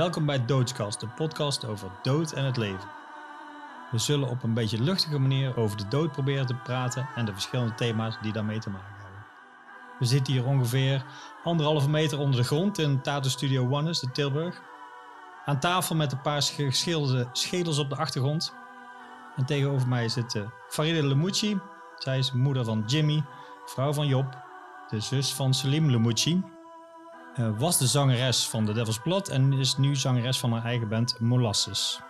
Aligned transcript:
Welkom 0.00 0.26
bij 0.26 0.44
Doodskast, 0.44 1.00
de 1.00 1.08
podcast 1.08 1.64
over 1.64 1.90
dood 2.02 2.32
en 2.32 2.44
het 2.44 2.56
leven. 2.56 2.88
We 3.90 3.98
zullen 3.98 4.28
op 4.28 4.42
een 4.42 4.54
beetje 4.54 4.82
luchtige 4.82 5.18
manier 5.18 5.56
over 5.56 5.76
de 5.76 5.88
dood 5.88 6.12
proberen 6.12 6.46
te 6.46 6.54
praten 6.54 7.08
en 7.14 7.24
de 7.24 7.32
verschillende 7.32 7.74
thema's 7.74 8.18
die 8.22 8.32
daarmee 8.32 8.58
te 8.58 8.70
maken 8.70 8.94
hebben. 9.02 9.24
We 9.98 10.04
zitten 10.04 10.32
hier 10.32 10.46
ongeveer 10.46 11.04
anderhalve 11.44 11.88
meter 11.88 12.18
onder 12.18 12.40
de 12.40 12.46
grond 12.46 12.78
in 12.78 13.00
Tato 13.00 13.28
Studio 13.28 13.68
One 13.70 13.96
in 14.02 14.12
Tilburg. 14.12 14.60
Aan 15.44 15.60
tafel 15.60 15.96
met 15.96 16.12
een 16.12 16.20
paar 16.20 16.42
geschilderde 16.42 17.28
schedels 17.32 17.78
op 17.78 17.88
de 17.88 17.96
achtergrond. 17.96 18.54
En 19.36 19.44
tegenover 19.44 19.88
mij 19.88 20.08
zit 20.08 20.34
uh, 20.34 20.42
Faride 20.68 21.06
Lemucci. 21.06 21.60
Zij 21.98 22.18
is 22.18 22.32
moeder 22.32 22.64
van 22.64 22.82
Jimmy, 22.86 23.24
vrouw 23.66 23.92
van 23.92 24.06
Job, 24.06 24.38
de 24.88 25.00
zus 25.00 25.34
van 25.34 25.54
Salim 25.54 25.90
Lemucci. 25.90 26.42
Uh, 27.38 27.58
was 27.58 27.78
de 27.78 27.86
zangeres 27.86 28.48
van 28.48 28.64
The 28.64 28.72
Devil's 28.72 28.98
Blood 28.98 29.28
en 29.28 29.52
is 29.52 29.76
nu 29.76 29.96
zangeres 29.96 30.38
van 30.38 30.52
haar 30.52 30.64
eigen 30.64 30.88
band 30.88 31.20
Molasses. 31.20 32.00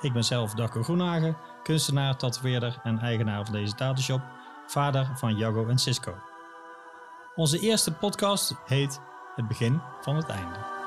Ik 0.00 0.12
ben 0.12 0.24
zelf 0.24 0.54
Darko 0.54 0.82
Groenhagen, 0.82 1.36
kunstenaar, 1.62 2.16
tatoeëerder 2.16 2.80
en 2.82 2.98
eigenaar 2.98 3.44
van 3.44 3.54
deze 3.54 3.74
tattooshop, 3.74 4.20
vader 4.66 5.10
van 5.14 5.36
Jago 5.36 5.66
en 5.66 5.78
Cisco. 5.78 6.14
Onze 7.34 7.58
eerste 7.58 7.92
podcast 7.92 8.54
heet 8.66 9.00
Het 9.34 9.48
begin 9.48 9.80
van 10.00 10.16
het 10.16 10.28
einde. 10.28 10.77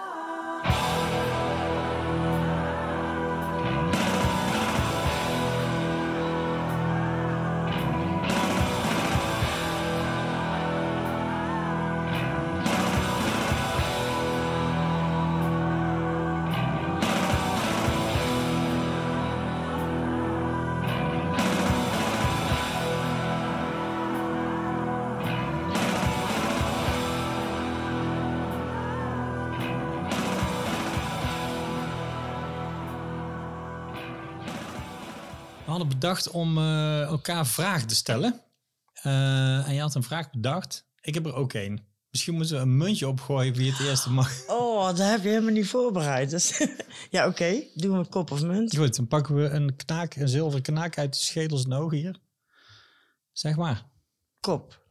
Bedacht 36.01 36.29
om 36.29 36.57
uh, 36.57 37.01
elkaar 37.01 37.47
vragen 37.47 37.87
te 37.87 37.95
stellen. 37.95 38.41
Uh, 39.03 39.67
en 39.67 39.73
je 39.73 39.81
had 39.81 39.95
een 39.95 40.03
vraag 40.03 40.31
bedacht. 40.31 40.85
Ik 41.01 41.13
heb 41.13 41.25
er 41.25 41.35
ook 41.35 41.53
één. 41.53 41.85
Misschien 42.09 42.33
moeten 42.33 42.55
we 42.55 42.61
een 42.61 42.77
muntje 42.77 43.07
opgooien 43.07 43.53
wie 43.53 43.71
het 43.71 43.79
eerste 43.79 44.11
mag. 44.11 44.47
Oh, 44.47 44.85
dat 44.85 44.97
heb 44.97 45.23
je 45.23 45.29
helemaal 45.29 45.51
niet 45.51 45.67
voorbereid. 45.67 46.29
Dus, 46.29 46.57
ja, 47.09 47.27
oké. 47.27 47.43
Okay. 47.43 47.71
Doen 47.75 47.91
we 47.91 47.97
een 47.97 48.09
kop 48.09 48.31
of 48.31 48.43
munt. 48.43 48.75
Goed, 48.75 48.95
dan 48.95 49.07
pakken 49.07 49.35
we 49.35 49.49
een 49.49 49.75
knaak, 49.75 50.15
een 50.15 50.29
zilveren 50.29 50.61
knaak 50.61 50.97
uit 50.97 51.13
de 51.13 51.19
schedels 51.19 51.63
en 51.63 51.73
ogen 51.73 51.97
hier. 51.97 52.19
Zeg 53.31 53.55
maar. 53.55 53.85
Kop. 54.39 54.85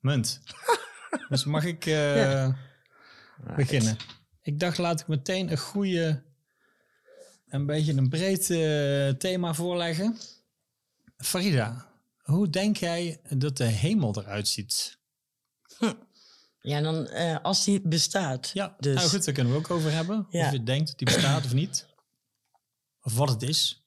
Munt. 0.00 0.40
dus 1.28 1.44
mag 1.44 1.64
ik 1.64 1.86
uh, 1.86 2.16
ja. 2.16 2.56
beginnen? 3.56 3.96
Ik 4.42 4.60
dacht, 4.60 4.78
laat 4.78 5.00
ik 5.00 5.06
meteen 5.06 5.50
een 5.50 5.58
goede 5.58 6.22
een 7.54 7.66
beetje 7.66 7.92
een 7.96 8.08
breed 8.08 8.50
uh, 8.50 9.08
thema 9.08 9.54
voorleggen. 9.54 10.16
Farida, 11.16 11.86
hoe 12.22 12.50
denk 12.50 12.76
jij 12.76 13.20
dat 13.28 13.56
de 13.56 13.64
hemel 13.64 14.14
eruit 14.18 14.48
ziet? 14.48 14.98
Hm. 15.78 15.92
Ja, 16.60 16.80
dan 16.80 17.08
uh, 17.10 17.36
als 17.42 17.64
die 17.64 17.80
bestaat. 17.80 18.50
Ja, 18.54 18.76
dus. 18.78 18.94
nou 18.94 19.08
goed, 19.08 19.24
daar 19.24 19.34
kunnen 19.34 19.52
we 19.52 19.58
ook 19.58 19.70
over 19.70 19.92
hebben. 19.92 20.26
Ja. 20.30 20.46
Of 20.46 20.52
je 20.52 20.62
denkt 20.62 20.86
dat 20.88 20.98
die 20.98 21.14
bestaat 21.14 21.44
of 21.44 21.52
niet. 21.52 21.86
Of 23.02 23.16
wat 23.16 23.28
het 23.28 23.42
is. 23.42 23.84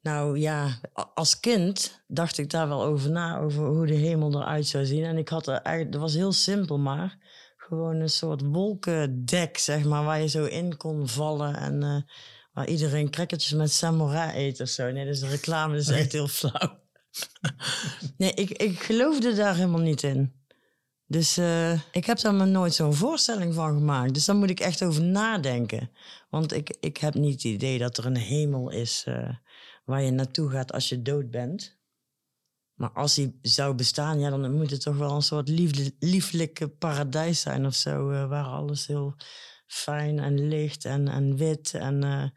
Nou 0.00 0.38
ja, 0.38 0.80
als 1.14 1.40
kind 1.40 2.02
dacht 2.06 2.38
ik 2.38 2.50
daar 2.50 2.68
wel 2.68 2.82
over 2.82 3.10
na, 3.10 3.38
over 3.38 3.66
hoe 3.66 3.86
de 3.86 3.94
hemel 3.94 4.34
eruit 4.34 4.66
zou 4.66 4.86
zien. 4.86 5.04
En 5.04 5.16
ik 5.16 5.28
had 5.28 5.46
er 5.46 5.54
eigenlijk, 5.54 5.92
dat 5.92 6.00
was 6.00 6.14
heel 6.14 6.32
simpel 6.32 6.78
maar, 6.78 7.18
gewoon 7.56 7.96
een 7.96 8.10
soort 8.10 8.42
wolkendek, 8.42 9.58
zeg 9.58 9.84
maar, 9.84 10.04
waar 10.04 10.20
je 10.20 10.28
zo 10.28 10.44
in 10.44 10.76
kon 10.76 11.08
vallen. 11.08 11.56
En 11.56 11.82
uh, 11.82 12.02
waar 12.56 12.68
iedereen 12.68 13.10
crackertjes 13.10 13.52
met 13.52 13.72
samurai 13.72 14.46
eet 14.46 14.60
of 14.60 14.68
zo. 14.68 14.90
Nee, 14.90 15.04
dus 15.04 15.20
de 15.20 15.28
reclame 15.28 15.76
is 15.76 15.88
echt 15.88 16.12
heel 16.12 16.28
flauw. 16.28 16.78
nee, 18.18 18.32
ik, 18.32 18.50
ik 18.50 18.82
geloofde 18.82 19.34
daar 19.34 19.54
helemaal 19.54 19.80
niet 19.80 20.02
in. 20.02 20.32
Dus 21.06 21.38
uh, 21.38 21.72
ik 21.92 22.04
heb 22.04 22.20
daar 22.20 22.34
me 22.34 22.44
nooit 22.44 22.74
zo'n 22.74 22.94
voorstelling 22.94 23.54
van 23.54 23.74
gemaakt. 23.74 24.14
Dus 24.14 24.24
daar 24.24 24.36
moet 24.36 24.50
ik 24.50 24.60
echt 24.60 24.82
over 24.82 25.02
nadenken. 25.02 25.90
Want 26.30 26.52
ik, 26.52 26.76
ik 26.80 26.96
heb 26.96 27.14
niet 27.14 27.32
het 27.32 27.44
idee 27.44 27.78
dat 27.78 27.98
er 27.98 28.06
een 28.06 28.16
hemel 28.16 28.70
is 28.70 29.04
uh, 29.08 29.28
waar 29.84 30.02
je 30.02 30.10
naartoe 30.10 30.50
gaat 30.50 30.72
als 30.72 30.88
je 30.88 31.02
dood 31.02 31.30
bent. 31.30 31.78
Maar 32.74 32.90
als 32.90 33.14
die 33.14 33.38
zou 33.42 33.74
bestaan, 33.74 34.20
ja, 34.20 34.30
dan 34.30 34.54
moet 34.54 34.70
het 34.70 34.80
toch 34.82 34.96
wel 34.96 35.10
een 35.10 35.22
soort 35.22 35.48
liefde, 35.48 35.94
lieflijke 35.98 36.68
paradijs 36.68 37.40
zijn 37.40 37.66
of 37.66 37.74
zo. 37.74 38.10
Uh, 38.10 38.28
waar 38.28 38.44
alles 38.44 38.86
heel 38.86 39.16
fijn 39.66 40.18
en 40.18 40.48
licht 40.48 40.84
en, 40.84 41.08
en 41.08 41.36
wit 41.36 41.74
en 41.74 42.04
uh, 42.04 42.28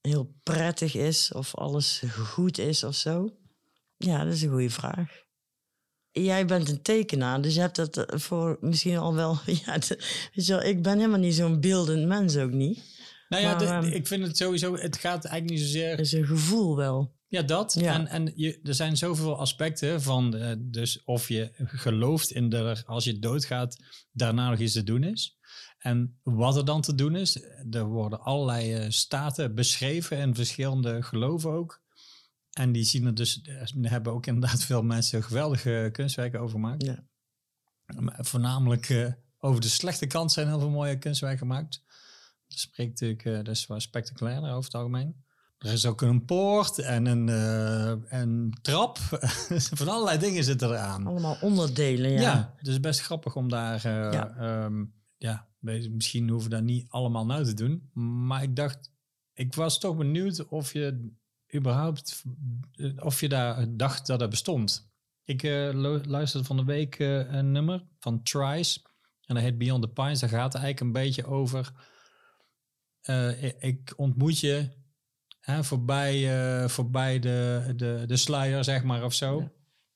heel 0.00 0.34
prettig 0.42 0.94
is 0.94 1.32
of 1.32 1.54
alles 1.54 2.02
goed 2.08 2.58
is 2.58 2.84
of 2.84 2.94
zo? 2.94 3.36
Ja, 3.96 4.24
dat 4.24 4.32
is 4.32 4.42
een 4.42 4.50
goede 4.50 4.70
vraag. 4.70 5.20
Jij 6.10 6.46
bent 6.46 6.68
een 6.68 6.82
tekenaar, 6.82 7.42
dus 7.42 7.54
je 7.54 7.60
hebt 7.60 7.76
dat 7.76 7.96
eh, 7.96 8.18
voor 8.18 8.56
misschien 8.60 8.96
al 8.96 9.14
wel. 9.14 9.38
Ja, 9.64 9.78
weet 10.34 10.46
je 10.46 10.52
wel, 10.52 10.62
ik 10.62 10.82
ben 10.82 10.96
helemaal 10.96 11.18
niet 11.18 11.34
zo'n 11.34 11.60
beeldend 11.60 12.06
mens 12.06 12.36
ook 12.36 12.52
niet. 12.52 12.82
Nou 13.28 13.42
ja, 13.42 13.50
maar, 13.50 13.80
de, 13.82 13.86
um, 13.86 13.92
ik 13.92 14.06
vind 14.06 14.26
het 14.26 14.36
sowieso, 14.36 14.76
het 14.76 14.96
gaat 14.96 15.24
eigenlijk 15.24 15.60
niet 15.60 15.70
zozeer. 15.70 15.90
Het 15.90 16.00
is 16.00 16.12
een 16.12 16.26
gevoel 16.26 16.76
wel. 16.76 17.14
Ja, 17.32 17.42
dat. 17.42 17.76
Ja. 17.78 17.94
En, 17.94 18.06
en 18.06 18.32
je, 18.36 18.60
er 18.62 18.74
zijn 18.74 18.96
zoveel 18.96 19.38
aspecten 19.38 20.02
van, 20.02 20.36
uh, 20.36 20.52
dus 20.58 21.04
of 21.04 21.28
je 21.28 21.50
gelooft 21.56 22.30
in 22.30 22.48
de, 22.48 22.82
als 22.86 23.04
je 23.04 23.18
doodgaat, 23.18 23.76
daarna 24.12 24.50
nog 24.50 24.58
iets 24.58 24.72
te 24.72 24.84
doen 24.84 25.04
is. 25.04 25.38
En 25.82 26.18
wat 26.22 26.56
er 26.56 26.64
dan 26.64 26.80
te 26.80 26.94
doen 26.94 27.16
is, 27.16 27.42
er 27.70 27.84
worden 27.84 28.20
allerlei 28.20 28.84
uh, 28.84 28.90
staten 28.90 29.54
beschreven 29.54 30.16
en 30.16 30.34
verschillende 30.34 31.02
geloven 31.02 31.50
ook. 31.50 31.82
En 32.52 32.72
die 32.72 32.84
zien 32.84 33.06
er 33.06 33.14
dus, 33.14 33.40
er 33.42 33.90
hebben 33.90 34.12
ook 34.12 34.26
inderdaad 34.26 34.64
veel 34.72 34.82
mensen 34.82 35.22
geweldige 35.22 35.88
kunstwerken 35.92 36.40
over 36.40 36.54
gemaakt. 36.54 36.84
Ja. 36.84 37.04
Voornamelijk 38.06 38.88
uh, 38.88 39.12
over 39.38 39.60
de 39.60 39.68
slechte 39.68 40.06
kant 40.06 40.32
zijn 40.32 40.46
heel 40.46 40.58
veel 40.58 40.70
mooie 40.70 40.98
kunstwerken 40.98 41.38
gemaakt. 41.38 41.82
Dat 42.48 42.58
spreekt 42.58 42.90
natuurlijk, 42.90 43.24
uh, 43.24 43.36
dat 43.36 43.48
is 43.48 43.66
wel 43.66 43.80
spectaculair 43.80 44.38
over 44.38 44.64
het 44.64 44.74
algemeen. 44.74 45.24
Er 45.58 45.72
is 45.72 45.86
ook 45.86 46.00
een 46.00 46.24
poort 46.24 46.78
en 46.78 47.06
een, 47.06 47.28
uh, 47.28 48.20
een 48.20 48.58
trap. 48.62 48.98
Van 49.78 49.88
allerlei 49.88 50.18
dingen 50.18 50.44
zitten 50.44 50.68
eraan. 50.68 51.06
Allemaal 51.06 51.36
onderdelen, 51.40 52.10
ja. 52.10 52.20
Ja, 52.20 52.54
dus 52.60 52.80
best 52.80 53.00
grappig 53.00 53.36
om 53.36 53.48
daar 53.48 53.88
ja. 53.88 54.64
Um, 54.64 54.94
ja, 55.16 55.51
misschien 55.62 56.28
hoeven 56.28 56.50
we 56.50 56.56
dat 56.56 56.64
niet 56.64 56.86
allemaal 56.88 57.26
nou 57.26 57.44
te 57.44 57.54
doen. 57.54 57.90
Maar 58.26 58.42
ik 58.42 58.56
dacht, 58.56 58.92
ik 59.32 59.54
was 59.54 59.78
toch 59.78 59.96
benieuwd 59.96 60.46
of 60.46 60.72
je 60.72 61.10
überhaupt, 61.54 62.24
of 62.96 63.20
je 63.20 63.28
daar 63.28 63.76
dacht 63.76 64.06
dat 64.06 64.18
dat 64.18 64.30
bestond. 64.30 64.90
Ik 65.24 65.42
uh, 65.42 66.00
luisterde 66.04 66.46
van 66.46 66.56
de 66.56 66.64
week 66.64 66.98
uh, 66.98 67.32
een 67.32 67.52
nummer 67.52 67.84
van 67.98 68.22
Trice. 68.22 68.80
En 69.22 69.34
dat 69.34 69.44
heet 69.44 69.58
Beyond 69.58 69.82
the 69.82 69.88
Pines. 69.88 70.20
Daar 70.20 70.28
gaat 70.28 70.52
het 70.52 70.62
eigenlijk 70.62 70.80
een 70.80 71.02
beetje 71.02 71.24
over. 71.24 71.72
Uh, 73.04 73.42
ik 73.42 73.92
ontmoet 73.96 74.38
je 74.38 74.68
hè, 75.40 75.64
voorbij, 75.64 76.68
voorbij 76.68 77.18
de, 77.18 77.72
de, 77.76 78.04
de 78.06 78.16
sluier, 78.16 78.64
zeg 78.64 78.82
maar, 78.82 79.04
of 79.04 79.14
zo. 79.14 79.40
Ja. 79.40 79.52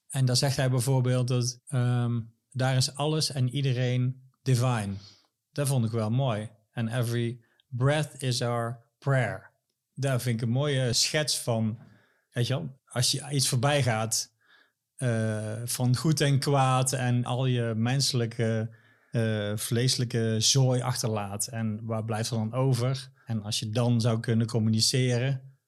En 0.08 0.24
dan 0.24 0.36
zegt 0.36 0.56
hij 0.56 0.70
bijvoorbeeld 0.70 1.28
dat 1.28 1.60
um, 1.68 2.34
daar 2.50 2.76
is 2.76 2.94
alles 2.94 3.30
en 3.30 3.48
iedereen 3.48 4.22
divine. 4.42 4.94
Dat 5.56 5.68
vond 5.68 5.84
ik 5.84 5.90
wel 5.90 6.10
mooi. 6.10 6.50
En 6.72 6.88
every 6.88 7.40
breath 7.68 8.22
is 8.22 8.42
our 8.42 8.84
prayer. 8.98 9.50
Daar 9.94 10.20
vind 10.20 10.40
ik 10.40 10.46
een 10.46 10.52
mooie 10.52 10.92
schets 10.92 11.38
van. 11.38 11.78
Weet 12.30 12.46
je 12.46 12.54
wel, 12.54 12.80
als 12.84 13.10
je 13.10 13.30
iets 13.30 13.48
voorbij 13.48 13.82
gaat 13.82 14.32
uh, 14.98 15.60
van 15.64 15.96
goed 15.96 16.20
en 16.20 16.38
kwaad 16.38 16.92
en 16.92 17.24
al 17.24 17.46
je 17.46 17.72
menselijke, 17.76 18.74
uh, 19.12 19.56
vleeselijke 19.56 20.36
zooi 20.38 20.80
achterlaat. 20.80 21.46
En 21.46 21.84
waar 21.84 22.04
blijft 22.04 22.30
er 22.30 22.36
dan 22.36 22.52
over? 22.52 23.10
En 23.24 23.42
als 23.42 23.58
je 23.58 23.70
dan 23.70 24.00
zou 24.00 24.20
kunnen 24.20 24.46
communiceren, 24.46 25.58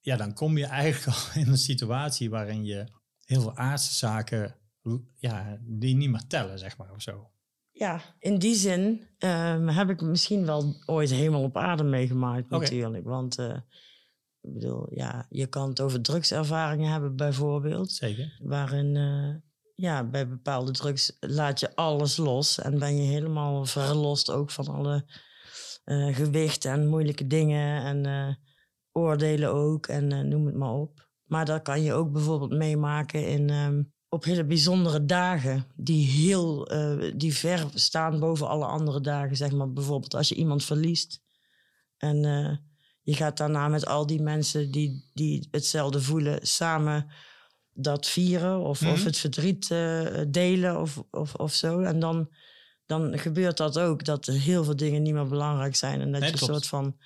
ja, 0.00 0.16
dan 0.16 0.34
kom 0.34 0.58
je 0.58 0.66
eigenlijk 0.66 1.16
al 1.16 1.40
in 1.40 1.48
een 1.48 1.58
situatie 1.58 2.30
waarin 2.30 2.64
je 2.64 2.86
heel 3.24 3.40
veel 3.40 3.56
aardse 3.56 3.94
zaken, 3.94 4.56
ja, 5.16 5.58
die 5.60 5.96
niet 5.96 6.10
meer 6.10 6.26
tellen, 6.26 6.58
zeg 6.58 6.76
maar, 6.76 6.90
of 6.92 7.02
zo 7.02 7.30
ja, 7.78 8.00
in 8.18 8.38
die 8.38 8.54
zin 8.54 9.08
um, 9.18 9.68
heb 9.68 9.90
ik 9.90 10.00
misschien 10.00 10.46
wel 10.46 10.74
ooit 10.86 11.10
helemaal 11.10 11.42
op 11.42 11.56
aarde 11.56 11.82
meegemaakt 11.82 12.44
okay. 12.44 12.58
natuurlijk. 12.58 13.04
Want 13.04 13.38
uh, 13.38 13.56
ik 14.40 14.52
bedoel, 14.52 14.94
ja, 14.94 15.26
je 15.28 15.46
kan 15.46 15.68
het 15.68 15.80
over 15.80 16.02
drugservaringen 16.02 16.90
hebben 16.90 17.16
bijvoorbeeld. 17.16 17.92
Zeker. 17.92 18.40
Waarin 18.42 18.94
uh, 18.94 19.34
ja, 19.74 20.04
bij 20.04 20.28
bepaalde 20.28 20.72
drugs 20.72 21.16
laat 21.20 21.60
je 21.60 21.74
alles 21.74 22.16
los. 22.16 22.58
En 22.58 22.78
ben 22.78 22.96
je 22.96 23.12
helemaal 23.12 23.64
verlost 23.64 24.30
ook 24.30 24.50
van 24.50 24.66
alle 24.66 25.04
uh, 25.84 26.14
gewicht 26.14 26.64
en 26.64 26.88
moeilijke 26.88 27.26
dingen. 27.26 27.84
En 27.84 28.38
oordelen 28.92 29.52
ook 29.52 29.86
en 29.86 30.28
noem 30.28 30.46
het 30.46 30.56
maar 30.56 30.74
op. 30.74 31.08
Maar 31.24 31.44
dat 31.44 31.62
kan 31.62 31.82
je 31.82 31.92
ook 31.92 32.12
bijvoorbeeld 32.12 32.50
meemaken 32.50 33.28
in, 33.28 33.50
um, 33.50 33.94
op 34.08 34.24
hele 34.24 34.44
bijzondere 34.44 35.04
dagen. 35.04 35.66
Die 35.76 36.06
heel, 36.06 36.68
die 37.16 37.34
ver 37.34 37.66
staan 37.74 38.20
boven 38.20 38.48
alle 38.48 38.66
andere 38.66 39.00
dagen. 39.00 39.36
Zeg 39.36 39.52
maar 39.52 39.72
bijvoorbeeld 39.72 40.14
als 40.14 40.28
je 40.28 40.34
iemand 40.34 40.64
verliest. 40.64 41.22
En 41.96 42.18
je 43.02 43.14
gaat 43.14 43.36
daarna 43.36 43.68
met 43.68 43.86
al 43.86 44.06
die 44.06 44.22
mensen 44.22 44.70
die, 44.70 45.10
die 45.14 45.48
hetzelfde 45.50 46.00
voelen 46.00 46.46
samen 46.46 47.10
dat 47.72 48.06
vieren 48.06 48.58
of, 48.60 48.82
of 48.82 48.96
Mhm. 48.96 49.04
het 49.04 49.18
verdriet 49.18 49.70
eh, 49.70 50.06
delen 50.28 50.80
of, 50.80 51.02
of, 51.10 51.34
of 51.34 51.52
zo. 51.54 51.80
En 51.80 51.98
dan, 52.00 52.34
dan 52.86 53.18
gebeurt 53.18 53.56
dat 53.56 53.78
ook, 53.78 54.04
dat 54.04 54.26
er 54.26 54.34
heel 54.34 54.64
veel 54.64 54.76
dingen 54.76 55.02
niet 55.02 55.14
meer 55.14 55.28
belangrijk 55.28 55.76
zijn. 55.76 56.00
En 56.00 56.10
dat 56.12 56.20
Nee, 56.20 56.30
je 56.30 56.36
een 56.40 56.46
soort 56.46 56.66
van 56.66 56.96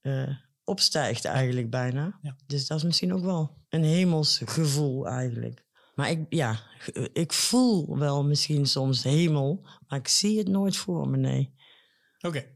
eh, 0.00 0.28
opstijgt 0.64 1.24
eigenlijk 1.24 1.70
bijna. 1.70 2.18
Ja. 2.22 2.36
Dus 2.46 2.66
dat 2.66 2.76
is 2.76 2.84
misschien 2.84 3.14
ook 3.14 3.24
wel 3.24 3.56
een 3.68 3.84
hemels 3.84 4.40
gevoel 4.44 5.06
eigenlijk. 5.08 5.63
Maar 5.94 6.10
ik, 6.10 6.26
ja, 6.28 6.60
ik 7.12 7.32
voel 7.32 7.98
wel 7.98 8.24
misschien 8.24 8.66
soms 8.66 9.02
hemel, 9.02 9.66
maar 9.86 9.98
ik 9.98 10.08
zie 10.08 10.38
het 10.38 10.48
nooit 10.48 10.76
voor 10.76 11.08
me, 11.08 11.16
nee. 11.16 11.54
Oké. 12.20 12.38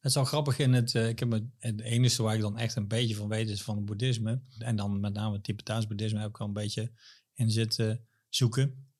Het 0.00 0.08
is 0.10 0.14
wel 0.14 0.24
grappig 0.24 0.58
in 0.58 0.72
het. 0.72 0.94
eh, 0.94 1.08
ik 1.08 1.18
heb 1.18 1.30
het, 1.30 1.44
het 1.58 1.80
enige 1.80 2.22
waar 2.22 2.34
ik 2.34 2.40
dan 2.40 2.58
echt 2.58 2.76
een 2.76 2.88
beetje 2.88 3.14
van 3.14 3.28
weet 3.28 3.48
is 3.48 3.62
van 3.62 3.76
het 3.76 3.84
boeddhisme. 3.84 4.42
En 4.58 4.76
dan 4.76 5.00
met 5.00 5.12
name 5.12 5.34
het 5.34 5.44
Tibetaans 5.44 5.86
boeddhisme 5.86 6.20
heb 6.20 6.28
ik 6.28 6.38
al 6.40 6.46
een 6.46 6.52
beetje 6.52 6.92
in 7.34 7.50
zitten 7.50 8.06
zoeken. 8.28 8.92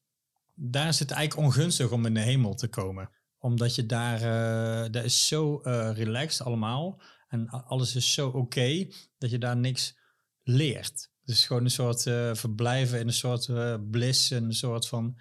Daar 0.54 0.88
is 0.88 0.98
het 0.98 1.10
eigenlijk 1.10 1.46
ongunstig 1.46 1.90
om 1.90 2.06
in 2.06 2.14
de 2.14 2.20
hemel 2.20 2.54
te 2.54 2.68
komen. 2.68 3.10
Omdat 3.38 3.74
je 3.74 3.86
daar, 3.86 4.22
eh 4.22 4.90
dat 4.90 5.04
is 5.04 5.26
zo 5.26 5.60
eh, 5.60 5.90
relaxed 5.94 6.46
allemaal. 6.46 7.02
En 7.28 7.48
alles 7.48 7.94
is 7.94 8.12
zo 8.12 8.28
oké 8.28 8.88
dat 9.18 9.30
je 9.30 9.38
daar 9.38 9.56
niks 9.56 9.98
leert. 10.42 11.09
Dus 11.30 11.46
gewoon 11.46 11.64
een 11.64 11.70
soort 11.70 12.06
eh, 12.06 12.34
verblijven 12.34 13.00
in 13.00 13.06
een 13.06 13.12
soort 13.12 13.48
eh, 13.48 13.74
bliss, 13.90 14.30
een 14.30 14.52
soort 14.54 14.88
van 14.88 15.16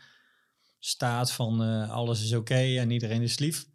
staat 0.79 1.31
van 1.31 1.63
eh, 1.63 1.89
alles 1.89 2.23
is 2.23 2.33
oké 2.33 2.55
en 2.77 2.91
iedereen 2.91 3.21
is 3.21 3.39
lief. 3.39 3.65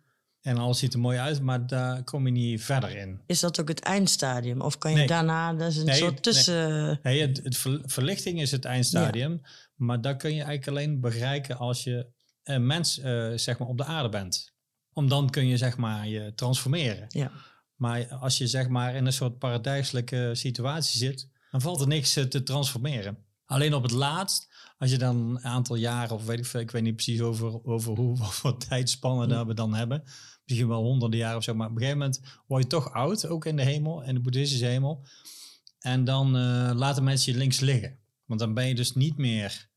En 0.40 0.56
alles 0.56 0.78
ziet 0.78 0.92
er 0.92 0.98
mooi 1.00 1.18
uit, 1.18 1.40
maar 1.40 1.66
daar 1.66 2.02
kom 2.04 2.26
je 2.26 2.32
niet 2.32 2.62
verder 2.64 2.96
in. 2.96 3.20
Is 3.26 3.40
dat 3.40 3.60
ook 3.60 3.68
het 3.68 3.80
eindstadium? 3.80 4.60
Of 4.60 4.78
kan 4.78 4.90
je 4.90 4.96
Nee. 4.96 5.06
daarna, 5.06 5.52
dat 5.54 5.70
is 5.70 5.76
een 5.76 5.84
Nee, 5.84 5.96
soort 5.96 6.10
nee. 6.12 6.20
tussen... 6.20 7.00
Nee, 7.02 7.20
het, 7.20 7.40
het 7.44 7.56
ver- 7.56 7.80
verlichting 7.84 8.40
is 8.40 8.50
het 8.50 8.64
eindstadium, 8.64 9.40
maar 9.74 10.00
dat 10.00 10.16
kun 10.16 10.30
je 10.34 10.42
eigenlijk 10.42 10.68
alleen 10.68 11.00
bereiken 11.00 11.58
als 11.58 11.84
je 11.84 12.06
een 12.42 12.66
mens 12.66 12.94
zeg 13.34 13.58
maar 13.58 13.68
op 13.68 13.78
de 13.78 13.84
aarde 13.84 14.08
bent. 14.08 14.52
Om 14.92 15.08
dan 15.08 15.30
kun 15.30 15.46
je 15.46 15.56
zeg 15.56 15.76
maar 15.76 16.08
je 16.08 16.32
transformeren. 16.34 17.04
Ja. 17.08 17.30
Maar 17.74 18.06
als 18.14 18.38
je 18.38 18.46
zeg 18.46 18.68
maar 18.68 18.94
in 18.94 19.06
een 19.06 19.12
soort 19.12 19.38
paradijselijke 19.38 20.30
situatie 20.32 20.98
zit, 20.98 21.28
dan 21.54 21.62
valt 21.62 21.80
er 21.80 21.86
niks 21.86 22.16
eh, 22.16 22.24
te 22.24 22.42
transformeren. 22.42 23.18
Alleen 23.44 23.74
op 23.74 23.82
het 23.82 23.90
laatst, 23.90 24.48
als 24.78 24.90
je 24.90 24.98
dan 24.98 25.16
een 25.16 25.44
aantal 25.44 25.76
jaren, 25.76 26.14
of 26.14 26.24
weet 26.24 26.38
ik 26.38 26.46
veel, 26.46 26.60
ik 26.60 26.70
weet 26.70 26.82
niet 26.82 26.94
precies 26.94 27.20
over, 27.20 27.64
over 27.64 27.96
hoe, 27.96 28.18
wat 28.42 28.68
tijdspannen 28.68 29.28
Hm. 29.28 29.34
dat 29.34 29.46
we 29.46 29.54
dan 29.54 29.74
hebben. 29.74 30.02
Misschien 30.44 30.68
wel 30.68 30.82
honderden 30.82 31.18
jaren 31.18 31.36
of 31.36 31.44
zo, 31.44 31.54
maar 31.54 31.66
op 31.66 31.72
een 31.72 31.78
gegeven 31.78 31.98
moment 31.98 32.20
word 32.46 32.62
je 32.62 32.68
toch 32.68 32.92
oud, 32.92 33.26
ook 33.26 33.44
in 33.44 33.56
de 33.56 33.62
hemel, 33.62 34.02
in 34.02 34.14
de 34.14 34.20
boeddhistische 34.20 34.66
hemel. 34.66 35.06
En 35.78 36.04
dan 36.04 36.36
eh, 36.36 36.70
laten 36.74 37.04
mensen 37.04 37.32
je 37.32 37.38
links 37.38 37.60
liggen. 37.60 37.98
Want 38.24 38.40
dan 38.40 38.54
ben 38.54 38.68
je 38.68 38.74
dus 38.74 38.94
niet 38.94 39.16
meer 39.16 39.68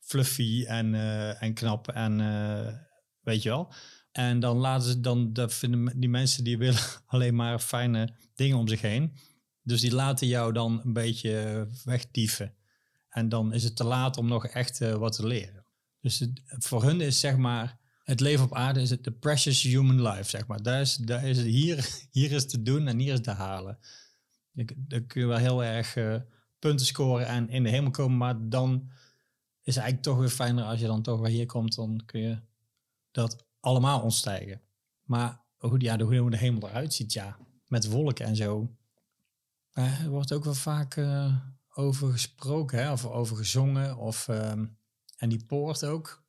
fluffy 0.00 0.64
en, 0.64 0.94
eh, 0.94 1.42
en 1.42 1.54
knap 1.54 1.88
en 1.88 2.16
weet 3.20 3.42
je 3.42 3.48
wel. 3.48 3.72
En 4.12 4.40
dan 4.40 4.56
laten 4.56 4.88
ze 4.88 5.00
dan, 5.00 5.32
dat 5.32 5.54
vinden 5.54 6.00
die 6.00 6.08
mensen 6.08 6.44
die 6.44 6.58
willen 6.58 6.82
alleen 7.06 7.34
maar 7.34 7.58
fijne 7.58 8.14
dingen 8.34 8.58
om 8.58 8.68
zich 8.68 8.80
heen. 8.80 9.16
Dus 9.66 9.80
die 9.80 9.94
laten 9.94 10.26
jou 10.26 10.52
dan 10.52 10.80
een 10.84 10.92
beetje 10.92 11.66
wegdieven. 11.84 12.54
En 13.08 13.28
dan 13.28 13.52
is 13.52 13.62
het 13.62 13.76
te 13.76 13.84
laat 13.84 14.16
om 14.16 14.28
nog 14.28 14.46
echt 14.46 14.80
eh, 14.80 14.94
wat 14.94 15.12
te 15.12 15.26
leren. 15.26 15.64
Dus 16.00 16.26
voor 16.48 16.82
hun 16.82 17.00
is 17.00 17.20
zeg 17.20 17.36
maar, 17.36 17.78
het 18.02 18.20
leven 18.20 18.44
op 18.44 18.54
aarde 18.54 18.80
is 18.80 18.90
het 18.90 19.04
de 19.04 19.10
precious 19.10 19.62
human 19.62 20.02
life, 20.02 20.30
zeg 20.30 20.46
maar. 20.46 20.62
Daar 20.62 20.80
is, 20.80 20.96
daar 20.96 21.24
is 21.24 21.42
hier, 21.42 22.06
hier 22.10 22.32
is 22.32 22.46
te 22.46 22.62
doen 22.62 22.86
en 22.86 22.98
hier 22.98 23.12
is 23.12 23.20
te 23.20 23.30
halen. 23.30 23.78
Dan 24.52 25.06
kun 25.06 25.20
je 25.20 25.26
wel 25.26 25.36
heel 25.36 25.64
erg 25.64 25.96
eh, 25.96 26.16
punten 26.58 26.86
scoren 26.86 27.26
en 27.26 27.48
in 27.48 27.62
de 27.62 27.68
hemel 27.68 27.90
komen, 27.90 28.16
maar 28.16 28.48
dan 28.48 28.90
is 29.62 29.74
het 29.74 29.84
eigenlijk 29.84 30.02
toch 30.02 30.18
weer 30.18 30.28
fijner 30.28 30.64
als 30.64 30.80
je 30.80 30.86
dan 30.86 31.02
toch 31.02 31.20
weer 31.20 31.30
hier 31.30 31.46
komt, 31.46 31.74
dan 31.74 32.02
kun 32.04 32.20
je 32.20 32.38
dat 33.10 33.46
allemaal 33.60 34.00
ontstijgen. 34.00 34.60
Maar 35.02 35.40
hoe, 35.56 35.80
ja, 35.80 35.98
hoe 35.98 36.30
de 36.30 36.36
hemel 36.36 36.68
eruit 36.68 36.94
ziet, 36.94 37.12
ja, 37.12 37.36
met 37.66 37.90
wolken 37.90 38.26
en 38.26 38.36
zo. 38.36 38.75
Eh, 39.76 40.02
er 40.04 40.10
wordt 40.10 40.32
ook 40.32 40.44
wel 40.44 40.54
vaak 40.54 40.96
eh, 40.96 41.34
over 41.74 42.12
gesproken, 42.12 42.78
hè, 42.78 42.92
of 42.92 43.06
over 43.06 43.36
gezongen. 43.36 43.96
Of, 43.96 44.28
ehm, 44.28 44.66
en 45.16 45.28
die 45.28 45.44
poort 45.46 45.84
ook, 45.84 46.24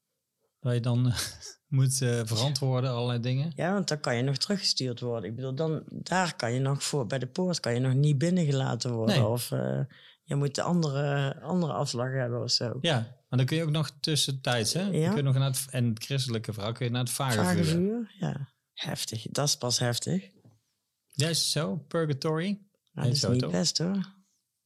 waar 0.60 0.74
je 0.74 0.80
dan 0.80 1.14
moet 1.68 2.02
eh, 2.02 2.22
verantwoorden, 2.24 2.92
allerlei 2.92 3.20
dingen. 3.20 3.52
Ja, 3.56 3.74
want 3.74 3.88
dan 3.88 4.00
kan 4.00 4.16
je 4.16 4.22
nog 4.22 4.38
teruggestuurd 4.38 5.00
worden. 5.00 5.30
Ik 5.30 5.36
bedoel, 5.36 5.56
dan, 5.56 5.84
daar 5.90 6.36
kan 6.36 6.54
je 6.54 6.60
nog 6.60 6.84
voor, 6.84 7.06
bij 7.06 7.20
de 7.20 7.28
poort 7.28 7.60
kan 7.60 7.74
je 7.74 7.80
nog 7.80 7.94
niet 7.94 8.18
binnengelaten 8.18 8.94
worden. 8.94 9.16
Nee. 9.16 9.28
Of 9.28 9.52
eh, 9.52 9.80
je 10.24 10.36
moet 10.36 10.56
de 10.56 10.62
andere, 10.62 11.40
andere 11.42 11.74
afslag 11.74 12.12
hebben 12.12 12.44
of 12.44 12.52
zo. 12.52 12.78
Ja, 12.82 12.96
maar 13.00 13.38
dan 13.38 13.46
kun 13.46 13.58
je 13.58 13.64
ook 13.64 13.70
nog 13.70 13.92
tussentijds, 14.00 14.74
hè? 14.74 14.82
Dan 14.82 14.92
kun 14.92 15.16
je 15.16 15.22
nog 15.22 15.38
naar 15.38 15.50
het, 15.50 15.66
en 15.70 15.90
het 15.90 16.04
christelijke 16.04 16.54
verhaal 16.54 16.72
kun 16.72 16.86
je 16.86 16.92
naar 16.92 17.04
het 17.04 17.12
vage 17.12 17.38
Vage 17.38 17.64
vuur. 17.64 17.66
vuur, 17.66 18.16
ja. 18.20 18.50
Heftig, 18.74 19.26
dat 19.32 19.48
is 19.48 19.58
pas 19.58 19.80
heftig. 19.80 20.30
Ja, 21.08 21.28
is 21.28 21.52
zo? 21.52 21.76
Purgatory? 21.76 22.67
Nou, 22.98 23.10
dat 23.10 23.18
is 23.18 23.28
niet 23.28 23.40
toch? 23.40 23.52
best 23.52 23.78
hoor. 23.78 24.16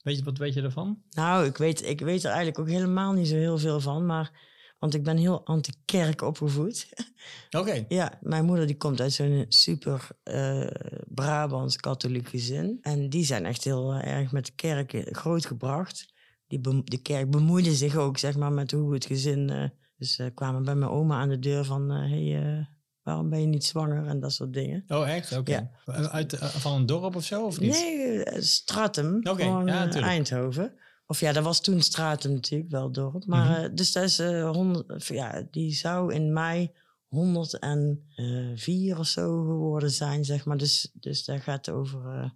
Weet 0.01 0.17
je, 0.17 0.23
wat 0.23 0.37
weet 0.37 0.53
je 0.53 0.61
ervan? 0.61 1.01
Nou, 1.09 1.45
ik 1.45 1.57
weet, 1.57 1.85
ik 1.87 1.99
weet 1.99 2.23
er 2.23 2.29
eigenlijk 2.29 2.59
ook 2.59 2.67
helemaal 2.67 3.13
niet 3.13 3.27
zo 3.27 3.35
heel 3.35 3.57
veel 3.57 3.79
van. 3.79 4.05
Maar, 4.05 4.31
want 4.79 4.93
ik 4.93 5.03
ben 5.03 5.17
heel 5.17 5.45
anti-kerk 5.45 6.21
opgevoed. 6.21 6.89
Oké. 7.59 7.85
Ja, 7.87 8.19
mijn 8.21 8.45
moeder 8.45 8.67
die 8.67 8.77
komt 8.77 9.01
uit 9.01 9.13
zo'n 9.13 9.45
super 9.47 10.07
eh 10.23 10.67
Brabants 11.07 11.75
katholiek 11.75 12.29
gezin. 12.29 12.77
En 12.81 13.09
die 13.09 13.25
zijn 13.25 13.45
echt 13.45 13.63
heel 13.63 13.93
eh, 13.93 14.17
erg 14.17 14.31
met 14.31 14.45
de 14.45 14.55
kerk 14.55 14.93
eh, 14.93 15.13
grootgebracht. 15.13 16.13
Die 16.47 16.83
de 16.83 17.01
kerk 17.01 17.31
bemoeide 17.31 17.75
zich 17.75 17.95
ook, 17.95 18.17
zeg 18.17 18.37
maar, 18.37 18.51
met 18.51 18.71
hoe 18.71 18.93
het 18.93 19.05
gezin... 19.05 19.71
dus 19.97 20.15
ze 20.15 20.31
kwamen 20.33 20.63
bij 20.63 20.75
mijn 20.75 20.91
oma 20.91 21.19
aan 21.19 21.29
de 21.29 21.39
deur 21.39 21.65
van... 21.65 21.89
hey, 21.89 22.67
waarom 23.11 23.29
ben 23.29 23.41
je 23.41 23.47
niet 23.47 23.65
zwanger? 23.65 24.07
En 24.07 24.19
dat 24.19 24.33
soort 24.33 24.53
dingen. 24.53 24.83
Oh, 24.87 25.09
echt? 25.09 25.37
Oké. 25.37 25.51
Ja. 25.51 25.71
Uit, 26.09 26.33
eh, 26.33 26.47
van 26.47 26.73
een 26.75 26.85
dorp 26.85 27.15
of 27.15 27.23
zo, 27.23 27.45
of 27.45 27.59
niet? 27.59 27.71
Nee, 27.71 28.23
eh, 28.23 28.41
Stratum, 28.41 29.15
Oké, 29.23 29.43
gewoon 29.43 29.65
ja, 29.65 29.73
eh, 29.73 29.79
natuurlijk. 29.79 30.11
Eindhoven. 30.11 30.73
Of 31.05 31.19
ja, 31.19 31.31
dat 31.31 31.43
was 31.43 31.61
toen 31.61 31.81
Stratum 31.81 32.31
natuurlijk, 32.33 32.71
wel 32.71 32.91
dorp. 32.91 33.25
Maar 33.25 33.45
Mhm. 33.51 33.63
eh, 33.63 33.69
dus 33.75 33.91
dat 33.91 34.03
is 34.03 34.19
eh, 34.19 34.49
100, 34.49 35.07
ja, 35.07 35.47
die 35.51 35.71
zou 35.73 36.13
in 36.13 36.33
mei 36.33 36.71
104 37.07 38.99
of 38.99 39.07
zo 39.07 39.43
geworden 39.43 39.91
zijn, 39.91 40.25
zeg 40.25 40.45
maar. 40.45 40.57
Dus, 40.57 40.91
dus 40.93 41.25
dat 41.25 41.41
gaat 41.41 41.69
over 41.69 42.05
eh, 42.05 42.29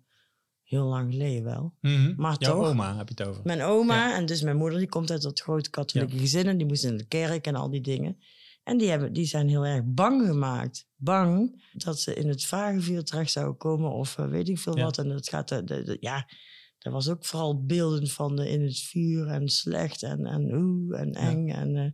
heel 0.64 0.86
lang 0.86 1.12
geleden 1.12 1.44
wel. 1.44 1.74
Mhm. 1.82 2.14
Maar 2.18 2.36
Jouw 2.38 2.60
toch? 2.60 2.68
oma 2.68 2.98
heb 2.98 3.10
je 3.10 3.16
het 3.18 3.28
over. 3.30 3.42
Mijn 3.44 3.62
oma 3.62 4.16
en 4.16 4.26
dus 4.26 4.42
mijn 4.42 4.58
moeder, 4.58 4.80
die 4.80 4.88
komt 4.90 5.12
uit 5.12 5.22
dat 5.22 5.40
grote 5.40 5.70
katholieke 5.70 6.18
gezin. 6.18 6.48
En 6.48 6.58
die 6.58 6.68
moest 6.68 6.84
in 6.84 6.98
de 6.98 7.06
kerk 7.08 7.48
en 7.48 7.56
al 7.56 7.70
die 7.70 7.82
dingen. 7.82 8.18
En 8.66 8.78
die, 8.78 8.90
hebben, 8.90 9.14
die 9.14 9.26
zijn 9.26 9.50
heel 9.50 9.66
erg 9.66 9.82
bang 9.86 10.26
gemaakt. 10.28 10.88
Bang 10.96 11.64
dat 11.74 12.00
ze 12.00 12.14
in 12.14 12.28
het 12.28 12.46
vagevuur 12.46 13.04
terecht 13.04 13.32
zouden 13.32 13.58
komen 13.58 13.92
of 13.92 14.18
eh, 14.18 14.28
weet 14.30 14.50
ik 14.50 14.60
veel 14.60 14.78
Ja. 14.78 14.84
wat. 14.84 14.98
En 14.98 15.10
dat 15.10 15.30
gaat, 15.30 15.52
eh, 15.52 15.58
de, 15.66 15.84
de- 15.84 15.98
ja, 16.00 16.30
dat 16.78 16.94
was 16.94 17.10
ook 17.10 17.26
vooral 17.26 17.66
beelden 17.66 18.08
van 18.08 18.36
de, 18.36 18.50
in 18.50 18.62
het 18.64 18.80
vuur 18.80 19.28
en 19.28 19.50
slecht 19.50 20.04
en, 20.04 20.26
en 20.26 20.54
oeh 20.54 21.00
en 21.00 21.12
eng 21.14 21.50
en 21.50 21.76
eh, 21.76 21.92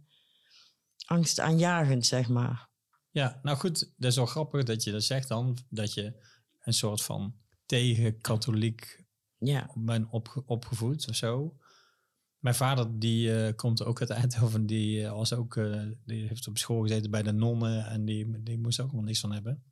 angstaanjagend, 1.06 2.06
zeg 2.06 2.30
maar. 2.30 2.70
Ja, 3.10 3.40
nou 3.44 3.58
goed, 3.58 3.94
dat 3.98 4.10
is 4.12 4.16
wel 4.16 4.26
grappig 4.26 4.64
dat 4.64 4.84
je 4.84 4.92
dat 4.92 5.04
zegt 5.04 5.28
dan. 5.28 5.58
Dat 5.70 5.94
je 5.94 6.14
een 6.62 6.74
soort 6.74 7.02
van 7.02 7.36
tegen-katholiek 7.66 9.06
Ja, 9.38 9.70
ben 9.76 10.08
opge- 10.12 10.44
opgevoed 10.46 11.08
of 11.10 11.16
zo. 11.16 11.58
Mijn 12.42 12.56
vader 12.56 13.00
die 13.00 13.36
eh, 13.36 13.56
komt 13.56 13.84
ook 13.84 14.00
uit 14.00 14.10
Eindhoven. 14.10 14.66
Die, 14.66 15.06
eh, 15.06 15.12
was 15.12 15.34
ook, 15.34 15.56
eh, 15.56 15.82
die 16.06 16.28
heeft 16.28 16.48
op 16.48 16.58
school 16.58 16.82
gezeten 16.82 17.12
bij 17.12 17.24
de 17.24 17.32
nonnen. 17.32 17.86
En 17.86 18.06
die, 18.06 18.44
die 18.44 18.58
moest 18.58 18.80
ook 18.80 18.92
wel 18.92 19.02
niks 19.02 19.20
van 19.20 19.32
hebben. 19.32 19.64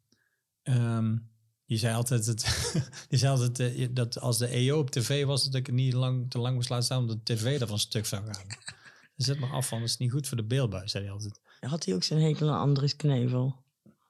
Ehm, 0.64 1.18
die 1.66 1.78
zei 1.78 1.96
altijd, 1.96 2.26
het, 2.26 2.72
die 3.10 3.20
zei 3.20 3.32
altijd 3.32 3.96
dat 3.96 4.20
als 4.20 4.38
de 4.38 4.48
EO 4.48 4.80
op 4.80 4.90
tv 4.90 5.26
was... 5.26 5.44
dat 5.44 5.56
ik 5.56 5.66
het 5.66 5.76
niet 5.76 5.94
lang, 5.94 6.30
te 6.30 6.40
lang 6.40 6.56
moest 6.56 6.70
laten 6.70 6.86
staan... 6.86 7.00
omdat 7.00 7.26
de 7.26 7.34
tv 7.34 7.60
daarvan 7.60 7.80
stuk 7.80 8.06
zou 8.06 8.26
gaan. 8.26 8.46
Zet 9.16 9.40
maar 9.40 9.52
af 9.52 9.68
van, 9.68 9.80
dat 9.80 9.90
is 9.90 9.98
niet 9.98 10.12
goed 10.12 10.28
voor 10.28 10.38
de 10.38 10.44
beeldbuis, 10.44 10.92
zei 10.92 11.04
hij 11.04 11.14
altijd. 11.14 11.40
had 11.60 11.86
hij 11.86 11.96
ook 11.96 12.04
zijn 12.04 12.22
hekel 12.22 12.50
aan 12.50 12.60
Andries 12.60 12.96
Knevel. 12.96 13.56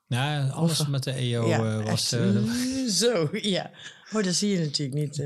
Nou, 0.07 0.51
alles 0.51 0.79
Of- 0.79 0.87
met 0.87 1.03
de 1.03 1.11
EO 1.11 1.49
eh, 1.49 1.85
was... 1.85 2.09
Zo, 2.99 3.29
ja. 3.31 3.71
Oh, 4.13 4.23
dat 4.23 4.33
zie 4.33 4.49
je 4.49 4.59
natuurlijk 4.59 4.99
niet 4.99 5.23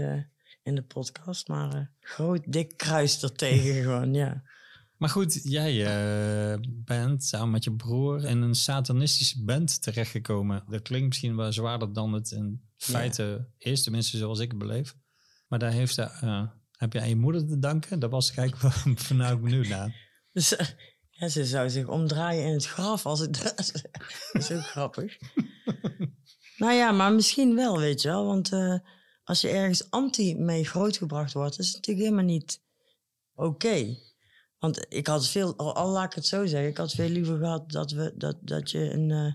in 0.64 0.76
de 0.76 0.84
podcast, 0.84 1.48
maar 1.48 1.74
eh, 1.74 1.82
groot 2.00 2.44
dik 2.46 2.78
kruis 2.78 3.22
er 3.22 3.34
tegen 3.34 3.74
gewoon, 3.84 4.14
ja. 4.14 4.44
Maar 4.98 5.10
goed, 5.10 5.40
jij 5.44 5.86
eh, 5.86 6.60
bent 6.70 7.24
samen 7.24 7.50
met 7.52 7.64
je 7.64 7.72
broer 7.72 8.24
in 8.26 8.42
een 8.42 8.56
satanistische 8.56 9.44
band 9.44 9.82
terechtgekomen. 9.82 10.64
Dat 10.68 10.82
klinkt 10.82 11.08
misschien 11.08 11.36
wel 11.36 11.54
zwaarder 11.54 11.94
dan 11.94 12.14
het 12.14 12.32
in 12.32 12.62
feite 12.78 13.48
is, 13.58 13.84
tenminste 13.84 14.18
zoals 14.18 14.40
ik 14.40 14.50
het 14.50 14.60
beleef. 14.60 14.96
Maar 15.48 15.60
daar 15.60 15.72
heeft, 15.72 15.98
uh, 15.98 16.48
heb 16.72 16.94
je 16.94 17.02
aan 17.02 17.10
je 17.10 17.16
moeder 17.16 17.48
te 17.48 17.60
danken? 17.60 18.00
Dat 18.00 18.12
was 18.12 18.32
kijk 18.32 18.58
vanuit 19.08 19.42
benieuwd 19.42 19.68
naar. 19.68 19.96
Dus, 20.32 20.54
uh, 20.54 20.68
ja, 21.10 21.28
ze 21.28 21.46
zou 21.46 21.70
zich 21.70 21.88
omdraaien 21.88 22.46
in 22.46 22.54
het 22.54 22.66
graf 22.66 23.06
als 23.06 23.20
het 23.20 23.44
dat 23.44 24.42
is 24.42 24.52
ook 24.52 24.66
grappig. 24.66 25.18
nou 26.58 26.74
ja, 26.74 26.92
maar 26.92 27.14
misschien 27.14 27.56
wel, 27.56 27.80
weet 27.80 28.02
je 28.02 28.08
wel. 28.08 28.26
Want 28.26 28.52
als 29.24 29.42
je 29.42 29.50
ergens 29.50 29.90
anti 29.90 30.36
mee 30.36 30.66
grootgebracht 30.66 31.34
wordt, 31.34 31.60
is 31.60 31.66
het 31.66 31.76
natuurlijk 31.76 32.06
helemaal 32.06 32.26
niet 32.26 32.62
oké. 33.34 33.48
Okay. 33.48 33.98
Want 34.60 34.86
ik 34.90 35.08
had 35.08 35.28
veel, 35.28 35.56
al 35.56 35.90
laat 35.90 36.06
ik 36.06 36.14
het 36.14 36.26
zo 36.26 36.46
zeggen, 36.46 36.70
ik 36.70 36.78
had 36.78 36.92
veel 36.92 37.10
liever 37.10 37.38
gehad 37.38 37.72
dat, 37.72 37.92
we, 37.92 38.14
dat, 38.16 38.38
dat 38.42 38.72
je 38.72 38.94
een. 38.94 39.10
Uh, 39.10 39.34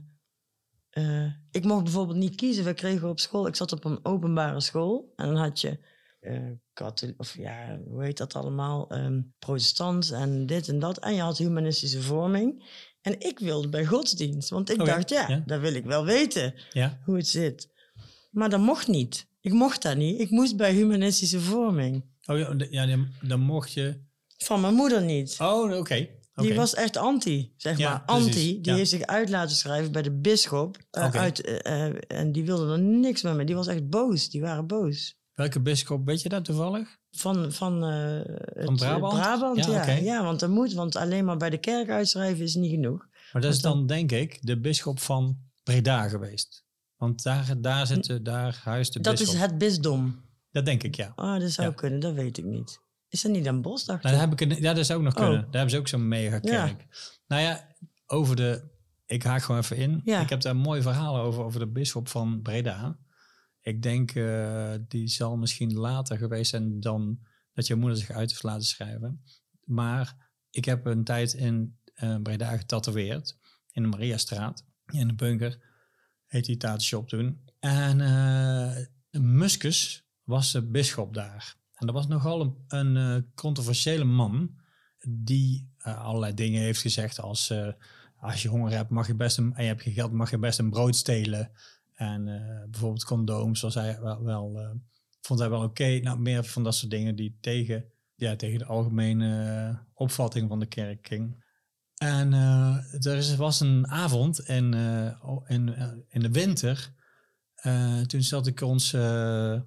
uh, 1.04 1.32
ik 1.50 1.64
mocht 1.64 1.82
bijvoorbeeld 1.82 2.18
niet 2.18 2.34
kiezen. 2.34 2.64
We 2.64 2.74
kregen 2.74 3.08
op 3.08 3.20
school, 3.20 3.46
ik 3.46 3.56
zat 3.56 3.72
op 3.72 3.84
een 3.84 4.04
openbare 4.04 4.60
school 4.60 5.12
en 5.16 5.26
dan 5.26 5.36
had 5.36 5.60
je. 5.60 5.78
Uh, 6.20 6.50
katholiek, 6.72 7.20
of 7.20 7.36
ja, 7.36 7.80
hoe 7.86 8.04
heet 8.04 8.16
dat 8.16 8.34
allemaal? 8.34 8.94
Um, 8.94 9.34
protestant 9.38 10.10
en 10.10 10.46
dit 10.46 10.68
en 10.68 10.78
dat. 10.78 10.98
En 10.98 11.14
je 11.14 11.20
had 11.20 11.38
humanistische 11.38 12.02
vorming. 12.02 12.64
En 13.00 13.20
ik 13.20 13.38
wilde 13.38 13.68
bij 13.68 13.86
godsdienst, 13.86 14.48
want 14.48 14.70
ik 14.70 14.80
Oh 14.80 14.86
dacht, 14.86 15.08
ja, 15.08 15.28
ja. 15.28 15.42
dat 15.46 15.60
wil 15.60 15.74
ik 15.74 15.84
wel 15.84 16.04
weten 16.04 16.54
Ja, 16.70 17.00
hoe 17.04 17.16
het 17.16 17.28
zit. 17.28 17.72
Maar 18.30 18.50
dat 18.50 18.60
mocht 18.60 18.88
niet. 18.88 19.26
Ik 19.48 19.54
mocht 19.54 19.82
dat 19.82 19.96
niet. 19.96 20.20
Ik 20.20 20.30
moest 20.30 20.56
bij 20.56 20.72
humanistische 20.72 21.40
vorming. 21.40 22.04
oh, 22.26 22.38
ja, 22.70 22.86
dan, 22.86 23.08
dan 23.22 23.40
mocht 23.40 23.72
je. 23.72 24.00
Van 24.36 24.60
mijn 24.60 24.74
moeder 24.74 25.02
niet. 25.02 25.36
Oh, 25.40 25.76
oké. 25.78 26.08
Die 26.34 26.54
was 26.54 26.74
echt 26.74 26.96
anti, 26.96 27.52
zeg 27.56 27.78
Ja, 27.78 27.90
maar. 27.90 28.04
precies, 28.04 28.24
Anti. 28.26 28.60
Die 28.60 28.70
ja. 28.72 28.74
heeft 28.74 28.90
zich 28.90 29.02
uit 29.02 29.28
laten 29.28 29.56
schrijven 29.56 29.92
bij 29.92 30.02
de 30.02 30.12
bisschop. 30.12 30.76
eh, 30.90 31.10
uit, 31.10 31.40
eh, 31.40 31.86
eh, 31.86 31.94
en 32.06 32.32
die 32.32 32.44
wilde 32.44 32.72
er 32.72 32.78
niks 32.80 33.22
meer 33.22 33.34
mee. 33.34 33.46
Die 33.46 33.54
was 33.54 33.66
echt 33.66 33.88
boos. 33.88 34.30
Die 34.30 34.40
waren 34.40 34.66
boos. 34.66 35.16
Welke 35.34 35.60
bisschop, 35.60 36.06
weet 36.06 36.22
je 36.22 36.28
dat 36.28 36.44
toevallig? 36.44 36.96
Van, 37.10 37.52
van, 37.52 37.82
het, 37.82 38.64
Van 38.64 38.76
Brabant? 38.76 39.14
Brabant, 39.14 39.64
Ja, 39.64 39.86
ja. 39.90 40.22
want 40.24 40.40
dat 40.40 40.50
moet. 40.50 40.72
Want 40.72 40.96
alleen 40.96 41.24
maar 41.24 41.36
bij 41.36 41.50
de 41.50 41.58
kerk 41.58 41.90
uitschrijven 41.90 42.44
is 42.44 42.54
niet 42.54 42.70
genoeg. 42.70 43.06
Maar 43.32 43.42
dat 43.42 43.54
is 43.54 43.60
Want 43.60 43.76
dan, 43.76 43.86
denk 43.86 44.12
ik, 44.12 44.38
de 44.40 44.60
bisschop 44.60 45.00
van 45.00 45.36
Breda 45.62 46.08
geweest. 46.08 46.64
Want 46.98 47.22
daar, 47.22 47.60
daar, 47.60 47.86
zit, 47.86 48.24
daar 48.24 48.60
huist 48.64 48.92
de 48.92 49.00
dat 49.00 49.12
bisschop. 49.16 49.34
is 49.34 49.40
het 49.40 49.58
bisdom. 49.58 50.26
Dat 50.50 50.64
denk 50.64 50.82
ik, 50.82 50.94
ja. 50.94 51.12
Ah, 51.14 51.40
dat 51.40 51.50
zou 51.50 51.68
Ja. 51.68 51.74
kunnen. 51.74 52.00
Dat 52.00 52.14
weet 52.14 52.38
ik 52.38 52.44
niet. 52.44 52.80
Is 53.08 53.22
dat 53.22 53.32
niet 53.32 53.46
een 53.46 53.62
bos, 53.62 53.84
dacht 53.84 54.02
Nou, 54.02 54.14
daar 54.16 54.24
heb 54.28 54.40
ik 54.40 54.50
een, 54.50 54.62
ja, 54.62 54.72
dat 54.74 54.86
zou 54.86 54.98
ook 54.98 55.04
nog 55.04 55.14
Oh. 55.14 55.20
kunnen. 55.20 55.40
Daar 55.40 55.50
hebben 55.52 55.70
ze 55.70 55.78
ook 55.78 55.88
zo'n 55.88 56.08
mega 56.08 56.38
kerk. 56.38 56.86
Nou 57.26 57.42
ja, 57.42 57.74
over 58.06 58.36
de... 58.36 58.76
Ik 59.06 59.22
haak 59.22 59.42
gewoon 59.42 59.60
even 59.60 59.76
in. 59.76 60.00
Ja. 60.04 60.20
Ik 60.20 60.28
heb 60.28 60.40
daar 60.40 60.52
een 60.54 60.58
mooi 60.60 60.82
verhaal 60.82 61.16
over, 61.18 61.42
over 61.44 61.60
de 61.60 61.66
bisschop 61.66 62.08
van 62.08 62.42
Breda. 62.42 62.98
Ik 63.60 63.82
denk, 63.82 64.10
eh, 64.14 64.74
die 64.88 65.08
zal 65.08 65.36
misschien 65.36 65.72
later 65.74 66.18
geweest 66.18 66.50
zijn 66.50 66.80
dan 66.80 67.18
dat 67.52 67.66
je 67.66 67.74
moeder 67.74 67.98
zich 67.98 68.10
uit 68.10 68.30
heeft 68.30 68.42
laten 68.42 68.66
schrijven. 68.66 69.22
Maar 69.64 70.30
ik 70.50 70.64
heb 70.64 70.86
een 70.86 71.04
tijd 71.04 71.32
in 71.32 71.78
eh, 71.94 72.16
Breda 72.22 72.56
getatoeëerd. 72.56 73.36
In 73.72 73.82
de 73.82 73.88
Mariastraat. 73.88 74.64
In 74.86 75.08
de 75.08 75.14
bunker. 75.14 75.66
Heet 76.28 76.44
die 76.44 76.56
tattoo-shop 76.56 77.08
toen. 77.08 77.40
En 77.60 78.00
eh 78.00 78.84
Muskus 79.10 80.06
was 80.24 80.52
de 80.52 80.62
bisschop 80.62 81.14
daar. 81.14 81.56
En 81.74 81.86
dat 81.86 81.94
was 81.94 82.06
nogal 82.06 82.40
een, 82.40 82.54
een 82.68 82.96
eh, 82.96 83.22
controversiële 83.34 84.04
man. 84.04 84.56
Die 85.08 85.72
eh, 85.78 86.04
allerlei 86.04 86.34
dingen 86.34 86.60
heeft 86.60 86.80
gezegd 86.80 87.20
als... 87.20 87.52
als 88.20 88.42
je 88.42 88.48
honger 88.48 88.72
hebt 88.72 88.90
mag 88.90 89.06
je 89.06 89.14
best 89.14 89.38
een, 89.38 89.54
en 89.54 89.62
je 89.62 89.68
hebt 89.68 89.82
geen 89.82 89.92
geld 89.92 90.12
mag 90.12 90.30
je 90.30 90.38
best 90.38 90.58
een 90.58 90.70
brood 90.70 90.96
stelen. 90.96 91.50
En 91.94 92.24
bijvoorbeeld 92.70 93.04
condooms 93.04 93.60
was 93.60 93.74
hij 93.74 94.00
wel, 94.00 94.76
vond 95.20 95.40
hij 95.40 95.50
wel 95.50 95.62
oké. 95.62 95.98
Nou, 95.98 96.18
meer 96.18 96.44
van 96.44 96.64
dat 96.64 96.74
soort 96.74 96.90
dingen 96.90 97.16
die 97.16 97.36
tegen, 97.40 97.84
ja, 98.14 98.36
tegen 98.36 98.58
de 98.58 98.64
algemene 98.64 99.78
opvatting 99.94 100.48
van 100.48 100.58
de 100.58 100.66
kerk 100.66 101.06
ging. 101.06 101.44
En 101.98 102.32
eh, 102.32 103.06
er 103.06 103.36
was 103.36 103.60
een 103.60 103.88
avond 103.88 104.40
in, 104.40 104.74
eh, 104.74 105.30
in, 105.46 105.74
eh, 105.74 105.88
in 106.08 106.20
de 106.20 106.30
winter. 106.30 106.96
toen 108.06 108.22
zat 108.22 108.46
ik 108.46 108.60
ons 108.60 108.92
eh, 108.92 109.60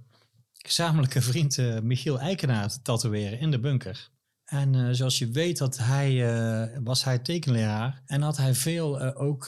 gezamenlijke 0.51 1.21
vriend 1.21 1.83
Michiel 1.83 2.19
Eikenaar 2.19 2.81
tatoeëren 2.81 3.39
in 3.39 3.51
de 3.51 3.59
bunker. 3.59 4.09
En 4.45 4.95
zoals 4.95 5.19
je 5.19 5.29
weet 5.29 5.77
hij, 5.77 6.81
was 6.83 7.03
hij 7.03 7.19
tekenleraar 7.19 8.01
en 8.05 8.21
had 8.21 8.37
hij 8.37 8.53
veel 8.53 9.15
ook 9.15 9.45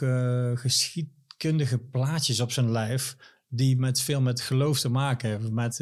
geschiedkundige 0.53 1.77
plaatjes 1.77 2.39
op 2.39 2.51
zijn 2.51 2.71
lijf 2.71 3.15
die 3.47 3.77
met 3.77 4.01
veel 4.01 4.21
met 4.21 4.41
geloof 4.41 4.79
te 4.79 4.89
maken 4.89 5.29
hebben. 5.29 5.53
Met 5.53 5.75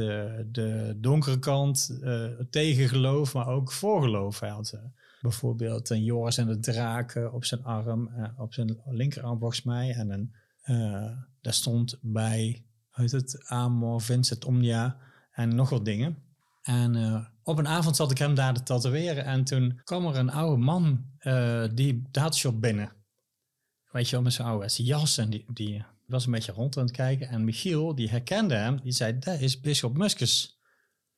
de 0.51 0.98
donkere 0.98 1.39
kant, 1.39 1.98
eh 2.01 2.25
tegen 2.50 2.89
geloof, 2.89 3.34
maar 3.34 3.48
ook 3.48 3.72
voor 3.72 4.01
geloof. 4.01 4.39
Hij 4.39 4.50
had 4.50 4.74
bijvoorbeeld 5.22 5.90
een 5.90 6.04
Joris 6.04 6.38
en 6.38 6.48
de 6.48 6.60
draken 6.60 7.34
op 7.34 7.46
zijn 7.46 7.63
arm, 7.63 8.08
eh, 8.08 8.40
op 8.40 8.54
zijn 8.54 8.82
linkerarm 8.86 9.40
volgens 9.40 9.63
mij. 9.63 9.94
En 9.94 10.10
een, 10.10 10.34
eh, 10.62 11.12
daar 11.42 11.54
stond 11.54 11.98
bij, 12.01 12.66
heet 12.90 13.12
het, 13.12 13.44
Amor, 13.48 14.01
Vincent, 14.01 14.46
Omnia 14.46 14.98
en 15.32 15.56
nog 15.56 15.70
wat 15.70 15.86
dingen. 15.86 16.18
En 16.62 16.96
eh, 16.96 17.25
op 17.44 17.58
een 17.58 17.68
avond 17.68 17.96
zat 17.96 18.12
ik 18.12 18.18
hem 18.18 18.36
daar 18.36 18.54
te 18.54 18.63
tatoeëren. 18.63 19.25
En 19.25 19.44
toen 19.44 19.82
kwam 19.84 20.06
er 20.06 20.16
een 20.16 20.32
oude 20.32 20.62
man 20.63 21.06
die 21.74 22.04
tattoo 22.12 22.51
binnen. 22.51 22.92
Weet 23.92 24.06
je 24.06 24.12
wel, 24.12 24.22
met 24.22 24.34
zijn 24.34 24.48
oude 24.48 24.84
jas. 24.84 25.18
En 25.18 25.30
die, 25.30 25.46
die 25.54 25.84
was 26.08 26.25
een 26.25 26.32
beetje 26.32 26.51
rond 26.51 26.78
aan 26.78 26.84
het 26.84 26.92
kijken. 26.92 27.28
En 27.28 27.44
Michiel, 27.44 27.96
die 27.96 28.10
herkende 28.10 28.56
hem. 28.56 28.80
Die 28.84 28.92
zei, 28.92 29.20
dat 29.20 29.40
is 29.40 29.60
Bisschop 29.60 29.98
Muskus. 29.98 30.60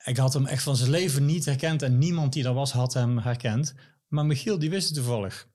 Ik 0.03 0.17
had 0.17 0.33
hem 0.33 0.45
echt 0.45 0.63
van 0.63 0.75
zijn 0.75 0.89
leven 0.89 1.25
niet 1.25 1.45
herkend. 1.45 1.81
En 1.81 1.97
niemand 1.97 2.33
die 2.33 2.45
er 2.45 2.53
was, 2.53 2.71
had 2.71 2.93
hem 2.93 3.17
herkend. 3.17 3.75
Maar 4.13 4.25
Michiel, 4.25 4.59
die 4.59 4.69
wist 4.69 4.87
het 4.87 4.95
toevallig. 4.95 5.47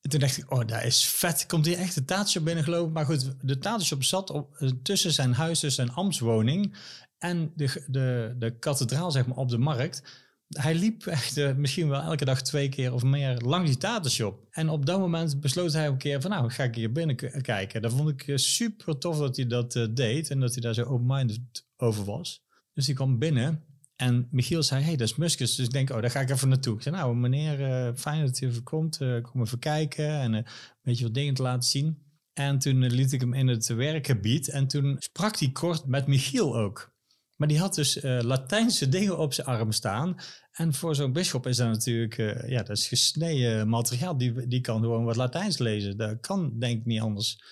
En 0.00 0.10
toen 0.10 0.20
dacht 0.20 0.36
ik, 0.36 0.50
oh, 0.52 0.66
dat 0.66 0.82
is 0.82 1.06
vet. 1.06 1.46
Komt 1.46 1.66
hier 1.66 1.78
echt 1.78 1.94
de 1.94 2.04
tattoo 2.04 2.42
binnengelopen? 2.42 2.92
Maar 2.92 3.04
goed, 3.04 3.34
de 3.40 3.58
tattoo 3.58 4.00
zat 4.02 4.30
op, 4.30 4.56
eh, 4.56 4.68
tussen 4.82 5.12
zijn 5.12 5.32
huis, 5.32 5.60
dus 5.60 5.74
zijn 5.74 5.92
ambtswoning 5.92 6.76
en 7.18 7.52
de, 7.56 7.84
de, 7.86 8.34
de 8.38 8.58
kathedraal, 8.58 9.10
zeg 9.10 9.26
maar, 9.26 9.36
op 9.36 9.48
de 9.48 9.58
markt. 9.58 10.02
Hij 10.48 10.74
liep 10.74 11.06
echt 11.06 11.36
eh, 11.36 11.54
misschien 11.54 11.88
wel 11.88 12.00
elke 12.00 12.24
dag 12.24 12.42
twee 12.42 12.68
keer 12.68 12.92
of 12.92 13.02
meer 13.02 13.36
langs 13.38 13.70
die 13.70 13.78
tatenshop. 13.78 14.46
En 14.50 14.68
op 14.68 14.86
dat 14.86 14.98
moment 14.98 15.40
besloot 15.40 15.72
hij 15.72 15.86
een 15.86 15.98
keer 15.98 16.20
van, 16.20 16.30
nou, 16.30 16.50
ga 16.50 16.64
ik 16.64 16.74
hier 16.74 16.92
binnen 16.92 17.42
kijken. 17.42 17.82
Dat 17.82 17.92
vond 17.92 18.08
ik 18.08 18.22
eh, 18.28 18.36
super 18.36 18.98
tof 18.98 19.18
dat 19.18 19.36
hij 19.36 19.46
dat 19.46 19.88
deed 19.90 20.30
en 20.30 20.40
dat 20.40 20.52
hij 20.52 20.62
daar 20.62 20.74
zo 20.74 20.82
open-minded 20.82 21.66
over 21.76 22.04
was. 22.04 22.44
Dus 22.72 22.86
hij 22.86 22.94
kwam 22.94 23.18
binnen 23.18 23.64
en 23.98 24.28
Michiel 24.30 24.62
zei, 24.62 24.82
hey, 24.82 24.96
dat 24.96 25.08
is 25.08 25.16
Muskus. 25.16 25.54
Dus 25.54 25.66
ik 25.66 25.72
denk, 25.72 25.90
oh, 25.90 26.00
daar 26.00 26.10
ga 26.10 26.20
ik 26.20 26.30
even 26.30 26.48
naartoe. 26.48 26.76
Ik 26.76 26.82
zei, 26.82 26.96
nou, 26.96 27.16
meneer, 27.16 27.62
eh, 27.62 27.94
fijn 27.94 28.26
dat 28.26 28.40
u 28.40 28.46
even 28.46 28.62
komt. 28.62 29.00
Eh, 29.00 29.22
kom 29.22 29.42
even 29.42 29.58
kijken 29.58 30.08
en 30.08 30.34
eh, 30.34 30.38
een 30.38 30.82
beetje 30.82 31.04
wat 31.04 31.14
dingen 31.14 31.34
te 31.34 31.42
laten 31.42 31.68
zien. 31.68 31.98
En 32.32 32.58
toen 32.58 32.86
liet 32.86 33.12
ik 33.12 33.20
hem 33.20 33.34
in 33.34 33.48
het 33.48 33.66
werkgebied 33.66 34.48
en 34.48 34.66
toen 34.66 34.96
sprak 34.98 35.38
hij 35.38 35.50
kort 35.50 35.86
met 35.86 36.06
Michiel 36.06 36.56
ook. 36.56 36.96
Maar 37.36 37.48
die 37.48 37.58
had 37.58 37.74
dus 37.74 37.98
Latijnse 38.02 38.88
dingen 38.88 39.18
op 39.18 39.32
zijn 39.32 39.46
arm 39.46 39.72
staan. 39.72 40.16
En 40.52 40.74
voor 40.74 40.94
zo'n 40.94 41.12
bisschop 41.12 41.46
is 41.46 41.56
dat 41.56 41.68
natuurlijk, 41.68 42.16
ja, 42.48 42.62
dat 42.62 42.76
is 42.76 42.88
gesneden 42.88 43.68
materiaal. 43.68 44.18
Die, 44.18 44.46
die 44.46 44.60
kan 44.60 44.80
gewoon 44.80 45.04
wat 45.04 45.16
Latijns 45.16 45.58
lezen. 45.58 45.96
Dat 45.96 46.20
kan 46.20 46.58
denk 46.58 46.78
ik 46.78 46.86
niet 46.86 47.00
anders. 47.00 47.42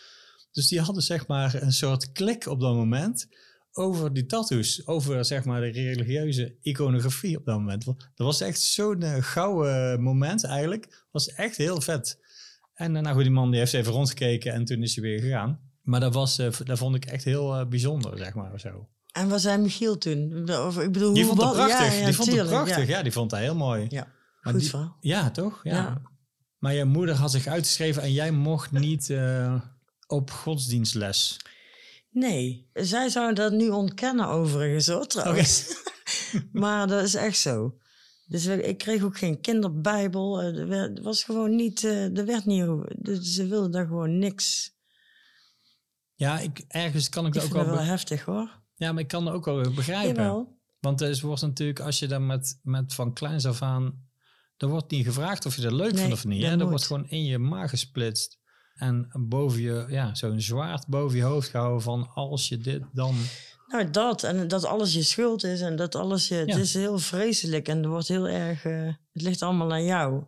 Dus 0.53 0.69
die 0.69 0.81
hadden 0.81 1.03
zeg 1.03 1.27
maar 1.27 1.63
een 1.63 1.73
soort 1.73 2.13
klik 2.13 2.47
op 2.47 2.61
dat 2.61 2.75
moment 2.75 3.29
over 3.77 4.13
die 4.13 4.27
tattoos. 4.27 4.87
Over 4.87 5.25
zeg 5.25 5.45
maar 5.45 5.61
de 5.61 5.67
religieuze 5.71 6.55
iconografie 6.63 7.37
op 7.39 7.45
dat 7.45 7.59
moment. 7.59 7.85
Dat 7.85 7.97
was 8.15 8.41
echt 8.41 8.61
zo'n 8.61 9.03
eh, 9.03 9.23
gouden 9.23 10.03
moment 10.03 10.45
eigenlijk. 10.45 11.05
was 11.11 11.29
echt 11.29 11.57
heel 11.57 11.81
vet. 11.81 12.19
En 12.75 12.97
eh, 12.97 13.03
nou 13.03 13.15
goed, 13.15 13.23
die 13.25 13.33
man 13.33 13.51
die 13.51 13.59
heeft 13.59 13.73
even 13.75 13.93
rondgekeken 13.93 14.53
en 14.53 14.65
toen 14.65 14.83
is 14.83 14.95
hij 14.95 15.05
weer 15.05 15.21
gegaan. 15.21 15.61
Maar 15.83 16.01
dat, 16.01 16.15
was, 16.15 16.39
eh, 16.39 16.51
dat 16.65 16.79
vond 16.79 16.95
ik 16.97 17.05
echt 17.05 17.25
heel 17.25 17.67
bijzonder, 17.69 18.19
zeg 18.19 18.35
maar, 18.35 18.61
zo. 18.61 18.89
En 19.13 19.29
wat 19.29 19.41
zei 19.41 19.59
Michiel 19.63 19.99
toen? 19.99 20.51
Of, 20.51 20.79
ik 20.79 20.93
bedoel, 20.93 21.13
Die 21.15 21.25
hoe 21.25 21.37
vond 21.37 21.47
het 21.47 21.53
prachtig. 21.67 21.93
Ja, 21.93 21.99
ja, 22.01 22.05
die 22.05 22.15
vond 22.15 22.33
het 22.33 22.47
prachtig. 22.49 22.87
Ja. 22.89 22.97
Ja. 22.97 23.03
die 23.03 23.13
vond 23.13 23.31
hij 23.31 23.43
heel 23.43 23.57
mooi. 23.57 23.87
Ja, 23.89 24.05
Maar 24.43 24.53
goed 24.53 24.61
die- 24.61 24.71
verhaal. 24.71 24.97
Ja, 25.01 25.31
toch? 25.31 25.61
Ja. 25.63 25.73
Ja. 25.73 26.03
Maar 26.59 26.75
je 26.75 26.85
moeder 26.85 27.15
had 27.15 27.31
zich 27.31 27.47
uitgeschreven 27.47 28.03
en 28.03 28.13
jij 28.13 28.31
mocht 28.31 28.71
niet 28.73 29.15
op 30.07 30.31
godsdienstles. 30.31 31.37
Nee, 32.19 32.69
zij 32.73 33.09
zou 33.09 33.35
dat 33.35 33.53
nu 33.53 33.69
ontkennen 33.69 34.29
overigens 34.29 34.87
hoor, 34.87 35.07
trouwens. 35.07 35.83
maar 36.53 36.87
dat 36.87 37.03
is 37.05 37.15
echt 37.15 37.39
zo. 37.39 37.77
Dus 38.27 38.47
ik 38.47 38.79
kreeg 38.79 39.03
ook 39.03 39.19
geen 39.19 39.41
kinderbijbel. 39.41 40.41
Eh, 40.41 40.59
Er 40.59 40.69
werd- 40.69 40.99
er 40.99 41.05
was 41.05 41.25
gewoon 41.25 41.57
niet, 41.57 41.85
eh, 41.85 42.19
er 42.19 42.27
werd 42.27 42.45
niet, 42.45 42.65
dus 42.99 43.35
ze 43.35 43.47
wilden 43.47 43.71
daar 43.71 43.87
gewoon 43.87 44.19
niks. 44.19 44.75
Ja, 46.15 46.39
ik, 46.39 46.65
ergens 46.69 47.09
kan 47.09 47.27
ik 47.27 47.35
Ik 47.35 47.41
dat 47.41 47.45
ook 47.51 47.57
wel... 47.57 47.65
wel 47.67 47.77
be- 47.77 47.83
heftig 47.83 48.25
hoor. 48.25 48.61
ja, 48.75 48.93
maar 48.93 49.03
ik 49.03 49.09
kan 49.09 49.25
dat 49.25 49.35
ook 49.35 49.45
wel 49.45 49.71
begrijpen. 49.75 50.23
Jawel. 50.23 50.59
Want 50.81 51.01
het 51.01 51.21
wordt 51.21 51.43
natuurlijk, 51.43 51.81
als 51.81 51.99
je 51.99 52.07
dan 52.07 52.27
met, 52.27 52.59
met 52.63 52.95
van 52.95 53.13
kleins 53.13 53.47
af 53.47 53.63
aan 53.63 54.05
er 54.57 54.69
wordt 54.69 54.91
niet 54.91 55.05
gevraagd 55.07 55.47
of 55.47 55.57
je 55.57 55.63
dat 55.63 55.73
leuk 55.73 55.91
Nee, 55.93 56.01
vindt 56.01 56.15
of 56.15 56.25
niet. 56.25 56.41
dat 56.41 56.51
Hè? 56.51 56.57
Dat 56.57 56.69
wordt 56.69 56.85
gewoon 56.87 57.09
in 57.09 57.25
je 57.25 57.39
maag 57.39 57.71
gesplitst. 57.71 58.39
En 58.77 59.09
boven 59.29 59.61
je, 59.61 59.85
ja, 59.89 60.15
zo'n 60.15 60.41
zwaard 60.41 60.87
boven 60.87 61.17
je 61.17 61.23
hoofd 61.23 61.49
gehouden 61.49 61.83
van 61.83 62.11
als 62.15 62.49
je 62.49 62.59
dit 62.59 62.83
dan... 62.93 63.15
Nou, 63.67 63.91
dat. 63.91 64.23
En 64.23 64.49
dat 64.49 64.65
alles 64.65 64.95
je 64.95 65.03
schuld 65.03 65.45
is 65.45 65.61
en 65.61 65.77
dat 65.77 65.95
alles 65.95 66.29
je... 66.29 66.35
Ja. 66.35 66.41
Het 66.45 66.57
is 66.57 66.75
heel 66.75 66.99
vreselijk 66.99 67.69
en 67.69 67.83
er 67.83 67.89
wordt 67.89 68.09
heel 68.09 68.29
erg... 68.29 68.65
eh, 68.65 68.87
het 69.13 69.23
ligt 69.23 69.43
allemaal 69.43 69.73
aan 69.73 69.85
jou. 69.85 70.25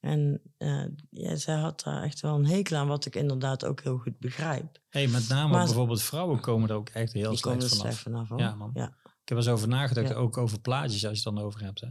En 0.00 0.40
eh, 0.58 0.84
ja, 1.10 1.36
zij 1.36 1.54
had 1.56 1.82
daar 1.84 2.02
echt 2.02 2.20
wel 2.20 2.34
een 2.34 2.46
hekel 2.46 2.76
aan, 2.76 2.86
wat 2.86 3.06
ik 3.06 3.16
inderdaad 3.16 3.64
ook 3.64 3.80
heel 3.82 3.98
goed 3.98 4.18
begrijp. 4.18 4.78
Hey, 4.88 5.06
met 5.08 5.28
name 5.28 5.52
Maar- 5.52 5.64
bijvoorbeeld 5.64 6.02
vrouwen 6.02 6.40
komen 6.40 6.68
er 6.68 6.74
ook 6.74 6.88
echt 6.88 7.12
heel 7.12 7.36
slecht 7.36 7.56
vanaf. 7.68 7.78
slecht 7.78 7.98
vanaf, 7.98 8.28
hoor. 8.28 8.38
Ja, 8.38 8.54
man. 8.54 8.70
Ja. 8.74 8.86
Ik 9.02 9.30
heb 9.30 9.38
er 9.38 9.44
eens 9.44 9.48
over 9.48 9.68
nagedacht, 9.68 10.08
Ja. 10.08 10.14
ook 10.14 10.36
over 10.36 10.60
plaatjes, 10.60 11.06
als 11.06 11.18
je 11.22 11.28
het 11.28 11.36
dan 11.36 11.44
over 11.44 11.62
hebt. 11.62 11.84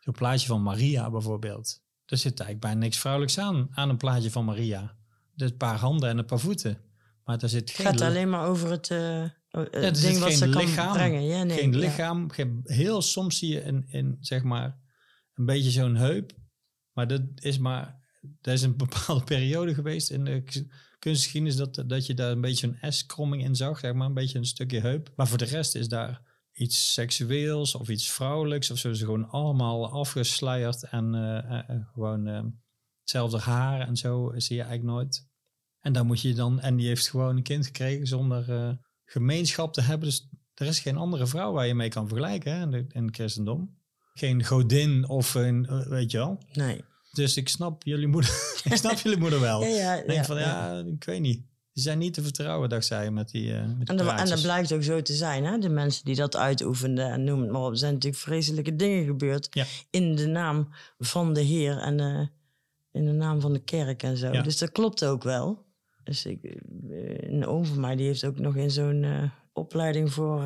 Zo'n 0.00 0.14
plaatje 0.14 0.46
van 0.46 0.62
Maria 0.62 1.10
bijvoorbeeld. 1.10 1.80
Er 2.06 2.16
zit 2.16 2.40
eigenlijk 2.40 2.60
bijna 2.60 2.78
niks 2.78 2.98
vrouwelijks 2.98 3.38
aan, 3.38 3.68
aan 3.70 3.88
een 3.88 3.96
plaatje 3.96 4.30
van 4.30 4.44
Maria. 4.44 4.96
Een 5.40 5.56
paar 5.56 5.76
handen 5.78 6.08
en 6.08 6.18
een 6.18 6.24
paar 6.24 6.38
voeten. 6.38 6.78
Maar 7.24 7.42
er 7.42 7.48
zit 7.48 7.60
Het 7.60 7.70
geen, 7.70 7.86
gaat 7.86 8.00
li- 8.00 8.06
alleen 8.06 8.30
maar 8.30 8.46
over 8.46 8.70
het, 8.70 8.90
eh, 8.90 9.24
het 9.70 10.00
ding 10.00 10.18
wat 10.18 10.32
ze 10.32 10.48
kan 10.48 10.64
lichaam, 10.64 10.92
brengen. 10.92 11.22
Ja, 11.22 11.42
nee, 11.42 11.58
geen 11.58 11.72
ja. 11.72 11.78
lichaam. 11.78 12.30
Geen, 12.30 12.60
heel 12.64 13.02
soms 13.02 13.38
zie 13.38 13.48
je 13.52 13.60
in, 13.62 13.84
in, 13.88 14.16
zeg 14.20 14.42
maar, 14.42 14.78
een 15.34 15.44
beetje 15.46 15.70
zo'n 15.70 15.94
heup. 15.96 16.32
Maar 16.92 17.06
dat 17.08 17.22
is 17.34 17.58
maar, 17.58 18.00
dat 18.40 18.54
is 18.54 18.62
een 18.62 18.76
bepaalde 18.86 19.24
periode 19.24 19.74
geweest 19.74 20.10
in 20.10 20.24
de 20.24 20.42
kunstgeschiedenis 20.98 21.56
dat, 21.56 21.84
dat 21.86 22.06
je 22.06 22.14
daar 22.14 22.30
een 22.30 22.40
beetje 22.40 22.76
een 22.80 22.92
S-kromming 22.92 23.44
in 23.44 23.56
zag, 23.56 23.78
zeg 23.78 23.92
maar, 23.92 24.06
een 24.06 24.14
beetje 24.14 24.38
een 24.38 24.44
stukje 24.46 24.80
heup. 24.80 25.12
Maar 25.16 25.28
voor 25.28 25.38
de 25.38 25.44
rest 25.44 25.74
is 25.74 25.88
daar 25.88 26.22
iets 26.52 26.92
seksueels 26.92 27.74
of 27.74 27.88
iets 27.88 28.10
vrouwelijks 28.10 28.70
of 28.70 28.78
zo. 28.78 28.92
Ze 28.92 29.04
gewoon 29.04 29.28
allemaal 29.28 29.90
afgesluierd 29.90 30.82
en 30.82 31.14
eh, 31.14 31.76
gewoon 31.92 32.26
hetzelfde 33.00 33.38
haar 33.38 33.80
en 33.80 33.96
zo 33.96 34.32
zie 34.36 34.56
je 34.56 34.62
eigenlijk 34.62 34.92
nooit. 34.92 35.27
En 35.80 35.92
dan 35.92 36.06
moet 36.06 36.20
je 36.20 36.34
dan, 36.34 36.60
en 36.60 36.76
die 36.76 36.86
heeft 36.86 37.08
gewoon 37.08 37.36
een 37.36 37.42
kind 37.42 37.66
gekregen 37.66 38.06
zonder 38.06 38.52
eh, 38.52 38.70
gemeenschap 39.04 39.72
te 39.72 39.80
hebben. 39.80 40.08
Dus 40.08 40.28
er 40.54 40.66
is 40.66 40.80
geen 40.80 40.96
andere 40.96 41.26
vrouw 41.26 41.52
waar 41.52 41.66
je 41.66 41.74
mee 41.74 41.88
kan 41.88 42.08
vergelijken 42.08 42.52
hè, 42.52 42.62
in, 42.62 42.70
de, 42.70 42.86
in 42.88 43.04
het 43.04 43.14
christendom. 43.14 43.76
Geen 44.14 44.44
godin 44.44 45.08
of 45.08 45.34
een, 45.34 45.66
eh, 45.66 45.86
weet 45.86 46.10
je 46.10 46.18
wel. 46.18 46.38
Nee. 46.52 46.84
Dus 47.12 47.36
ik 47.36 47.48
snap 47.48 47.82
jullie 47.82 48.06
moeder, 48.06 48.30
ik 48.64 48.76
snap 48.76 48.98
jullie 48.98 49.18
moeder 49.18 49.40
wel. 49.40 49.64
Ja, 49.64 49.96
denk 49.96 50.10
ja, 50.10 50.24
van, 50.24 50.38
ja, 50.38 50.84
ik 50.86 51.04
weet 51.04 51.20
niet. 51.20 51.46
Ze 51.72 51.84
zijn 51.84 51.98
niet 51.98 52.14
te 52.14 52.22
vertrouwen, 52.22 52.68
dacht 52.68 52.86
zij, 52.86 53.10
met 53.10 53.30
die, 53.30 53.54
eh 53.54 53.66
met 53.78 53.88
En, 53.88 53.96
dat, 53.96 54.20
en 54.20 54.28
dat 54.28 54.42
blijkt 54.42 54.72
ook 54.72 54.82
zo 54.82 55.02
te 55.02 55.14
zijn, 55.14 55.44
hè? 55.44 55.58
De 55.58 55.68
mensen 55.68 56.04
die 56.04 56.14
dat 56.14 56.36
uitoefenden 56.36 57.10
en 57.10 57.24
noem 57.24 57.40
het 57.40 57.50
maar 57.50 57.62
op. 57.62 57.70
Er 57.70 57.76
zijn 57.76 57.92
natuurlijk 57.92 58.22
vreselijke 58.22 58.76
dingen 58.76 59.04
gebeurd 59.04 59.66
in 59.90 60.16
de 60.16 60.26
naam 60.26 60.68
van 60.98 61.34
de 61.34 61.40
Heer 61.40 61.78
en 61.78 62.30
in 62.92 63.04
de 63.04 63.12
naam 63.12 63.40
van 63.40 63.52
de 63.52 63.58
kerk 63.58 64.02
en 64.02 64.16
zo. 64.16 64.30
Dus 64.30 64.58
dat 64.58 64.72
klopt 64.72 65.04
ook 65.04 65.22
wel. 65.22 65.66
Dus 66.08 66.26
ik, 66.26 66.44
eh, 66.44 67.30
een 67.30 67.46
oom 67.46 67.64
van 67.64 67.80
mij 67.80 67.96
die 67.96 68.06
heeft 68.06 68.24
ook 68.24 68.38
nog 68.38 68.56
in 68.56 68.70
zo'n 68.70 69.04
eh, 69.04 69.22
opleiding 69.52 70.12
voor... 70.12 70.42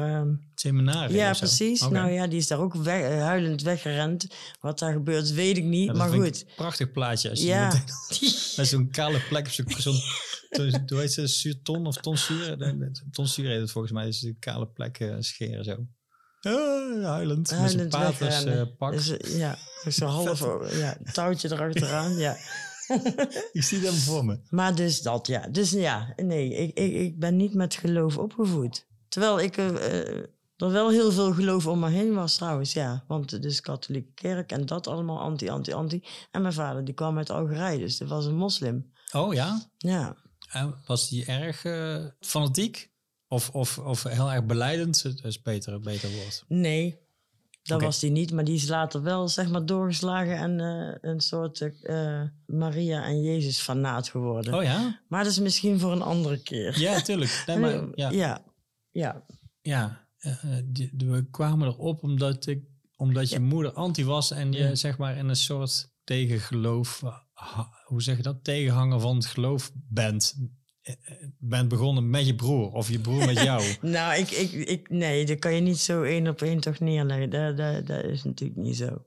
Seminarie 0.55 1.17
ja, 1.17 1.33
precies. 1.33 1.89
Nou 1.89 2.11
ja, 2.11 2.27
die 2.27 2.39
is 2.39 2.47
daar 2.47 2.59
ook 2.59 2.75
weg, 2.75 3.03
eh, 3.11 3.19
huilend 3.23 3.63
weggerend. 3.63 4.27
Wat 4.61 4.79
daar 4.79 4.93
gebeurt, 4.93 5.33
weet 5.33 5.57
ik 5.57 5.65
niet. 5.65 5.87
Ja, 5.87 5.93
maar 5.93 6.09
goed. 6.09 6.41
een 6.41 6.49
prachtig 6.57 6.91
plaatje. 6.93 7.31
Als 7.31 7.41
je 7.41 7.47
Ja. 7.47 7.69
met 8.57 8.67
zo'n 8.69 8.91
kale 8.91 9.21
plek, 9.29 9.47
op 9.47 9.53
zo'n, 9.53 9.95
zo'n, 10.51 10.71
zo'n- 10.71 10.83
hoe 10.87 10.99
heet 10.99 11.13
ze, 11.13 11.27
zuurton 11.27 11.87
of 11.87 11.97
tonsuur? 11.97 12.75
Tonsuur 13.11 13.49
heet 13.51 13.61
het 13.61 13.71
volgens 13.71 13.93
mij, 13.93 14.05
dus 14.05 14.23
een 14.23 14.37
kale 14.39 14.67
plek 14.67 15.09
scheren 15.19 15.65
zo. 15.65 15.87
Ah, 16.41 17.05
huilend, 17.05 17.39
met 17.39 17.49
zo'n 17.49 17.59
Huilend 17.59 17.89
paters 17.89 18.45
eh, 18.45 18.63
pak. 18.79 18.93
Dus, 18.93 19.13
ja, 19.37 19.59
zo 19.91 20.07
half 20.23 20.41
ja, 20.77 20.97
touwtje 21.13 21.51
erachteraan. 21.53 22.17
ja. 22.17 22.37
Ik 23.53 23.63
zie 23.63 23.79
hem 23.79 23.95
voor 23.95 24.25
me. 24.25 24.41
Maar 24.51 24.75
dus 24.75 25.03
dat, 25.03 25.27
ja. 25.27 25.49
Dus 25.49 25.71
ja, 25.71 26.13
nee, 26.17 26.55
ik, 26.55 26.79
ik, 26.79 26.93
ik 26.95 27.19
ben 27.19 27.37
niet 27.37 27.55
met 27.55 27.75
geloof 27.75 28.19
opgevoed. 28.19 28.87
Terwijl 29.09 29.41
ik 29.41 29.57
eh, 29.57 29.69
eh, 29.69 30.25
er 30.57 30.71
wel 30.71 30.91
heel 30.91 31.13
veel 31.13 31.33
geloof 31.33 31.67
om 31.67 31.79
me 31.79 31.91
heen 31.91 32.15
was 32.15 32.35
trouwens, 32.35 32.73
ja. 32.73 33.05
Want 33.07 33.45
is 33.45 33.61
katholieke 33.61 34.13
kerk 34.15 34.53
en 34.53 34.67
dat 34.67 34.87
allemaal 34.87 35.21
anti, 35.21 35.49
anti, 35.49 35.73
anti. 35.73 36.03
En 36.31 36.43
mijn 36.43 36.55
vader, 36.55 36.85
die 36.85 36.95
kwam 36.95 37.19
uit 37.19 37.31
Algerije, 37.31 37.79
dus 37.79 37.99
dat 37.99 38.09
was 38.09 38.27
een 38.27 38.37
moslim. 38.37 38.93
Oh 39.13 39.35
ja? 39.35 39.69
Ja, 39.79 40.17
En 40.51 40.75
was 40.87 41.09
die 41.09 41.25
erg 41.25 41.65
eh, 41.65 42.05
fanatiek? 42.21 42.91
Of, 43.29 43.51
of, 43.51 43.79
of 43.79 44.03
heel 44.03 44.33
erg 44.33 44.45
beleidend? 44.45 45.03
Dat 45.03 45.25
is 45.25 45.43
beter, 45.43 45.73
een 45.73 45.83
beter 45.83 46.11
woord. 46.11 46.45
nee, 46.49 46.99
dat 47.63 47.83
was 47.83 47.99
die 48.01 48.11
niet. 48.11 48.33
Maar 48.33 48.45
die 48.45 48.55
is 48.55 48.69
later 48.69 49.03
wel, 49.03 49.29
zeg 49.29 49.49
maar, 49.51 49.67
doorgeslagen 49.67 50.37
en 50.37 50.61
eh, 50.61 51.11
een 51.11 51.21
soort 51.21 51.61
eh, 51.83 52.23
Maria 52.47 53.05
en 53.05 53.23
Jezus 53.23 53.61
fanaat 53.61 54.09
geworden. 54.09 54.55
Oh 54.55 54.63
ja? 54.63 55.01
Maar 55.09 55.23
dat 55.23 55.33
is 55.33 55.39
misschien 55.39 55.79
voor 55.79 55.93
een 55.93 56.03
andere 56.03 56.43
keer. 56.43 56.81
Ja, 56.81 57.01
tuurlijk. 57.01 57.43
Nee, 57.47 57.59
maar, 57.59 57.85
ja. 57.95 58.11
ja. 58.11 58.45
ja. 58.91 59.25
Ja, 59.61 60.07
eh, 60.19 60.35
die- 60.65 60.91
die- 60.97 61.11
we 61.11 61.31
kwamen 61.31 61.69
erop 61.69 62.03
omdat, 62.03 62.47
ik, 62.47 62.65
omdat 62.97 63.31
je 63.31 63.41
moeder 63.41 63.73
anti 63.73 64.05
was 64.05 64.31
en 64.31 64.53
je 64.53 64.59
Ja. 64.59 64.75
zeg 64.75 64.99
maar 64.99 65.17
in 65.17 65.29
een 65.29 65.37
soort 65.37 65.91
tegengeloof, 66.05 67.03
hoe 67.85 68.03
zeg 68.03 68.17
je 68.17 68.23
dat, 68.23 68.45
tegenhanger 68.45 69.01
van 69.01 69.17
het 69.17 69.27
geloof 69.27 69.71
bent. 69.75 70.35
Eh, 70.83 70.95
Bent 71.39 71.69
begonnen 71.69 72.11
met 72.11 72.27
je 72.27 72.35
broer 72.35 72.73
of 72.73 72.89
je 72.89 73.01
broer 73.01 73.27
met 73.27 73.43
jou. 73.43 73.77
Nou, 73.81 74.19
ik, 74.19 74.31
ik, 74.31 74.53
ik, 74.53 74.91
nee, 74.91 75.27
dat 75.27 75.39
kan 75.39 75.55
je 75.55 75.61
niet 75.61 75.79
zo 75.79 76.03
één 76.03 76.29
op 76.29 76.43
één 76.43 76.61
toch 76.61 76.79
neerleggen. 76.79 77.31
Dat, 77.31 77.57
dat, 77.57 77.87
dat 77.87 78.05
is 78.05 78.23
natuurlijk 78.23 78.61
niet 78.61 78.77
zo. 78.77 79.05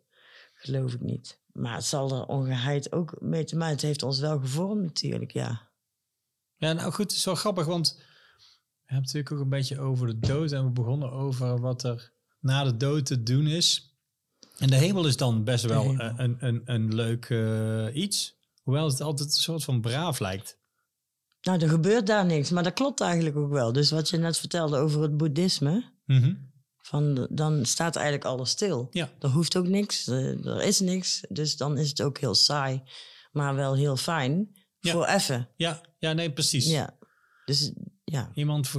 Geloof 0.54 0.94
ik 0.94 1.02
niet. 1.02 1.40
Maar 1.52 1.76
het 1.76 1.86
zal 1.86 2.12
er 2.12 2.26
ongeheid 2.26 2.92
ook 2.92 3.22
mee 3.22 3.44
te 3.44 3.56
maken. 3.56 3.74
Het 3.74 3.82
heeft 3.82 4.04
ons 4.04 4.20
wel 4.20 4.40
gevormd 4.40 4.84
natuurlijk, 4.84 5.32
ja. 5.32 5.70
Ja, 6.58 6.74
nou 6.74 6.92
goed, 6.92 7.06
het 7.06 7.18
is 7.18 7.26
wel 7.26 7.36
grappig, 7.36 7.66
want 7.66 7.96
we 7.98 8.94
hebben 8.94 9.06
natuurlijk 9.06 9.32
ook 9.32 9.40
een 9.40 9.50
beetje 9.50 9.80
over 9.80 10.08
de 10.08 10.20
dood 10.20 10.52
en 10.52 10.64
we 10.64 10.70
begonnen 10.70 11.12
over 11.12 11.60
wat 11.60 11.84
er 11.84 12.14
na 12.40 12.64
de 12.64 12.78
dood 12.78 13.06
te 13.06 13.24
doen 13.24 13.48
is. 13.48 13.98
En 14.58 14.70
de 14.70 14.76
hemel 14.76 15.08
is 15.08 15.18
dan 15.18 15.44
best 15.44 15.66
wel 15.66 15.94
eh, 15.94 16.14
een, 16.18 16.38
een, 16.40 16.62
een 16.66 16.96
leuk 16.96 17.26
eh, 17.30 17.96
iets, 17.96 18.36
hoewel 18.62 18.88
het 18.88 19.02
altijd 19.02 19.30
een 19.30 19.42
soort 19.42 19.64
van 19.64 19.82
braaf 19.82 20.20
lijkt. 20.20 20.58
Nou, 21.46 21.60
er 21.62 21.70
gebeurt 21.70 22.08
daar 22.08 22.26
niks. 22.26 22.50
Maar 22.50 22.64
dat 22.64 22.74
klopt 22.74 23.02
eigenlijk 23.02 23.36
ook 23.38 23.52
wel. 23.52 23.72
Dus 23.74 23.92
wat 23.92 24.10
je 24.10 24.18
net 24.18 24.38
vertelde 24.38 24.78
over 24.78 25.02
het 25.02 25.18
boeddhisme... 25.18 25.94
Mhm. 26.06 26.34
Van, 26.82 27.28
dan 27.32 27.66
staat 27.66 27.96
eigenlijk 27.96 28.26
alles 28.26 28.50
stil. 28.50 28.88
Ja. 28.92 29.10
Er 29.20 29.30
hoeft 29.30 29.58
ook 29.58 29.68
niks, 29.68 30.08
eh, 30.08 30.46
er 30.46 30.62
is 30.64 30.80
niks. 30.80 31.22
Dus 31.30 31.58
dan 31.58 31.78
is 31.78 31.90
het 31.90 32.02
ook 32.02 32.18
heel 32.20 32.36
saai, 32.36 32.82
maar 33.32 33.56
wel 33.56 33.76
heel 33.76 33.98
fijn. 33.98 34.56
Ja. 34.80 34.92
Voor 34.92 35.06
even. 35.06 35.50
Ja, 35.56 35.82
ja, 36.00 36.14
nee, 36.14 36.32
precies. 36.32 36.66
Ja. 36.68 36.98
Dus 37.46 37.72
ja. 38.04 38.32
Iemand 38.34 38.72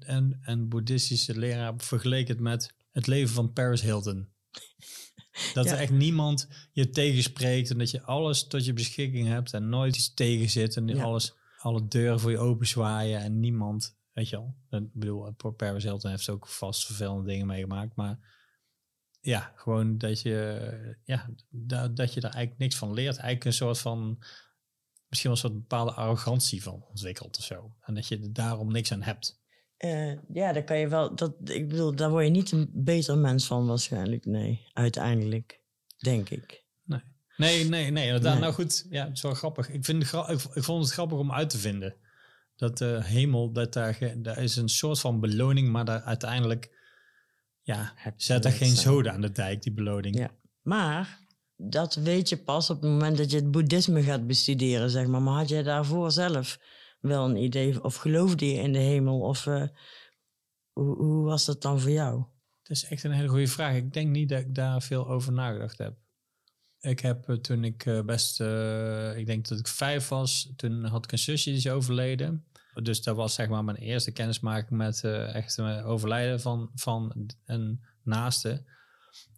en 0.00 0.40
een 0.44 0.68
boeddhistische 0.68 1.38
leraar 1.38 1.74
vergeleek 1.76 2.28
het 2.28 2.40
met 2.40 2.74
het 2.90 3.06
leven 3.06 3.34
van 3.34 3.52
Paris 3.52 3.80
Hilton. 3.82 4.28
Dat 5.54 5.64
Ja. 5.64 5.72
er 5.72 5.78
echt 5.78 5.92
niemand 5.92 6.48
je 6.72 6.90
tegenspreekt 6.90 7.70
en 7.70 7.78
dat 7.78 7.90
je 7.90 8.02
alles 8.02 8.46
tot 8.46 8.64
je 8.64 8.72
beschikking 8.72 9.28
hebt 9.28 9.52
en 9.52 9.68
nooit 9.68 9.96
iets 9.96 10.14
tegen 10.14 10.50
zit 10.50 10.76
en 10.76 10.88
Ja. 10.88 11.02
alles, 11.02 11.34
alle 11.62 11.88
deuren 11.88 12.20
voor 12.20 12.30
je 12.30 12.38
open 12.38 12.66
zwaaien 12.66 13.20
en 13.20 13.40
niemand, 13.40 13.98
weet 14.12 14.28
je 14.28 14.36
wel. 14.36 14.54
Ik 14.80 14.92
bedoel, 14.92 15.32
Paris 15.56 15.82
Hilton 15.82 16.10
heeft 16.10 16.28
ook 16.28 16.48
vast 16.48 16.86
vervelende 16.86 17.28
dingen 17.28 17.46
meegemaakt, 17.46 17.96
maar 17.96 18.18
ja, 19.20 19.52
gewoon 19.56 19.98
dat 19.98 20.20
je, 20.20 20.96
ja, 21.04 21.30
da- 21.48 21.88
dat 21.88 22.14
je 22.14 22.20
daar 22.20 22.30
eigenlijk 22.32 22.62
niks 22.62 22.76
van 22.76 22.92
leert. 22.92 23.16
Eigenlijk 23.16 23.44
een 23.44 23.52
soort 23.52 23.78
van, 23.78 24.18
misschien 25.08 25.30
wel 25.30 25.40
een 25.42 25.48
soort 25.48 25.60
bepaalde 25.60 25.92
arrogantie 25.92 26.62
van 26.62 26.84
ontwikkelt 26.88 27.38
of 27.38 27.44
zo. 27.44 27.74
En 27.80 27.94
dat 27.94 28.06
je 28.06 28.18
er 28.18 28.32
daarom 28.32 28.72
niks 28.72 28.92
aan 28.92 29.02
hebt. 29.02 29.40
Eh, 29.76 30.12
ja, 30.12 30.52
daar 30.52 30.64
kan 30.64 30.78
je 30.78 30.88
wel. 30.88 31.14
Dat, 31.14 31.34
ik 31.44 31.68
bedoel, 31.68 31.94
daar 31.96 32.10
word 32.10 32.24
je 32.24 32.30
niet 32.30 32.52
een 32.52 32.70
beter 32.72 33.18
mens 33.18 33.46
van, 33.46 33.66
waarschijnlijk. 33.66 34.24
Nee, 34.24 34.68
uiteindelijk. 34.72 35.60
Denk 35.98 36.28
ik. 36.30 36.61
Nee, 37.36 37.68
nee, 37.68 37.90
nee. 37.90 38.06
inderdaad. 38.06 38.32
Nee. 38.32 38.42
Nou 38.42 38.54
goed, 38.54 38.86
ja, 38.90 39.04
het 39.04 39.16
is 39.16 39.22
wel 39.22 39.34
grappig. 39.34 39.68
Ik, 39.68 39.84
vind 39.84 40.04
gra- 40.04 40.28
ik, 40.28 40.40
ik 40.54 40.62
vond 40.62 40.84
het 40.84 40.92
grappig 40.92 41.18
om 41.18 41.32
uit 41.32 41.50
te 41.50 41.58
vinden. 41.58 41.94
Dat 42.56 42.78
de 42.78 43.00
hemel, 43.02 43.52
dat 43.52 43.72
daar, 43.72 43.98
daar 44.16 44.38
is 44.38 44.56
een 44.56 44.68
soort 44.68 45.00
van 45.00 45.20
beloning, 45.20 45.68
maar 45.68 45.84
daar 45.84 46.02
uiteindelijk, 46.02 46.70
ja, 47.62 47.92
Heb 47.94 48.14
zet 48.16 48.44
er 48.44 48.50
niks 48.50 48.62
geen 48.62 48.76
zoden 48.76 49.12
aan 49.12 49.20
de 49.20 49.32
dijk, 49.32 49.62
die 49.62 49.72
beloning. 49.72 50.18
Ja. 50.18 50.30
Maar 50.62 51.20
dat 51.56 51.94
weet 51.94 52.28
je 52.28 52.36
pas 52.36 52.70
op 52.70 52.80
het 52.82 52.90
moment 52.90 53.16
dat 53.16 53.30
je 53.30 53.36
het 53.36 53.50
boeddhisme 53.50 54.02
gaat 54.02 54.26
bestuderen, 54.26 54.90
zeg 54.90 55.06
maar. 55.06 55.22
Maar 55.22 55.38
had 55.38 55.48
jij 55.48 55.62
daarvoor 55.62 56.10
zelf 56.10 56.58
wel 57.00 57.24
een 57.24 57.36
idee, 57.36 57.84
of 57.84 57.96
geloofde 57.96 58.46
je 58.46 58.60
in 58.60 58.72
de 58.72 58.78
hemel? 58.78 59.20
Of 59.20 59.46
eh, 59.46 59.64
hoe, 60.72 60.96
hoe 60.96 61.24
was 61.24 61.44
dat 61.44 61.62
dan 61.62 61.80
voor 61.80 61.90
jou? 61.90 62.24
Dat 62.62 62.76
is 62.76 62.84
echt 62.84 63.04
een 63.04 63.12
hele 63.12 63.28
goede 63.28 63.46
vraag. 63.46 63.74
Ik 63.74 63.92
denk 63.92 64.10
niet 64.10 64.28
dat 64.28 64.40
ik 64.40 64.54
daar 64.54 64.82
veel 64.82 65.08
over 65.08 65.32
nagedacht 65.32 65.78
heb. 65.78 65.94
Ik 66.82 67.00
heb 67.00 67.28
eh, 67.28 67.36
toen 67.36 67.64
ik 67.64 67.86
eh, 67.86 68.00
best, 68.00 68.40
eh, 68.40 69.16
ik 69.16 69.26
denk 69.26 69.48
dat 69.48 69.58
ik 69.58 69.68
vijf 69.68 70.08
was, 70.08 70.52
toen 70.56 70.84
had 70.84 71.04
ik 71.04 71.12
een 71.12 71.18
zusje 71.18 71.48
die 71.48 71.58
is 71.58 71.68
overleden. 71.68 72.46
Dus 72.74 73.02
dat 73.02 73.16
was 73.16 73.34
zeg 73.34 73.48
maar 73.48 73.64
mijn 73.64 73.76
eerste 73.76 74.10
kennismaking 74.10 74.78
met 74.78 75.04
eh, 75.04 75.34
echt 75.34 75.60
overlijden 75.60 76.40
van, 76.40 76.70
van 76.74 77.30
een 77.44 77.84
naaste. 78.02 78.64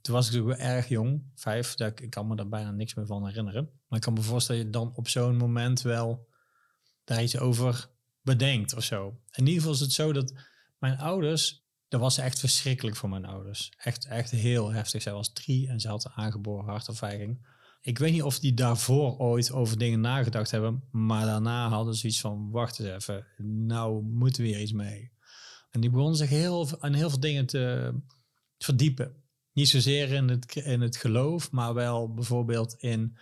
Toen 0.00 0.14
was 0.14 0.26
ik 0.26 0.33
natuurlijk 0.33 0.61
erg 0.61 0.88
jong, 0.88 1.30
vijf. 1.35 1.74
Dat 1.74 2.00
ik 2.00 2.11
kan 2.11 2.26
me 2.26 2.37
daar 2.37 2.48
bijna 2.48 2.70
niks 2.70 2.94
meer 2.94 3.07
van 3.07 3.26
herinneren. 3.26 3.70
Maar 3.88 3.98
ik 3.98 4.04
kan 4.04 4.12
me 4.12 4.20
voorstellen 4.20 4.62
dat 4.62 4.72
je 4.72 4.78
dan 4.78 4.96
op 4.96 5.09
zo'n 5.09 5.37
moment 5.37 5.83
wel 5.83 6.28
daar 7.04 7.22
iets 7.22 7.38
over 7.38 7.88
bedenkt 8.22 8.74
of 8.74 8.85
zo. 8.85 9.20
In 9.30 9.46
ieder 9.46 9.54
geval 9.54 9.72
is 9.72 9.80
het 9.80 9.92
zo 9.92 10.12
dat 10.12 10.35
mijn 10.78 10.98
ouders, 10.98 11.63
dat 11.94 12.02
was 12.02 12.18
echt 12.18 12.40
verschrikkelijk 12.40 12.96
voor 12.96 13.09
mijn 13.09 13.24
ouders. 13.24 13.72
Echt, 13.76 14.07
echt 14.07 14.30
heel 14.30 14.72
heftig. 14.72 15.02
Zij 15.02 15.12
was 15.12 15.33
drie 15.33 15.68
en 15.68 15.80
ze 15.80 15.88
had 15.88 16.04
een 16.04 16.12
aangeboren 16.14 16.68
hartafwijking. 16.68 17.46
Ik 17.80 17.98
weet 17.98 18.12
niet 18.12 18.22
of 18.22 18.38
die 18.38 18.54
daarvoor 18.54 19.18
ooit 19.18 19.52
over 19.52 19.78
dingen 19.78 20.00
nagedacht 20.00 20.50
hebben, 20.50 20.83
maar 20.90 21.26
daarna 21.26 21.68
hadden 21.68 21.94
ze 21.94 22.07
iets 22.07 22.20
van, 22.20 22.50
wacht 22.50 22.78
eens 22.78 22.88
even, 22.88 23.26
nou 23.66 24.02
moeten 24.02 24.42
we 24.42 24.48
hier 24.48 24.61
iets 24.61 24.72
mee. 24.72 25.12
En 25.70 25.80
die 25.80 25.90
begonnen 25.90 26.16
zich 26.16 26.28
heel, 26.28 26.80
aan 26.80 26.92
heel 26.92 27.11
veel 27.11 27.20
dingen 27.20 27.46
te 27.46 27.94
verdiepen. 28.59 29.22
Niet 29.52 29.68
zozeer 29.68 30.12
in 30.12 30.28
het, 30.28 30.57
in 30.57 30.80
het 30.80 30.96
geloof, 30.96 31.50
maar 31.50 31.74
wel 31.74 32.14
bijvoorbeeld 32.14 32.74
in 32.74 33.16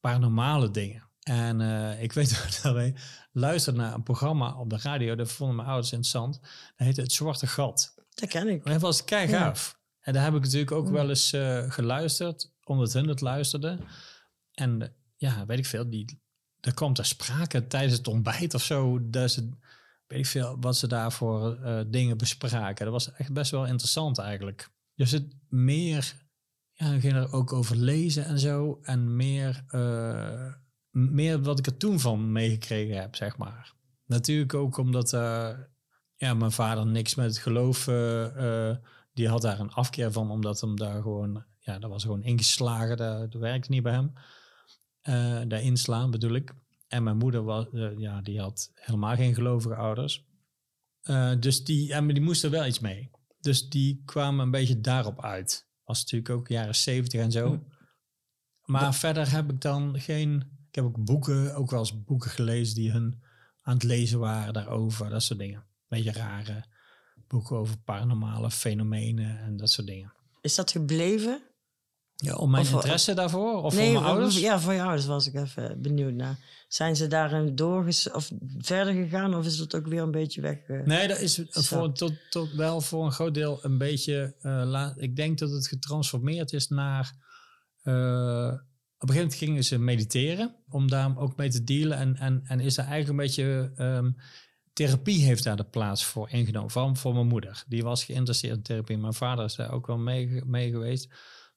paranormale 0.00 0.70
dingen. 0.70 1.09
En 1.30 1.60
uh, 1.60 2.02
ik 2.02 2.12
weet 2.12 2.30
dat 2.62 2.72
wij 2.72 2.94
luisterden 3.32 3.82
naar 3.82 3.94
een 3.94 4.02
programma 4.02 4.54
op 4.58 4.70
de 4.70 4.78
radio, 4.82 5.14
dat 5.14 5.32
vonden 5.32 5.56
mijn 5.56 5.68
ouders 5.68 5.92
interessant. 5.92 6.40
Dat 6.40 6.86
heette 6.86 7.00
Het 7.00 7.12
Zwarte 7.12 7.46
Gat. 7.46 7.94
Dat 8.14 8.28
ken 8.28 8.48
ik. 8.48 8.64
Dat 8.64 8.80
was 8.80 9.04
kei 9.04 9.28
gaaf. 9.28 9.74
Ja. 9.74 9.78
En 10.00 10.12
daar 10.12 10.24
heb 10.24 10.34
ik 10.34 10.42
natuurlijk 10.42 10.72
ook 10.72 10.88
wel 10.88 11.08
eens 11.08 11.32
uh, 11.32 11.70
geluisterd, 11.70 12.52
omdat 12.64 12.92
hun 12.92 13.08
het 13.08 13.20
luisterden. 13.20 13.80
En 14.54 14.80
uh, 14.80 14.88
ja, 15.16 15.46
weet 15.46 15.58
ik 15.58 15.66
veel, 15.66 15.90
die, 15.90 16.20
er 16.60 16.74
kwam 16.74 16.94
ter 16.94 17.06
sprake 17.06 17.66
tijdens 17.66 17.96
het 17.96 18.08
ontbijt 18.08 18.54
of 18.54 18.62
zo. 18.62 19.10
Dat 19.10 19.30
ze, 19.30 19.48
weet 20.06 20.18
ik 20.18 20.26
veel, 20.26 20.56
wat 20.60 20.76
ze 20.76 20.86
daarvoor 20.86 21.58
dingen 21.86 22.18
bespraken. 22.18 22.84
Dat 22.84 22.94
was 22.94 23.12
echt 23.12 23.32
best 23.32 23.50
wel 23.50 23.66
interessant 23.66 24.18
eigenlijk. 24.18 24.70
Dus 24.94 25.10
het 25.10 25.34
meer, 25.48 26.14
ja, 26.72 26.90
dan 26.90 27.00
ging 27.00 27.14
er 27.14 27.32
ook 27.32 27.52
over 27.52 27.76
lezen 27.76 28.24
en 28.24 28.38
zo. 28.38 28.78
En 28.82 29.16
meer, 29.16 29.64
meer 30.90 31.42
wat 31.42 31.58
ik 31.58 31.66
er 31.66 31.76
toen 31.76 32.00
van 32.00 32.32
meegekregen 32.32 33.00
heb, 33.00 33.16
zeg 33.16 33.36
maar. 33.36 33.74
Natuurlijk 34.06 34.54
ook 34.54 34.76
omdat 34.76 35.12
uh, 35.12 35.50
ja, 36.16 36.34
mijn 36.34 36.52
vader 36.52 36.86
niks 36.86 37.14
met 37.14 37.26
het 37.26 37.38
geloof, 37.38 37.86
uh, 37.86 38.76
die 39.12 39.28
had 39.28 39.42
daar 39.42 39.60
een 39.60 39.72
afkeer 39.72 40.12
van, 40.12 40.30
omdat 40.30 40.60
hem 40.60 40.76
daar 40.76 41.02
gewoon, 41.02 41.44
ja, 41.58 41.78
dat 41.78 41.90
was 41.90 42.02
gewoon 42.02 42.22
ingeslagen, 42.22 42.96
dat, 42.96 43.32
dat 43.32 43.40
werkte 43.40 43.70
niet 43.70 43.82
bij 43.82 43.92
hem. 43.92 44.12
daar 45.48 45.62
inslaan 45.62 46.10
bedoel 46.10 46.34
ik. 46.34 46.54
En 46.88 47.02
mijn 47.02 47.16
moeder 47.16 47.42
was, 47.42 47.66
ja, 47.96 48.20
die 48.20 48.40
had 48.40 48.70
helemaal 48.74 49.16
geen 49.16 49.34
gelovige 49.34 49.74
ouders. 49.74 50.24
dus 51.38 51.64
die, 51.64 51.92
en 51.92 52.06
die 52.06 52.22
moest 52.22 52.44
er 52.44 52.50
wel 52.50 52.66
iets 52.66 52.80
mee. 52.80 53.10
Dus 53.40 53.68
die 53.68 54.02
kwamen 54.04 54.44
een 54.44 54.50
beetje 54.50 54.80
daarop 54.80 55.24
uit. 55.24 55.68
Was 55.84 56.00
natuurlijk 56.00 56.30
ook 56.30 56.48
jaren 56.48 56.74
zeventig 56.74 57.20
en 57.20 57.32
zo. 57.32 57.64
Maar 58.64 58.80
dat... 58.80 58.96
verder 58.96 59.30
heb 59.30 59.50
ik 59.50 59.60
dan 59.60 60.00
geen. 60.00 60.58
Ik 60.70 60.76
heb 60.76 60.84
ook 60.84 61.04
boeken, 61.04 61.54
ook 61.54 61.70
wel 61.70 61.78
eens 61.78 62.04
boeken 62.04 62.30
gelezen 62.30 62.74
die 62.74 62.90
hun 62.90 63.22
aan 63.62 63.74
het 63.74 63.82
lezen 63.82 64.18
waren 64.18 64.52
daarover, 64.52 65.10
dat 65.10 65.22
soort 65.22 65.38
dingen. 65.38 65.64
Beetje 65.88 66.12
rare 66.12 66.64
boeken 67.28 67.56
over 67.56 67.78
paranormale 67.78 68.50
fenomenen 68.50 69.38
en 69.38 69.56
dat 69.56 69.70
soort 69.70 69.86
dingen. 69.86 70.12
Is 70.40 70.54
dat 70.54 70.70
gebleven? 70.70 71.42
Ja, 72.16 72.34
om 72.34 72.50
mijn 72.50 72.66
of, 72.66 72.72
interesse 72.72 73.14
daarvoor? 73.14 73.62
Of 73.62 73.74
nee, 73.74 73.84
voor 73.84 73.92
mijn 73.92 74.12
ouders? 74.12 74.38
Ja, 74.38 74.60
voor 74.60 74.72
je 74.72 74.82
ouders 74.82 75.06
was 75.06 75.26
ik 75.26 75.34
even 75.34 75.82
benieuwd 75.82 76.12
naar. 76.12 76.38
Zijn 76.68 76.96
ze 76.96 77.06
daarin 77.06 77.56
doorges 77.56 78.10
of 78.10 78.30
verder 78.58 78.94
gegaan 78.94 79.34
of 79.34 79.46
is 79.46 79.58
dat 79.58 79.74
ook 79.74 79.86
weer 79.86 80.02
een 80.02 80.10
beetje 80.10 80.40
weg? 80.40 80.68
Uh, 80.68 80.84
nee, 80.84 81.08
dat 81.08 81.18
is 81.18 81.42
voor, 81.50 81.92
tot, 81.92 82.12
tot 82.30 82.52
wel 82.52 82.80
voor 82.80 83.04
een 83.04 83.12
groot 83.12 83.34
deel 83.34 83.58
een 83.62 83.78
beetje. 83.78 84.34
Uh, 84.42 84.62
la, 84.64 84.94
ik 84.96 85.16
denk 85.16 85.38
dat 85.38 85.50
het 85.50 85.68
getransformeerd 85.68 86.52
is 86.52 86.68
naar. 86.68 87.12
Uh, 87.84 88.52
op 89.00 89.08
een 89.08 89.14
gegeven 89.14 89.30
moment 89.30 89.34
gingen 89.34 89.64
ze 89.64 89.78
mediteren 89.78 90.54
om 90.68 90.88
daar 90.88 91.18
ook 91.18 91.36
mee 91.36 91.50
te 91.50 91.64
dealen. 91.64 91.98
En, 91.98 92.16
en, 92.16 92.42
en 92.44 92.60
is 92.60 92.76
er 92.76 92.84
eigenlijk 92.84 93.10
een 93.10 93.26
beetje. 93.26 93.72
Um, 93.78 94.16
therapie 94.72 95.24
heeft 95.24 95.44
daar 95.44 95.56
de 95.56 95.64
plaats 95.64 96.04
voor 96.04 96.30
ingenomen. 96.30 96.70
Vooral 96.70 96.94
voor 96.94 97.14
mijn 97.14 97.26
moeder. 97.26 97.64
Die 97.68 97.82
was 97.82 98.04
geïnteresseerd 98.04 98.56
in 98.56 98.62
therapie. 98.62 98.98
Mijn 98.98 99.14
vader 99.14 99.44
is 99.44 99.54
daar 99.54 99.72
ook 99.72 99.86
wel 99.86 99.98
mee, 99.98 100.44
mee 100.44 100.70
geweest. 100.70 101.08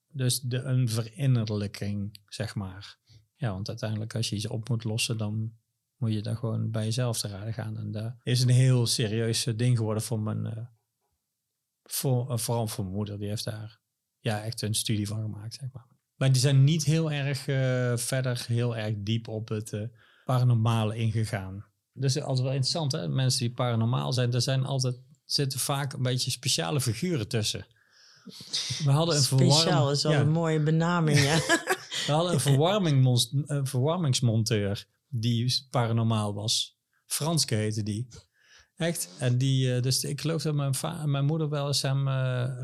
Dus 0.08 0.40
de, 0.40 0.58
een 0.58 0.90
verinnerlijking, 0.90 2.20
zeg 2.28 2.56
maar. 2.56 2.98
Ja, 3.36 3.52
want 3.52 3.68
uiteindelijk 3.68 4.16
als 4.16 4.30
je 4.30 4.36
iets 4.36 4.48
op 4.48 4.70
moet 4.70 4.84
lossen, 4.84 5.18
dan 5.18 5.54
moet 5.98 6.14
je 6.14 6.22
daar 6.22 6.36
gewoon 6.36 6.72
bij 6.72 6.84
jezelf 6.84 7.20
te 7.20 7.28
raden 7.28 7.54
gaan. 7.54 7.78
En 7.78 7.92
dat 7.92 8.16
is 8.24 8.42
een 8.42 8.50
heel 8.50 8.86
serieus 8.86 9.44
ding 9.44 9.78
geworden 9.78 10.04
voor 10.04 10.20
mijn, 10.20 10.46
uh, 10.46 10.66
voor, 11.84 12.32
uh, 12.32 12.38
vooral 12.38 12.68
voor 12.68 12.84
mijn 12.84 12.96
moeder. 12.96 13.20
Die 13.20 13.28
heeft 13.28 13.44
daar 13.44 13.80
ja, 14.20 14.44
echt 14.44 14.62
een 14.62 14.76
studie 14.76 15.08
van 15.08 15.22
gemaakt, 15.22 15.54
zeg 15.54 15.72
maar. 15.72 15.93
Maar 16.24 16.32
die 16.32 16.42
zijn 16.42 16.64
niet 16.64 16.84
heel 16.84 17.12
erg 17.12 17.48
uh, 17.48 17.98
verder, 17.98 18.46
heel 18.48 18.78
erg 18.78 18.94
diep 18.98 19.28
op 19.28 19.50
het 19.50 19.90
paranormale 20.26 20.96
ingegaan. 20.96 21.66
Dus 21.94 22.22
altijd 22.22 22.40
wel 22.40 22.48
interessant, 22.48 22.92
hè? 22.92 23.08
Mensen 23.08 23.40
die 23.40 23.54
paranormaal 23.54 24.14
zijn, 24.14 24.34
er 24.34 24.42
zijn 24.42 24.66
altijd, 24.66 25.00
zitten 25.26 25.60
vaak 25.60 25.94
een 25.94 26.02
beetje 26.02 26.32
speciale 26.32 26.82
figuren 26.82 27.28
tussen. 27.28 27.66
We 28.84 28.92
hadden 28.92 29.16
een 29.16 29.22
Speciaal 29.22 29.92
is 29.92 30.04
wel 30.04 30.12
ja. 30.12 30.20
een 30.20 30.32
mooie 30.32 30.60
benaming, 30.60 31.20
ja. 31.20 31.36
We 32.06 32.12
hadden 32.12 32.34
een, 32.34 32.40
verwarming 32.50 33.22
een 33.46 33.68
verwarmingsmonteur 33.68 34.86
die 35.08 35.68
paranormaal 35.70 36.34
was. 36.34 36.78
Franske 37.06 37.56
heette 37.56 37.84
die. 37.84 38.08
Echt. 38.76 39.10
En 39.20 39.38
die, 39.38 39.76
uh, 39.76 39.82
dus 39.82 40.04
ik 40.04 40.22
geloof 40.22 40.42
dat 40.42 40.56
mijn, 40.56 40.76
mijn 41.06 41.26
moeder 41.26 41.50
wel 41.50 41.68
eens 41.68 41.82
hem 41.82 42.08
uh, 42.08 42.14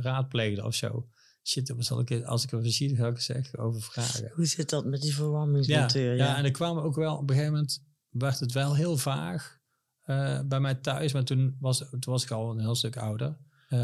raadpleegde 0.01 0.65
of 0.65 0.75
zo. 0.75 1.07
Shit, 1.49 1.73
zal 1.77 1.99
ik, 1.99 2.23
als 2.23 2.43
ik 2.43 2.51
er 2.51 2.71
zie, 2.71 2.95
ga 2.95 3.07
ik 3.07 3.19
zeggen 3.19 3.59
over 3.59 3.81
vragen. 3.81 4.31
Hoe 4.33 4.45
zit 4.45 4.69
dat 4.69 4.85
met 4.85 5.01
die 5.01 5.13
verwarmingsmonteur? 5.13 6.15
Ja, 6.15 6.25
ja. 6.25 6.37
en 6.37 6.43
er 6.43 6.51
kwamen 6.51 6.83
ook 6.83 6.95
wel, 6.95 7.15
op 7.15 7.21
een 7.21 7.35
gegeven 7.35 7.53
moment 7.53 7.83
werd 8.09 8.39
het 8.39 8.51
wel 8.51 8.75
heel 8.75 8.97
vaag 8.97 9.59
uh, 10.05 10.39
bij 10.45 10.59
mij 10.59 10.75
thuis. 10.75 11.13
Maar 11.13 11.23
toen 11.23 11.57
was, 11.59 11.77
toen 11.77 12.13
was 12.13 12.23
ik 12.23 12.31
al 12.31 12.51
een 12.51 12.59
heel 12.59 12.75
stuk 12.75 12.97
ouder. 12.97 13.37
Uh, 13.69 13.79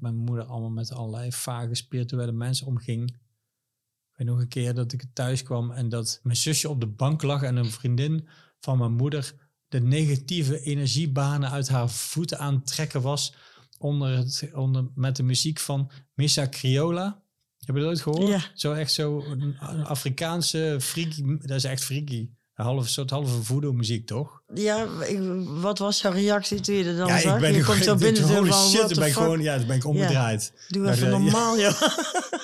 mijn 0.00 0.16
moeder 0.16 0.44
allemaal 0.44 0.70
met 0.70 0.92
allerlei 0.92 1.32
vage 1.32 1.74
spirituele 1.74 2.32
mensen 2.32 2.66
omging. 2.66 3.10
Ik 3.10 4.14
weet 4.14 4.26
nog 4.26 4.38
een 4.38 4.48
keer 4.48 4.74
dat 4.74 4.92
ik 4.92 5.04
thuis 5.12 5.42
kwam 5.42 5.70
en 5.70 5.88
dat 5.88 6.20
mijn 6.22 6.36
zusje 6.36 6.68
op 6.68 6.80
de 6.80 6.86
bank 6.86 7.22
lag 7.22 7.42
en 7.42 7.56
een 7.56 7.70
vriendin 7.70 8.28
van 8.58 8.78
mijn 8.78 8.92
moeder 8.92 9.34
de 9.68 9.80
negatieve 9.80 10.60
energiebanen 10.60 11.50
uit 11.50 11.68
haar 11.68 11.90
voeten 11.90 12.38
aan 12.38 12.54
het 12.54 12.66
trekken 12.66 13.02
was 13.02 13.34
onder 13.78 14.16
het, 14.16 14.48
onder, 14.54 14.88
met 14.94 15.16
de 15.16 15.22
muziek 15.22 15.58
van 15.58 15.90
Missa 16.14 16.48
Criolla. 16.48 17.22
Heb 17.58 17.74
je 17.74 17.80
dat 17.80 17.90
ooit 17.90 18.00
gehoord? 18.00 18.28
Ja. 18.28 18.40
Zo 18.54 18.72
echt 18.72 18.92
zo 18.92 19.24
een 19.24 19.56
Afrikaanse 19.84 20.76
freaky, 20.80 21.22
dat 21.38 21.56
is 21.56 21.64
echt 21.64 21.84
freaky. 21.84 22.28
Een 22.58 22.64
half, 22.64 22.88
soort 22.88 23.10
halve 23.10 23.42
voodoo 23.42 23.72
muziek, 23.72 24.06
toch? 24.06 24.42
Ja, 24.54 24.86
ik, 25.06 25.18
wat 25.60 25.78
was 25.78 26.00
jouw 26.00 26.12
reactie 26.12 26.60
toen 26.60 26.74
je 26.74 26.84
er 26.84 26.96
dan 26.96 27.06
ja, 27.06 27.18
zag? 27.18 27.34
Ik 27.34 27.40
ben 27.40 27.54
je 27.54 27.64
komt 27.64 27.84
zo 27.84 27.96
binnen 27.96 28.26
zo 28.26 28.44
van, 28.44 28.68
shit, 28.68 28.80
dan 28.80 28.98
ben 28.98 29.06
ik 29.06 29.12
gewoon, 29.12 29.42
ja, 29.42 29.56
dan 29.58 29.66
ben 29.66 29.76
ik 29.76 29.84
omgedraaid. 29.84 30.52
Ja, 30.54 30.64
doe 30.68 30.90
even 30.90 31.10
normaal, 31.10 31.56
ja. 31.64 31.72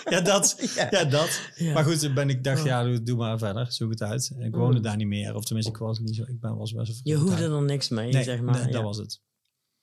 ja, 0.05 0.21
dat. 0.21 0.71
Ja, 0.75 0.87
ja 0.91 1.05
dat. 1.05 1.41
Maar 1.75 1.85
goed, 1.85 2.15
ben 2.15 2.29
ik 2.29 2.45
dacht, 2.45 2.65
ja, 2.65 2.85
doe, 2.85 3.03
doe, 3.03 3.17
maar 3.17 3.39
verder, 3.39 3.73
zoek 3.73 3.91
het 3.91 4.03
uit. 4.03 4.33
Ik 4.39 4.55
woonde 4.55 4.81
daar 4.81 4.97
niet 4.97 5.07
meer, 5.07 5.35
of 5.35 5.45
tenminste, 5.45 5.73
ik 5.73 5.79
was 5.79 5.99
niet 5.99 6.17
zo, 6.17 6.23
ik 6.23 6.41
ben 6.41 6.57
was 6.57 6.73
best 6.73 7.01
Je 7.03 7.15
hoefde 7.15 7.45
er 7.45 7.63
niks 7.63 7.89
mee, 7.89 8.13
nee, 8.13 8.23
zeg 8.23 8.41
maar. 8.41 8.65
Nee, 8.65 8.73
dat 8.73 8.83
was 8.83 8.97
het. 8.97 9.21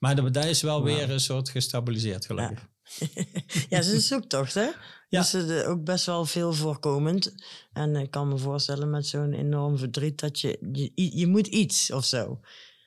Maar 0.01 0.31
daar 0.31 0.49
is 0.49 0.61
wel 0.61 0.83
weer 0.83 1.09
een 1.09 1.19
soort 1.19 1.49
gestabiliseerd, 1.49 2.25
gelukkig. 2.25 2.67
ja, 3.69 3.77
het 3.77 3.85
is 3.85 3.91
een 3.91 4.01
zoektocht, 4.01 4.53
hè? 4.53 4.69
Ja. 5.09 5.19
Dus 5.19 5.33
uh, 5.33 5.69
ook 5.69 5.83
best 5.83 6.05
wel 6.05 6.25
veel 6.25 6.53
voorkomend. 6.53 7.35
En 7.73 7.95
ik 7.95 8.11
kan 8.11 8.27
me 8.27 8.37
voorstellen 8.37 8.89
met 8.89 9.07
zo'n 9.07 9.33
enorm 9.33 9.77
verdriet 9.77 10.19
dat 10.19 10.39
je, 10.39 10.57
je, 10.71 11.17
je 11.17 11.27
moet 11.27 11.47
iets 11.47 11.91
of 11.91 12.05
zo. 12.05 12.39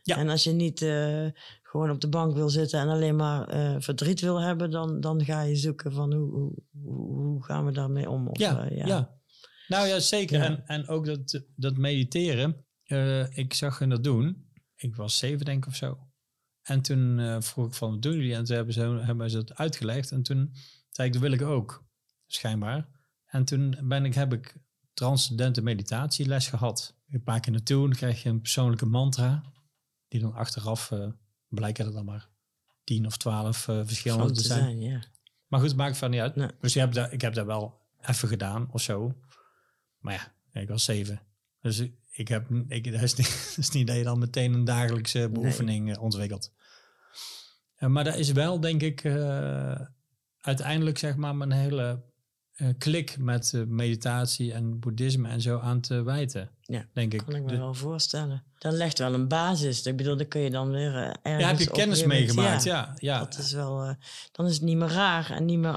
Ja. 0.03 0.17
En 0.17 0.29
als 0.29 0.45
je 0.45 0.53
niet 0.53 0.81
uh, 0.81 1.27
gewoon 1.63 1.91
op 1.91 2.01
de 2.01 2.09
bank 2.09 2.35
wil 2.35 2.49
zitten 2.49 2.81
en 2.81 2.89
alleen 2.89 3.17
maar 3.17 3.55
uh, 3.55 3.77
verdriet 3.79 4.21
wil 4.21 4.41
hebben, 4.41 4.71
dan, 4.71 5.01
dan 5.01 5.25
ga 5.25 5.43
je 5.43 5.57
zoeken 5.57 5.93
van 5.93 6.13
hoe, 6.13 6.31
hoe, 6.33 7.13
hoe 7.23 7.45
gaan 7.45 7.65
we 7.65 7.73
daarmee 7.73 8.11
om? 8.11 8.29
Of, 8.29 8.39
ja, 8.39 8.67
ja. 8.71 8.87
ja. 8.87 9.19
Nou 9.69 9.87
ja, 9.87 9.99
zeker. 9.99 10.39
Ja. 10.39 10.45
En, 10.45 10.67
en 10.67 10.89
ook 10.89 11.07
dat, 11.07 11.43
dat 11.57 11.77
mediteren. 11.77 12.67
ik 13.31 13.55
zag 13.55 13.79
hun 13.79 13.89
dat 13.89 14.05
doen. 14.05 14.49
Ik 14.77 14.97
was 14.97 15.19
zeven 15.19 15.45
denk 15.45 15.65
ik 15.65 15.71
of 15.71 15.77
zo. 15.77 15.99
En 16.65 16.83
toen 16.83 17.43
vroeg 17.43 17.67
ik 17.67 17.75
van, 17.75 17.91
wat 17.91 18.03
doen 18.03 18.13
jullie? 18.13 18.35
En 18.35 18.45
toen 18.45 18.57
hebben 18.57 18.75
ze, 18.75 18.81
hebben 18.81 19.31
ze 19.31 19.37
het 19.37 19.55
uitgelegd. 19.55 20.11
En 20.11 20.23
toen 20.23 20.55
zei 20.91 21.07
ik, 21.07 21.13
dat 21.13 21.23
wil 21.23 21.33
ik 21.33 21.43
ook 21.43 21.85
schijnbaar. 22.27 22.89
En 23.27 23.45
toen 23.45 23.79
ben 23.83 24.05
ik, 24.05 24.15
heb 24.15 24.33
ik 24.33 24.57
transcendente 24.95 25.63
meditatieles 25.63 26.49
gehad. 26.49 26.97
Een 27.09 27.23
paar 27.23 27.41
keer 27.41 27.53
naartoe, 27.53 27.89
dan 27.89 27.97
krijg 27.97 28.23
je 28.23 28.29
een 28.29 28.41
persoonlijke 28.41 28.87
mantra. 28.87 29.43
Die 30.09 30.21
dan 30.21 30.35
achteraf 30.35 30.91
uh, 30.91 31.07
blijken 31.49 31.87
er 31.87 31.93
dan 31.93 32.05
maar 32.05 32.29
tien 32.85 33.07
of 33.07 33.17
twaalf 33.17 33.69
uh, 33.69 33.81
verschillende 33.85 34.33
te 34.33 34.43
zijn. 34.43 34.61
zijn 34.61 34.81
ja. 34.81 35.03
Maar 35.47 35.61
goed, 35.61 35.69
het 35.69 35.79
maakt 35.79 35.97
van 35.97 36.11
niet 36.11 36.21
uit. 36.21 36.37
Nee. 36.37 36.51
Dus 36.61 36.73
je 36.73 36.79
hebt 36.79 36.95
dat, 36.95 37.13
ik 37.13 37.21
heb 37.21 37.35
dat 37.35 37.47
wel 37.47 37.81
even 38.01 38.29
gedaan 38.29 38.69
of 38.73 38.83
zo. 38.83 39.15
Maar 39.99 40.35
ja, 40.53 40.61
ik 40.61 40.69
was 40.69 40.85
zeven. 40.85 41.21
Dus 41.61 41.83
ik 42.17 42.29
heb, 42.29 42.51
ik, 42.69 42.93
dat, 42.93 43.03
is 43.03 43.15
niet, 43.15 43.27
dat 43.49 43.59
is 43.59 43.71
niet 43.71 43.87
dat 43.87 43.97
je 43.97 44.03
dan 44.03 44.19
meteen 44.19 44.55
een 44.55 44.65
dagelijkse 44.65 45.29
beoefening 45.33 45.85
nee. 45.85 46.01
ontwikkelt. 46.01 46.53
Uh, 47.79 47.89
maar 47.89 48.05
dat 48.05 48.17
is 48.17 48.33
wel, 48.33 48.61
denk 48.61 48.83
ik, 48.83 49.05
uiteindelijk 50.41 50.99
zeg 50.99 51.17
maar 51.17 51.37
mijn 51.37 51.53
hele 51.53 52.03
eh, 52.55 52.69
klik 52.79 53.19
met 53.19 53.65
meditatie 53.67 54.53
en 54.53 54.79
boeddhisme 54.79 55.29
en 55.29 55.41
zo 55.41 55.59
aan 55.59 55.81
te 55.81 56.03
wijten. 56.03 56.51
Ja, 56.61 56.87
denk 56.93 57.13
ik. 57.13 57.23
kan 57.25 57.35
ik 57.35 57.43
me 57.43 57.49
de, 57.49 57.57
wel 57.57 57.75
voorstellen. 57.75 58.45
Dan 58.59 58.73
legt 58.73 58.99
wel 58.99 59.15
een 59.15 59.29
basis. 59.29 59.87
Ik 59.87 59.97
bedoel, 59.97 60.17
dan 60.17 60.29
kun 60.29 60.41
je 60.41 60.51
dan 60.51 60.71
weer 60.71 60.95
ergens 60.95 61.43
Ja, 61.43 61.49
heb 61.49 61.59
je 61.59 61.71
kennis 61.71 62.05
meegemaakt, 62.05 62.63
ja, 62.63 62.95
ja, 62.97 63.19
Dat 63.19 63.39
is 63.39 63.53
wel... 63.53 63.97
dan 64.33 64.47
is 64.47 64.55
het 64.55 64.63
niet 64.63 64.77
meer 64.77 64.89
raar 64.89 65.31
en 65.31 65.45
niet 65.45 65.59
meer... 65.59 65.73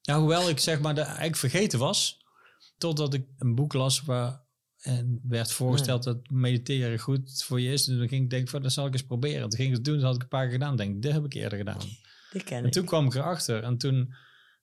Ja, 0.00 0.18
hoewel 0.18 0.48
ik 0.48 0.58
zeg 0.58 0.80
maar 0.80 0.94
de, 0.94 1.00
eigenlijk 1.00 1.36
vergeten 1.36 1.78
was, 1.78 2.24
totdat 2.76 3.14
ik 3.14 3.26
een 3.38 3.54
boek 3.54 3.72
las 3.72 4.02
waar 4.02 4.46
en 4.78 5.20
werd 5.22 5.52
voorgesteld 5.52 6.02
dat 6.02 6.30
mediteren 6.30 6.98
goed 6.98 7.42
voor 7.42 7.60
je 7.60 7.72
is. 7.72 7.88
En 7.88 7.98
toen 7.98 8.08
ging 8.08 8.24
ik 8.24 8.30
denken, 8.30 8.48
van, 8.48 8.62
dat 8.62 8.72
zal 8.72 8.86
ik 8.86 8.92
eens 8.92 9.04
proberen. 9.04 9.48
Toen 9.48 9.58
ging 9.58 9.68
ik 9.68 9.74
het 9.74 9.84
doen, 9.84 9.94
dat 9.94 10.04
had 10.04 10.14
ik 10.14 10.22
een 10.22 10.28
paar 10.28 10.42
keer 10.42 10.52
gedaan. 10.52 10.76
Denk 10.76 10.94
ik, 10.94 11.02
dit 11.02 11.12
heb 11.12 11.24
ik 11.24 11.32
eerder 11.32 11.58
gedaan. 11.58 11.80
Die 12.30 12.44
ken 12.44 12.64
en 12.64 12.70
toen 12.70 12.84
kwam 12.84 13.06
ik 13.06 13.14
erachter. 13.14 13.62
En 13.62 13.78
toen, 13.78 14.14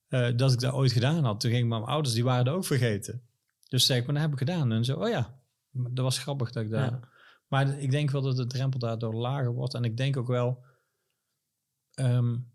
uh, 0.09 0.37
dat 0.37 0.53
ik 0.53 0.59
dat 0.59 0.73
ooit 0.73 0.91
gedaan 0.91 1.23
had, 1.23 1.39
toen 1.39 1.51
gingen 1.51 1.67
mijn 1.67 1.83
ouders, 1.83 2.15
die 2.15 2.23
waren 2.23 2.45
er 2.45 2.53
ook 2.53 2.65
vergeten. 2.65 3.21
Dus 3.69 3.85
zei 3.85 3.99
ik, 3.99 4.05
maar 4.05 4.13
dat 4.15 4.23
heb 4.23 4.33
ik 4.33 4.37
gedaan. 4.37 4.71
En 4.71 4.85
zo, 4.85 4.99
oh 4.99 5.09
ja, 5.09 5.39
dat 5.71 6.03
was 6.03 6.19
grappig 6.19 6.51
dat 6.51 6.63
ik 6.63 6.69
daar... 6.69 7.13
Maar 7.47 7.79
ik 7.79 7.91
denk 7.91 8.11
wel 8.11 8.21
dat 8.21 8.35
de 8.35 8.47
drempel 8.47 8.79
daardoor 8.79 9.13
lager 9.13 9.53
wordt. 9.53 9.73
En 9.73 9.83
ik 9.83 9.97
denk 9.97 10.17
ook 10.17 10.27
wel... 10.27 10.65
Um, 11.99 12.53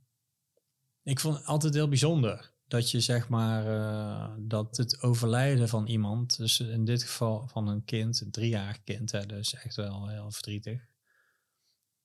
ik 1.02 1.20
vond 1.20 1.36
het 1.36 1.46
altijd 1.46 1.74
heel 1.74 1.88
bijzonder 1.88 2.52
dat 2.70 2.90
je 2.90 3.00
zeg 3.00 3.28
maar 3.28 3.66
uh, 3.66 4.34
dat 4.38 4.76
het 4.76 5.02
overlijden 5.02 5.68
van 5.68 5.86
iemand, 5.86 6.36
dus 6.36 6.60
in 6.60 6.84
dit 6.84 7.02
geval 7.02 7.48
van 7.48 7.68
een 7.68 7.84
kind, 7.84 8.20
een 8.20 8.30
driejarig 8.30 8.82
kind, 8.82 9.12
hè, 9.12 9.26
dus 9.26 9.54
echt 9.54 9.76
wel 9.76 10.08
heel 10.08 10.30
verdrietig. 10.30 10.86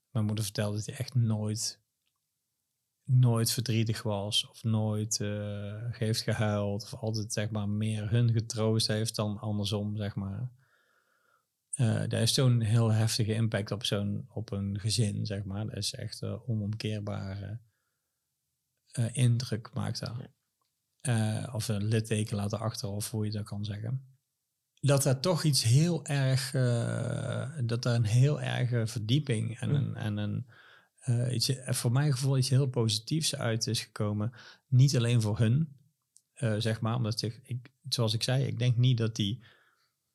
Mijn 0.09 0.25
moeder 0.25 0.43
vertelde 0.43 0.75
dat 0.75 0.85
hij 0.85 0.95
echt 0.95 1.13
nooit, 1.15 1.81
nooit 3.03 3.51
verdrietig 3.51 4.03
was 4.03 4.47
of 4.49 4.63
nooit 4.63 5.19
uh, 5.19 5.91
heeft 5.91 6.21
gehuild 6.21 6.83
of 6.83 6.93
altijd 6.93 7.33
zeg 7.33 7.49
maar 7.49 7.69
meer 7.69 8.09
hun 8.09 8.31
getroost 8.31 8.87
heeft 8.87 9.15
dan 9.15 9.39
andersom 9.39 9.97
zeg 9.97 10.15
maar. 10.15 10.51
Uh, 11.75 11.99
dat 11.99 12.11
heeft 12.11 12.33
zo'n 12.33 12.61
heel 12.61 12.91
heftige 12.91 13.33
impact 13.33 13.71
op 13.71 13.83
zo'n 13.83 14.25
op 14.29 14.51
een 14.51 14.79
gezin 14.79 15.25
zeg 15.25 15.43
maar. 15.43 15.65
Dat 15.65 15.77
is 15.77 15.93
echt 15.93 16.21
uh, 16.21 16.49
onomkeerbare 16.49 17.59
indruk 19.11 19.73
maakt 19.73 19.99
dat. 19.99 20.33
Uh, 21.07 21.47
of 21.51 21.67
een 21.67 21.83
litteken 21.83 22.35
laten 22.35 22.59
achter, 22.59 22.89
of 22.89 23.11
hoe 23.11 23.25
je 23.25 23.31
dat 23.31 23.43
kan 23.43 23.65
zeggen. 23.65 24.15
Dat 24.79 25.05
er 25.05 25.19
toch 25.19 25.43
iets 25.43 25.63
heel 25.63 26.05
erg, 26.05 26.53
uh, 26.53 27.49
dat 27.63 27.85
er 27.85 27.93
een 27.93 28.05
heel 28.05 28.41
erge 28.41 28.87
verdieping 28.87 29.59
en 29.59 29.75
een, 29.75 29.95
en 29.95 30.17
een 30.17 30.45
uh, 31.05 31.33
iets, 31.33 31.51
voor 31.65 31.91
mijn 31.91 32.11
gevoel 32.11 32.37
iets 32.37 32.49
heel 32.49 32.67
positiefs 32.67 33.35
uit 33.35 33.67
is 33.67 33.81
gekomen. 33.81 34.33
Niet 34.67 34.97
alleen 34.97 35.21
voor 35.21 35.39
hun, 35.39 35.77
zeg 36.57 36.81
maar, 36.81 36.95
omdat 36.95 37.21
ik, 37.21 37.41
ik, 37.43 37.71
zoals 37.89 38.13
ik 38.13 38.23
zei, 38.23 38.43
ik 38.43 38.59
denk 38.59 38.77
niet 38.77 38.97
dat 38.97 39.15
die, 39.15 39.45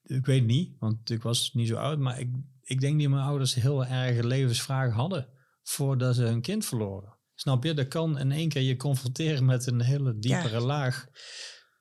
ik 0.03 0.27
weet 0.27 0.45
niet, 0.45 0.77
want 0.79 1.11
ik 1.11 1.23
was 1.23 1.55
niet 1.55 1.69
zo 1.69 1.77
oud, 1.77 1.99
maar 1.99 2.21
ik, 2.21 2.35
ik 2.63 2.81
denk 2.81 3.01
dat 3.01 3.11
mijn 3.11 3.23
ouders 3.23 3.55
heel 3.55 3.87
erg 3.87 4.25
levensvragen 4.25 4.93
hadden 4.93 5.29
voordat 5.63 6.15
ze 6.15 6.23
hun 6.23 6.41
kind 6.41 6.65
verloren. 6.65 7.19
Snap 7.41 7.65
je? 7.65 7.75
Dat 7.75 7.89
kan 7.89 8.19
in 8.19 8.33
één 8.33 8.49
keer 8.49 8.63
je 8.63 8.77
confronteren 8.77 9.45
met 9.45 9.67
een 9.67 9.81
hele 9.81 10.19
diepere 10.19 10.61
laag 10.61 11.07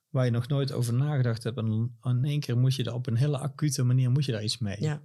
waar 0.10 0.26
je 0.26 0.32
nog 0.32 0.48
nooit 0.48 0.72
over 0.72 0.94
nagedacht 0.94 1.44
hebt. 1.44 1.58
En 1.58 1.98
in 2.02 2.24
één 2.24 2.40
keer 2.40 2.58
moet 2.58 2.76
je 2.76 2.84
er 2.84 2.94
op 2.94 3.08
een 3.08 3.16
hele 3.16 3.38
acute 3.38 3.84
manier 3.84 4.12
moet 4.12 4.26
je 4.26 4.32
daar 4.32 4.44
iets 4.44 4.58
mee. 4.58 4.82
Ja. 4.82 5.02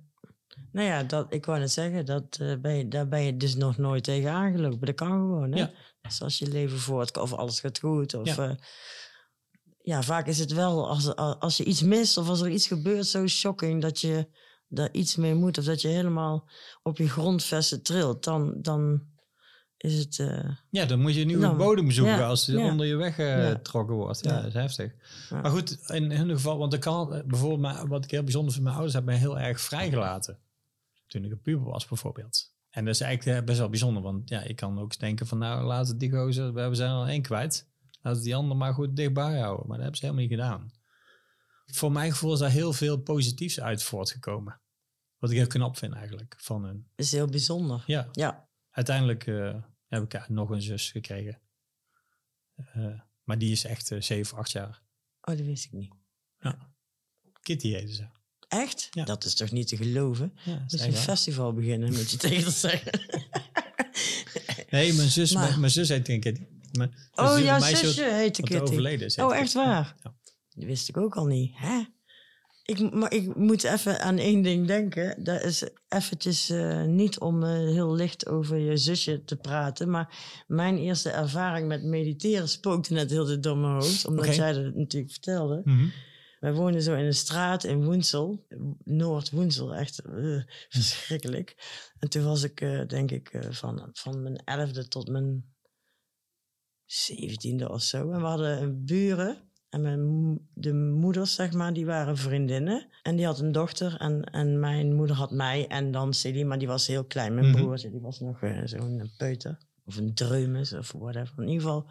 Nou 0.72 0.86
ja, 0.86 1.02
dat, 1.02 1.32
ik 1.32 1.44
wou 1.44 1.58
net 1.58 1.70
zeggen, 1.70 2.06
dat, 2.06 2.38
uh, 2.40 2.60
ben 2.60 2.74
je, 2.74 2.88
daar 2.88 3.08
ben 3.08 3.22
je 3.22 3.36
dus 3.36 3.54
nog 3.54 3.76
nooit 3.76 4.04
tegen 4.04 4.30
aangelopen. 4.30 4.86
Dat 4.86 4.94
kan 4.94 5.10
gewoon, 5.10 5.52
hè? 5.52 5.58
Ja. 5.58 5.72
Dus 6.00 6.22
als 6.22 6.38
je 6.38 6.48
leven 6.48 6.78
voort 6.78 7.18
of 7.18 7.32
alles 7.32 7.60
gaat 7.60 7.78
goed. 7.78 8.14
Of, 8.14 8.36
ja. 8.36 8.48
Uh, 8.48 8.54
ja, 9.80 10.02
vaak 10.02 10.26
is 10.26 10.38
het 10.38 10.52
wel 10.52 10.88
als, 10.88 11.16
als 11.16 11.56
je 11.56 11.64
iets 11.64 11.82
mist 11.82 12.16
of 12.16 12.28
als 12.28 12.40
er 12.40 12.50
iets 12.50 12.66
gebeurt 12.66 13.06
zo 13.06 13.26
shocking 13.26 13.82
dat 13.82 14.00
je 14.00 14.28
daar 14.68 14.92
iets 14.92 15.16
mee 15.16 15.34
moet. 15.34 15.58
Of 15.58 15.64
dat 15.64 15.80
je 15.80 15.88
helemaal 15.88 16.50
op 16.82 16.98
je 16.98 17.08
grondvesten 17.08 17.82
trilt. 17.82 18.24
Dan, 18.24 18.58
dan, 18.60 19.12
is 19.84 19.98
het... 19.98 20.18
Uh, 20.18 20.50
ja, 20.70 20.84
dan 20.84 21.00
moet 21.00 21.14
je 21.14 21.20
een 21.20 21.26
nieuwe 21.26 21.54
bodem 21.54 21.90
zoeken 21.90 22.24
als 22.24 22.44
die 22.44 22.58
onder 22.58 22.86
je 22.86 22.96
weg 22.96 23.14
getrokken 23.14 23.94
wordt. 23.94 24.24
Ja, 24.24 24.36
dat 24.36 24.44
is 24.44 24.54
heftig. 24.54 24.92
Maar 25.30 25.50
goed, 25.50 25.90
in 25.90 26.10
hun 26.10 26.30
geval, 26.30 26.58
want 26.58 26.72
ik 26.72 26.80
kan 26.80 27.22
bijvoorbeeld, 27.26 27.88
wat 27.88 28.04
ik 28.04 28.10
heel 28.10 28.22
bijzonder 28.22 28.52
vind, 28.52 28.64
mijn 28.64 28.76
ouders 28.76 28.94
hebben 28.94 29.12
mij 29.12 29.22
heel 29.22 29.38
erg 29.38 29.60
vrijgelaten. 29.60 30.38
Toen 31.06 31.24
ik 31.24 31.30
een 31.30 31.40
puber 31.40 31.70
was 31.70 31.86
bijvoorbeeld. 31.86 32.52
En 32.70 32.84
dat 32.84 32.94
is 32.94 33.00
eigenlijk 33.00 33.38
eh, 33.38 33.44
best 33.44 33.58
wel 33.58 33.68
bijzonder, 33.68 34.02
want 34.02 34.28
ja, 34.28 34.40
ik 34.40 34.56
kan 34.56 34.78
ook 34.78 34.98
denken 34.98 35.26
van 35.26 35.38
nou, 35.38 35.64
laten 35.64 35.98
die 35.98 36.10
gozer, 36.10 36.52
we 36.52 36.74
zijn 36.74 36.90
al 36.90 37.06
één 37.06 37.22
kwijt. 37.22 37.68
Laten 38.02 38.22
die 38.22 38.36
ander 38.36 38.56
maar 38.56 38.74
goed 38.74 38.96
dichtbij 38.96 39.38
houden. 39.38 39.66
Maar 39.66 39.76
dat 39.76 39.82
hebben 39.82 39.96
ze 39.96 40.04
helemaal 40.04 40.22
niet 40.22 40.38
gedaan. 40.38 40.70
Voor 41.66 41.92
mijn 41.92 42.10
gevoel 42.10 42.32
is 42.32 42.38
daar 42.38 42.50
heel 42.50 42.72
veel 42.72 42.96
positiefs 42.96 43.60
uit 43.60 43.82
voortgekomen. 43.82 44.60
Wat 45.18 45.30
ik 45.30 45.36
heel 45.36 45.46
knap 45.46 45.76
vind 45.76 45.94
eigenlijk 45.94 46.34
van 46.38 46.64
hun. 46.64 46.86
is 46.94 47.12
heel 47.12 47.26
bijzonder. 47.26 47.82
Ja. 47.86 48.08
ja. 48.12 48.48
Uiteindelijk 48.70 49.26
uh, 49.26 49.54
heb 49.94 50.14
ik 50.14 50.28
nog 50.28 50.50
een 50.50 50.62
zus 50.62 50.90
gekregen. 50.90 51.40
Uh, 52.76 53.00
maar 53.22 53.38
die 53.38 53.52
is 53.52 53.64
echt 53.64 53.90
uh, 53.90 54.00
7, 54.00 54.38
8 54.38 54.50
jaar. 54.50 54.82
Oh, 55.20 55.36
dat 55.36 55.46
wist 55.46 55.64
ik 55.64 55.72
niet. 55.72 55.94
Ja. 56.38 56.72
Kitty 57.42 57.70
heette 57.72 57.94
ze. 57.94 58.06
Echt? 58.48 58.88
Ja. 58.90 59.04
Dat 59.04 59.24
is 59.24 59.34
toch 59.34 59.50
niet 59.50 59.68
te 59.68 59.76
geloven? 59.76 60.36
Ja, 60.44 60.58
Moet 60.58 60.80
je 60.80 60.86
een 60.86 60.92
festival 60.92 61.52
beginnen, 61.52 61.92
moet 61.92 62.10
je 62.10 62.16
tegen 62.28 62.52
zeggen. 62.52 63.00
nee, 64.70 64.92
mijn 64.92 65.10
zus, 65.10 65.32
maar... 65.32 65.48
mijn, 65.48 65.60
mijn, 65.60 65.72
zus 65.72 65.88
heet 65.88 66.02
Kitty. 66.02 66.46
Mijn, 66.72 66.94
oh, 67.12 67.38
jouw 67.38 67.60
zusje 67.60 68.04
heette 68.04 68.42
Kitty. 68.42 68.62
overleden 68.62 69.06
is. 69.06 69.16
Oh, 69.16 69.36
echt 69.36 69.52
waar? 69.52 69.96
Ja. 70.02 70.14
Dat 70.48 70.64
wist 70.64 70.88
ik 70.88 70.96
ook 70.96 71.16
al 71.16 71.26
niet. 71.26 71.52
Hè? 71.54 71.82
Ik, 72.66 72.92
maar 72.92 73.12
ik 73.12 73.36
moet 73.36 73.64
even 73.64 74.00
aan 74.00 74.18
één 74.18 74.42
ding 74.42 74.66
denken. 74.66 75.24
Dat 75.24 75.42
is 75.42 75.68
eventjes 75.88 76.50
uh, 76.50 76.84
niet 76.84 77.18
om 77.18 77.42
uh, 77.42 77.48
heel 77.50 77.94
licht 77.94 78.28
over 78.28 78.58
je 78.58 78.76
zusje 78.76 79.24
te 79.24 79.36
praten. 79.36 79.90
Maar 79.90 80.44
mijn 80.46 80.78
eerste 80.78 81.10
ervaring 81.10 81.68
met 81.68 81.84
mediteren 81.84 82.48
spookte 82.48 82.92
net 82.92 83.10
heel 83.10 83.40
de 83.40 83.54
mijn 83.54 83.72
hoofd. 83.72 84.06
Omdat 84.06 84.24
okay. 84.24 84.36
jij 84.36 84.52
dat 84.52 84.74
natuurlijk 84.74 85.12
vertelde. 85.12 85.60
Mm 85.64 85.78
-hmm. 85.78 85.92
Wij 86.40 86.52
woonden 86.52 86.82
zo 86.82 86.94
in 86.94 87.04
een 87.04 87.14
straat 87.14 87.64
in 87.64 87.84
Woensel. 87.84 88.46
Noord-Woensel, 88.84 89.74
echt 89.74 90.02
uh, 90.06 90.42
verschrikkelijk. 90.68 91.56
En 91.98 92.08
toen 92.08 92.24
was 92.24 92.42
ik, 92.42 92.58
denk 92.88 93.10
ik, 93.10 93.46
van, 93.50 93.88
van 93.92 94.22
mijn 94.22 94.36
elfde 94.36 94.88
tot 94.88 95.08
mijn 95.08 95.54
zeventiende 96.84 97.70
of 97.70 97.82
zo. 97.82 98.10
En 98.10 98.20
we 98.20 98.26
hadden 98.26 98.62
een 98.62 98.84
buren 98.84 99.43
en 99.74 99.80
mijn, 99.80 100.38
de 100.54 100.74
moeders, 100.74 101.34
zeg 101.34 101.52
maar, 101.52 101.72
die 101.72 101.86
waren 101.86 102.16
vriendinnen. 102.16 102.86
En 103.02 103.16
die 103.16 103.26
had 103.26 103.40
een 103.40 103.52
dochter. 103.52 103.96
En, 103.98 104.24
en 104.24 104.60
mijn 104.60 104.94
moeder 104.94 105.16
had 105.16 105.30
mij 105.30 105.66
en 105.66 105.90
dan 105.90 106.14
Celine, 106.14 106.44
maar 106.44 106.58
die 106.58 106.68
was 106.68 106.86
heel 106.86 107.04
klein. 107.04 107.34
Mijn 107.34 107.46
mm 107.46 107.52
-hmm. 107.52 107.62
broertje, 107.62 107.90
die 107.90 108.00
was 108.00 108.20
nog 108.20 108.42
uh, 108.42 108.60
zo'n 108.64 109.10
peuter. 109.16 109.58
Of 109.84 109.96
een 109.96 110.14
dreumes 110.14 110.72
of 110.72 110.92
whatever. 110.92 111.34
In 111.38 111.48
ieder 111.48 111.62
geval. 111.62 111.90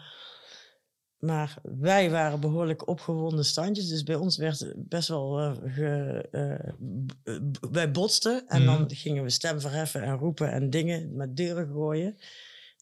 Maar 1.20 1.56
wij 1.64 2.10
waren 2.10 2.40
behoorlijk 2.40 2.88
opgewonden 2.88 3.46
standjes. 3.46 3.88
Dus 3.88 4.04
bij 4.04 4.16
ons 4.16 4.38
werd 4.38 4.74
best 4.78 5.08
wel... 5.08 5.40
Uh, 5.40 5.56
ge, 5.66 6.26
uh, 6.32 7.40
wij 7.72 7.92
botsten. 7.92 8.48
En 8.48 8.62
mm 8.62 8.68
-hmm. 8.68 8.78
dan 8.78 8.96
gingen 8.96 9.24
we 9.24 9.30
stem 9.30 9.62
verheffen 9.62 10.04
en 10.04 10.18
roepen 10.18 10.52
en 10.52 10.70
dingen 10.70 11.16
met 11.16 11.38
deuren 11.38 11.68
gooien. 11.68 12.18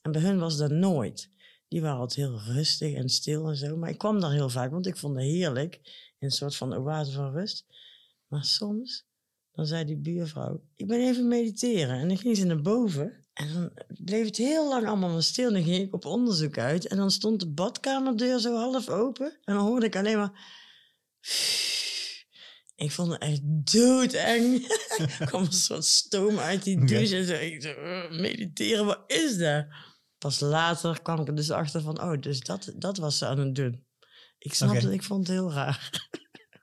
En 0.01 0.11
bij 0.11 0.21
hun 0.21 0.39
was 0.39 0.57
dat 0.57 0.71
nooit. 0.71 1.29
Die 1.71 1.81
waren 1.81 1.99
altijd 1.99 2.27
heel 2.27 2.39
rustig 2.39 2.93
en 2.93 3.09
stil 3.09 3.47
en 3.47 3.55
zo. 3.55 3.77
Maar 3.77 3.89
ik 3.89 3.97
kwam 3.97 4.19
daar 4.19 4.31
heel 4.31 4.49
vaak, 4.49 4.71
want 4.71 4.87
ik 4.87 4.97
vond 4.97 5.15
het 5.15 5.23
heerlijk. 5.23 5.75
In 6.19 6.27
een 6.27 6.31
soort 6.31 6.55
van 6.55 6.73
oase 6.73 7.11
van 7.11 7.31
rust. 7.31 7.65
Maar 8.27 8.43
soms, 8.43 9.05
dan 9.51 9.65
zei 9.65 9.85
die 9.85 9.97
buurvrouw, 9.97 10.63
ik 10.75 10.87
ben 10.87 10.99
even 10.99 11.27
mediteren. 11.27 11.99
En 11.99 12.07
dan 12.07 12.17
ging 12.17 12.37
ze 12.37 12.45
naar 12.45 12.61
boven. 12.61 13.25
En 13.33 13.53
dan 13.53 13.71
bleef 13.87 14.25
het 14.25 14.37
heel 14.37 14.69
lang 14.69 14.87
allemaal 14.87 15.21
stil. 15.21 15.47
En 15.47 15.53
dan 15.53 15.63
ging 15.63 15.85
ik 15.85 15.93
op 15.93 16.05
onderzoek 16.05 16.57
uit. 16.57 16.87
En 16.87 16.97
dan 16.97 17.11
stond 17.11 17.39
de 17.39 17.49
badkamerdeur 17.49 18.39
zo 18.39 18.55
half 18.55 18.89
open. 18.89 19.37
En 19.43 19.55
dan 19.55 19.65
hoorde 19.65 19.85
ik 19.85 19.95
alleen 19.95 20.17
maar... 20.17 20.59
Ik 22.75 22.91
vond 22.91 23.11
het 23.11 23.21
echt 23.21 23.41
doodeng. 23.43 24.67
er 25.19 25.25
kwam 25.25 25.41
een 25.43 25.51
soort 25.51 25.85
stoom 25.85 26.37
uit 26.37 26.63
die 26.63 26.85
douche. 26.85 27.35
En 27.35 27.53
ik 27.53 27.61
zo, 27.61 27.73
mediteren, 28.09 28.85
wat 28.85 29.03
is 29.07 29.37
dat? 29.37 29.65
Pas 30.21 30.39
later 30.39 31.01
kwam 31.01 31.19
ik 31.19 31.27
er 31.27 31.35
dus 31.35 31.51
achter 31.51 31.81
van, 31.81 32.01
oh, 32.01 32.19
dus 32.19 32.39
dat, 32.39 32.73
dat 32.75 32.97
was 32.97 33.17
ze 33.17 33.25
aan 33.25 33.39
het 33.39 33.55
doen. 33.55 33.85
Ik 34.37 34.53
snapte 34.53 34.77
okay. 34.77 34.93
ik 34.93 35.03
vond 35.03 35.27
het 35.27 35.35
heel 35.35 35.51
raar. 35.51 36.09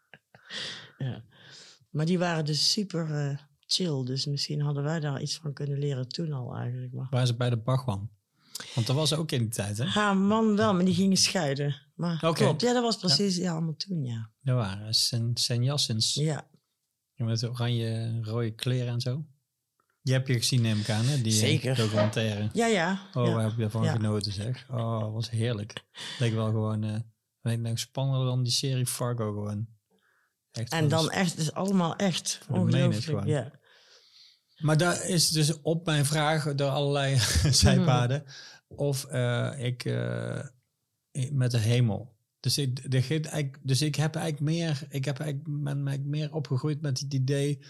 ja. 0.98 1.24
Maar 1.90 2.06
die 2.06 2.18
waren 2.18 2.44
dus 2.44 2.72
super 2.72 3.08
uh, 3.08 3.38
chill, 3.66 4.04
dus 4.04 4.26
misschien 4.26 4.60
hadden 4.60 4.82
wij 4.82 5.00
daar 5.00 5.20
iets 5.20 5.36
van 5.36 5.52
kunnen 5.52 5.78
leren 5.78 6.08
toen 6.08 6.32
al 6.32 6.56
eigenlijk. 6.56 6.92
Maar. 6.92 7.06
Waren 7.10 7.26
ze 7.26 7.36
bij 7.36 7.50
de 7.50 7.56
Bachwan? 7.56 8.10
Want 8.74 8.86
dat 8.86 8.96
was 8.96 9.14
ook 9.14 9.32
in 9.32 9.38
die 9.38 9.48
tijd, 9.48 9.78
hè? 9.78 9.84
Haar 9.84 10.16
man 10.16 10.56
wel, 10.56 10.74
maar 10.74 10.84
die 10.84 10.94
gingen 10.94 11.16
scheiden. 11.16 11.82
Maar 11.94 12.16
okay. 12.16 12.32
klopt, 12.32 12.60
ja, 12.60 12.72
dat 12.72 12.82
was 12.82 12.96
precies 12.96 13.36
ja. 13.36 13.42
ja 13.42 13.52
allemaal 13.52 13.76
toen, 13.76 14.04
ja. 14.04 14.30
Dat 14.40 14.56
waren 14.56 14.94
Sen, 14.94 15.30
Sen 15.34 15.62
Jassens. 15.62 16.14
Ja. 16.14 16.48
Met 17.14 17.48
oranje, 17.48 18.18
rode 18.22 18.54
kleren 18.54 18.92
en 18.92 19.00
zo. 19.00 19.26
Je 20.08 20.14
hebt 20.14 20.28
je 20.28 20.34
gezien, 20.34 20.60
neem 20.60 20.78
ik 20.78 20.90
aan, 20.90 21.04
hè? 21.04 21.20
Die 21.20 21.32
eh, 21.32 21.38
Zeker. 21.38 21.76
documentaire. 21.76 22.48
Ja, 22.52 22.66
ja. 22.66 23.00
Oh, 23.14 23.26
ja. 23.26 23.32
waar 23.32 23.44
heb 23.44 23.72
je 23.72 23.78
Ja. 23.82 23.92
genoten, 23.92 24.32
zeg. 24.32 24.66
Oh, 24.70 25.12
was 25.12 25.30
heerlijk. 25.30 25.84
Leek 26.18 26.32
wel 26.32 26.46
gewoon... 26.46 27.04
weet 27.40 27.66
ik 27.66 27.78
spannender 27.78 28.26
dan 28.26 28.42
die 28.42 28.52
serie 28.52 28.86
Fargo 28.86 29.32
gewoon. 29.32 29.68
Echt 30.50 30.72
En 30.72 30.88
dan 30.88 31.10
echt, 31.10 31.30
het 31.30 31.40
is 31.40 31.52
allemaal 31.52 31.96
echt 31.96 32.40
ongelooflijk. 32.48 33.26
Ja. 33.26 33.52
Maar 34.56 34.76
daar 34.76 35.04
is 35.04 35.30
dus 35.30 35.60
op 35.60 35.86
mijn 35.86 36.04
vraag 36.04 36.54
door 36.54 36.70
allerlei 36.70 37.18
zijpaden 37.50 38.24
of 38.68 39.04
eh, 39.04 39.52
ik 39.58 39.84
met 41.32 41.50
de 41.50 41.58
hemel. 41.58 42.16
Dus 42.40 42.58
ik, 42.58 42.90
de, 42.90 43.50
dus 43.62 43.82
ik 43.82 43.94
heb 43.94 44.14
eigenlijk 44.14 44.44
meer, 44.52 44.86
ik 44.88 45.04
heb 45.04 45.18
eigenlijk, 45.18 45.62
ben 45.62 45.66
eigenlijk 45.66 46.04
meer 46.04 46.34
opgegroeid 46.34 46.80
met 46.80 47.00
het 47.00 47.14
idee 47.14 47.64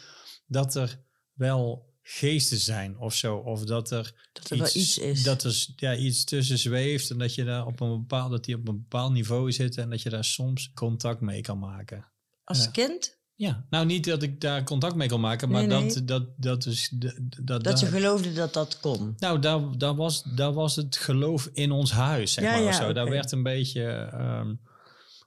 dat 0.47 0.75
er 0.75 1.01
wel 1.33 1.88
geesten 2.11 2.59
zijn 2.59 2.99
of 2.99 3.15
zo. 3.15 3.37
Of 3.37 3.65
dat 3.65 3.91
er, 3.91 4.29
Dat 4.33 4.51
er 4.51 4.59
wel 4.59 4.67
iets 4.67 4.99
is. 4.99 5.23
Dat 5.23 5.43
er 5.45 5.67
ja, 5.77 5.95
iets 5.97 6.25
tussen 6.25 6.59
zweeft 6.59 7.11
en 7.11 7.19
dat 7.19 7.35
je 7.35 7.45
daar 7.45 7.67
op 7.67 7.81
een 7.81 7.91
bepaald, 7.99 8.31
dat 8.31 8.45
die 8.45 8.55
op 8.57 8.69
een 8.69 8.77
bepaald 8.81 9.13
niveau 9.13 9.53
zitten 9.53 9.83
en 9.83 9.91
dat 9.91 10.03
je 10.03 10.11
daar 10.11 10.25
soms 10.25 10.71
contact 10.75 11.21
mee 11.21 11.41
kan 11.41 11.59
maken. 11.59 12.07
Als 12.45 12.65
Ja. 12.65 12.71
kind? 12.71 13.17
Ja, 13.35 13.67
nou 13.71 13.87
niet 13.87 14.05
dat 14.05 14.23
ik 14.23 14.41
daar 14.41 14.65
contact 14.65 14.95
mee 14.95 15.09
kan 15.09 15.21
maken, 15.21 15.49
maar 15.49 15.67
Nee, 15.67 15.69
dat, 15.87 15.95
nee. 15.95 16.05
dat, 16.05 16.27
dat 16.37 16.67
is. 16.67 16.89
Dat, 16.95 17.15
dat, 17.43 17.65
Dat 17.65 17.81
je 17.81 17.87
geloofde 17.87 18.33
dat 18.33 18.53
dat 18.53 18.81
kon. 18.81 19.15
nou, 19.19 19.39
daar, 19.39 19.79
daar, 19.79 19.95
was, 19.95 20.23
daar 20.23 20.53
was 20.53 20.77
het 20.77 20.97
geloof 20.97 21.51
in 21.53 21.71
ons 21.71 21.91
huis, 21.93 22.33
zeg 22.33 22.45
Ja, 22.45 22.51
maar. 22.53 22.63
ja, 22.63 22.73
zo. 22.73 22.93
Daar 22.93 23.11
werd 23.11 23.33
een 23.33 23.43
beetje. 23.43 23.83
ehm, 23.91 24.55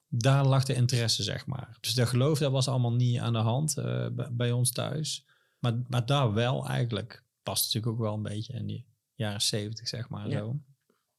daar 0.09 0.45
lag 0.45 0.63
de 0.63 0.73
interesse, 0.73 1.23
zeg 1.23 1.45
maar. 1.45 1.77
Dus 1.81 1.93
dat 1.93 2.07
geloof 2.07 2.39
dat 2.39 2.51
was 2.51 2.67
allemaal 2.67 2.93
niet 2.93 3.19
aan 3.19 3.33
de 3.33 3.39
hand 3.39 3.77
eh, 3.77 4.07
bij, 4.11 4.27
bij 4.31 4.51
ons 4.51 4.71
thuis. 4.71 5.25
Maar, 5.61 5.73
maar 5.87 6.05
daar 6.05 6.33
wel 6.33 6.67
eigenlijk. 6.67 7.23
Past 7.43 7.63
natuurlijk 7.65 7.93
ook 7.93 7.99
wel 7.99 8.13
een 8.13 8.21
beetje 8.21 8.53
in 8.53 8.65
die 8.65 8.87
jaren 9.13 9.41
zeventig, 9.41 9.87
zeg 9.87 10.09
maar. 10.09 10.29
Ja. 10.29 10.37
Zo. 10.37 10.59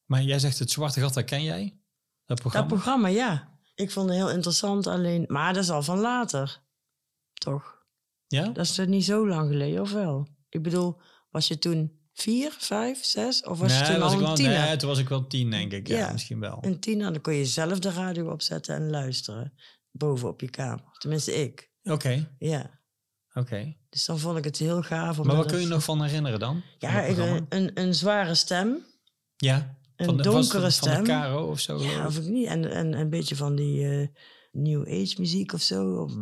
Maar 0.05 0.23
jij 0.23 0.39
zegt 0.39 0.59
het 0.59 0.71
Zwarte 0.71 1.01
Gat, 1.01 1.15
dat 1.15 1.25
ken 1.25 1.43
jij? 1.43 1.81
Dat 2.25 2.41
programma? 2.41 2.69
Dat 2.69 2.77
programma, 2.77 3.09
ja. 3.09 3.51
Ik 3.75 3.91
vond 3.91 4.09
het 4.09 4.19
heel 4.19 4.31
interessant 4.31 4.87
alleen... 4.87 5.25
Maar 5.29 5.55
dat 5.55 5.63
is 5.63 5.71
al 5.71 5.83
van 5.83 5.99
later. 5.99 6.63
Toch? 7.33 7.81
ja? 8.27 8.45
Dat 8.49 8.65
is 8.65 8.75
toch 8.75 8.87
niet 8.87 9.05
zo 9.05 9.29
lang 9.29 9.49
geleden, 9.51 9.81
of 9.81 9.93
wel? 9.93 10.29
Ik 10.49 10.63
bedoel, 10.63 11.01
was 11.31 11.49
je 11.49 11.59
toen 11.59 12.01
vier, 12.13 12.57
vijf, 12.59 13.05
zes? 13.05 13.43
Of 13.43 13.59
was 13.59 13.79
je 13.79 13.85
toen 13.85 13.99
was 13.99 14.13
al 14.13 14.21
ik 14.21 14.27
een 14.27 14.35
tiener? 14.35 14.59
nee, 14.61 14.77
toen 14.77 14.89
was 14.89 14.99
ik 14.99 15.09
wel 15.09 15.27
tien, 15.27 15.51
denk 15.51 15.73
ik. 15.73 15.89
Ja, 15.89 15.97
Ja. 15.97 16.13
misschien 16.13 16.41
wel. 16.41 16.59
Een 16.61 16.81
tiener, 16.81 17.13
dan 17.13 17.21
kon 17.23 17.35
je 17.35 17.47
zelf 17.47 17.79
de 17.79 17.91
radio 17.91 18.31
opzetten 18.31 18.75
en 18.75 18.91
luisteren. 18.91 19.53
Boven 19.91 20.29
op 20.29 20.41
je 20.41 20.51
kamer. 20.51 20.85
Tenminste, 20.99 21.33
ik. 21.33 21.71
Oké, 21.83 22.35
Ja. 22.39 22.81
Oké. 23.35 23.77
Dus 23.89 24.05
dan 24.05 24.19
vond 24.19 24.39
ik 24.39 24.45
het 24.45 24.59
heel 24.59 24.83
gaaf. 24.83 25.19
om 25.19 25.27
Maar 25.27 25.37
wat 25.37 25.47
kun 25.47 25.61
je 25.61 25.67
nog 25.67 25.85
van 25.85 26.03
herinneren 26.03 26.39
dan? 26.39 26.63
Ja, 26.79 27.03
programma? 27.03 27.41
een, 27.49 27.71
een 27.75 27.95
zware 27.95 28.35
stem. 28.35 28.85
ja. 29.37 29.81
Een 29.97 30.09
Van 30.09 30.17
de, 30.17 30.23
donkere 30.23 30.71
stem. 30.71 30.95
Van 30.95 31.05
de 31.05 31.11
Caro 31.11 31.47
of 31.47 31.61
zo? 31.61 31.83
Ja, 31.83 32.07
of 32.07 32.17
ik 32.17 32.29
niet. 32.29 32.47
En, 32.47 32.71
en 32.71 32.93
een 32.93 33.11
beetje 33.11 33.37
van 33.37 33.55
die 33.55 33.89
eh, 33.89 34.09
New 34.53 34.81
Age 34.81 35.15
muziek 35.19 35.53
of 35.53 35.61
zo. 35.61 35.95
Of, 35.95 36.13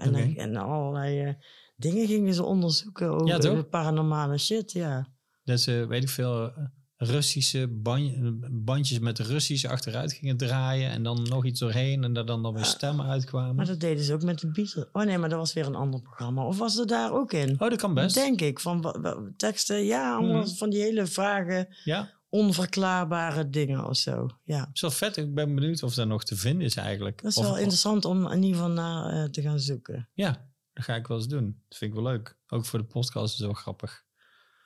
en, 0.00 0.36
en 0.36 0.56
allerlei 0.56 1.20
eh, 1.20 1.34
dingen 1.76 2.06
gingen 2.06 2.34
ze 2.34 2.42
onderzoeken 2.42 3.10
over 3.10 3.52
Ja, 3.54 3.62
paranormale 3.62 4.38
shit, 4.38 4.72
ja. 4.72 5.08
Dat 5.44 5.60
ze, 5.60 5.86
weet 5.88 6.02
ik 6.02 6.08
veel, 6.08 6.52
eh, 6.52 6.64
Russische 6.98 7.68
ban- 7.68 8.38
bandjes 8.64 8.98
met 8.98 9.18
Russisch 9.18 9.64
achteruit 9.66 10.12
gingen 10.12 10.36
draaien. 10.36 10.90
En 10.90 11.02
dan 11.02 11.22
nog 11.22 11.44
iets 11.44 11.60
doorheen. 11.60 12.04
En 12.04 12.12
daar 12.12 12.26
dan, 12.26 12.42
dan 12.42 12.54
weer 12.54 12.64
stemmen 12.64 13.06
uitkwamen. 13.06 13.54
Maar 13.54 13.66
dat 13.66 13.80
deden 13.80 14.04
ze 14.04 14.12
ook 14.14 14.22
met 14.22 14.38
de 14.40 14.46
Beatles. 14.50 14.84
Oh 14.92 15.02
nee, 15.04 15.18
maar 15.18 15.28
dat 15.28 15.38
was 15.38 15.52
weer 15.52 15.66
een 15.66 15.74
ander 15.74 16.00
programma. 16.02 16.44
Of 16.46 16.58
was 16.58 16.78
er 16.78 16.86
daar 16.86 17.12
ook 17.12 17.32
in? 17.32 17.50
oh, 17.60 17.70
dat 17.70 17.76
kan 17.78 17.94
best. 17.94 18.14
Denk 18.14 18.40
ik. 18.40 18.60
Van 18.60 18.94
teksten, 19.36 19.84
ja, 19.84 20.14
allemaal 20.16 20.42
Mhm. 20.42 20.54
van 20.54 20.70
die 20.70 20.80
hele 20.82 21.06
vage, 21.06 21.76
Ja, 21.84 22.10
onverklaarbare 22.28 23.50
dingen 23.50 23.86
of 23.88 23.96
zo. 23.96 24.26
Ja. 24.44 24.70
is 24.72 24.80
wel 24.80 24.90
vet. 24.90 25.16
Ik 25.16 25.34
ben 25.34 25.54
benieuwd 25.54 25.82
of 25.82 25.94
dat 25.94 26.06
nog 26.08 26.24
te 26.24 26.36
vinden 26.36 26.66
is 26.66 26.76
eigenlijk. 26.76 27.22
Dat 27.22 27.30
is 27.30 27.36
Of- 27.36 27.42
wel 27.44 27.52
of- 27.52 27.58
interessant 27.58 28.04
om 28.04 28.26
in 28.30 28.42
ieder 28.42 28.60
geval 28.60 28.72
naar 28.74 29.12
eh, 29.24 29.30
te 29.30 29.42
gaan 29.42 29.60
zoeken. 29.60 30.08
Ja, 30.12 30.48
dat 30.72 30.84
ga 30.84 30.94
ik 30.94 31.06
wel 31.06 31.16
eens 31.16 31.28
doen. 31.28 31.62
Dat 31.68 31.78
vind 31.78 31.94
ik 31.94 32.00
wel 32.02 32.12
leuk. 32.12 32.36
Ook 32.48 32.64
voor 32.64 32.78
de 32.78 32.84
podcast 32.84 33.32
is 33.32 33.38
het 33.38 33.46
wel 33.46 33.54
grappig. 33.56 34.04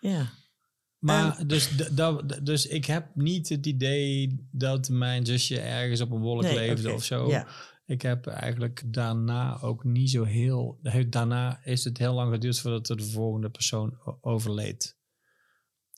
Ja. 0.00 0.26
Maar 1.00 1.46
dus, 1.46 1.76
dat- 1.94 2.40
dus 2.46 2.66
ik 2.66 2.84
heb 2.84 3.14
niet 3.14 3.48
het 3.48 3.66
idee 3.66 4.46
dat 4.52 4.88
mijn 4.88 5.26
zusje 5.26 5.60
ergens 5.60 6.00
op 6.00 6.10
een 6.10 6.20
wolk 6.20 6.42
Nee, 6.42 6.54
leefde 6.54 6.92
of 6.92 7.04
zo. 7.04 7.28
Ja. 7.28 7.46
Ik 7.86 8.02
heb 8.02 8.26
eigenlijk 8.26 8.82
daarna 8.86 9.60
ook 9.60 9.84
niet 9.84 10.10
zo 10.10 10.24
heel. 10.24 10.78
Daarna 11.08 11.60
is 11.64 11.84
het 11.84 11.98
heel 11.98 12.14
lang 12.14 12.32
geduurd 12.32 12.60
voordat 12.60 12.88
er 12.88 12.96
de 12.96 13.04
volgende 13.10 13.50
persoon 13.50 13.98
overleed. 14.20 14.98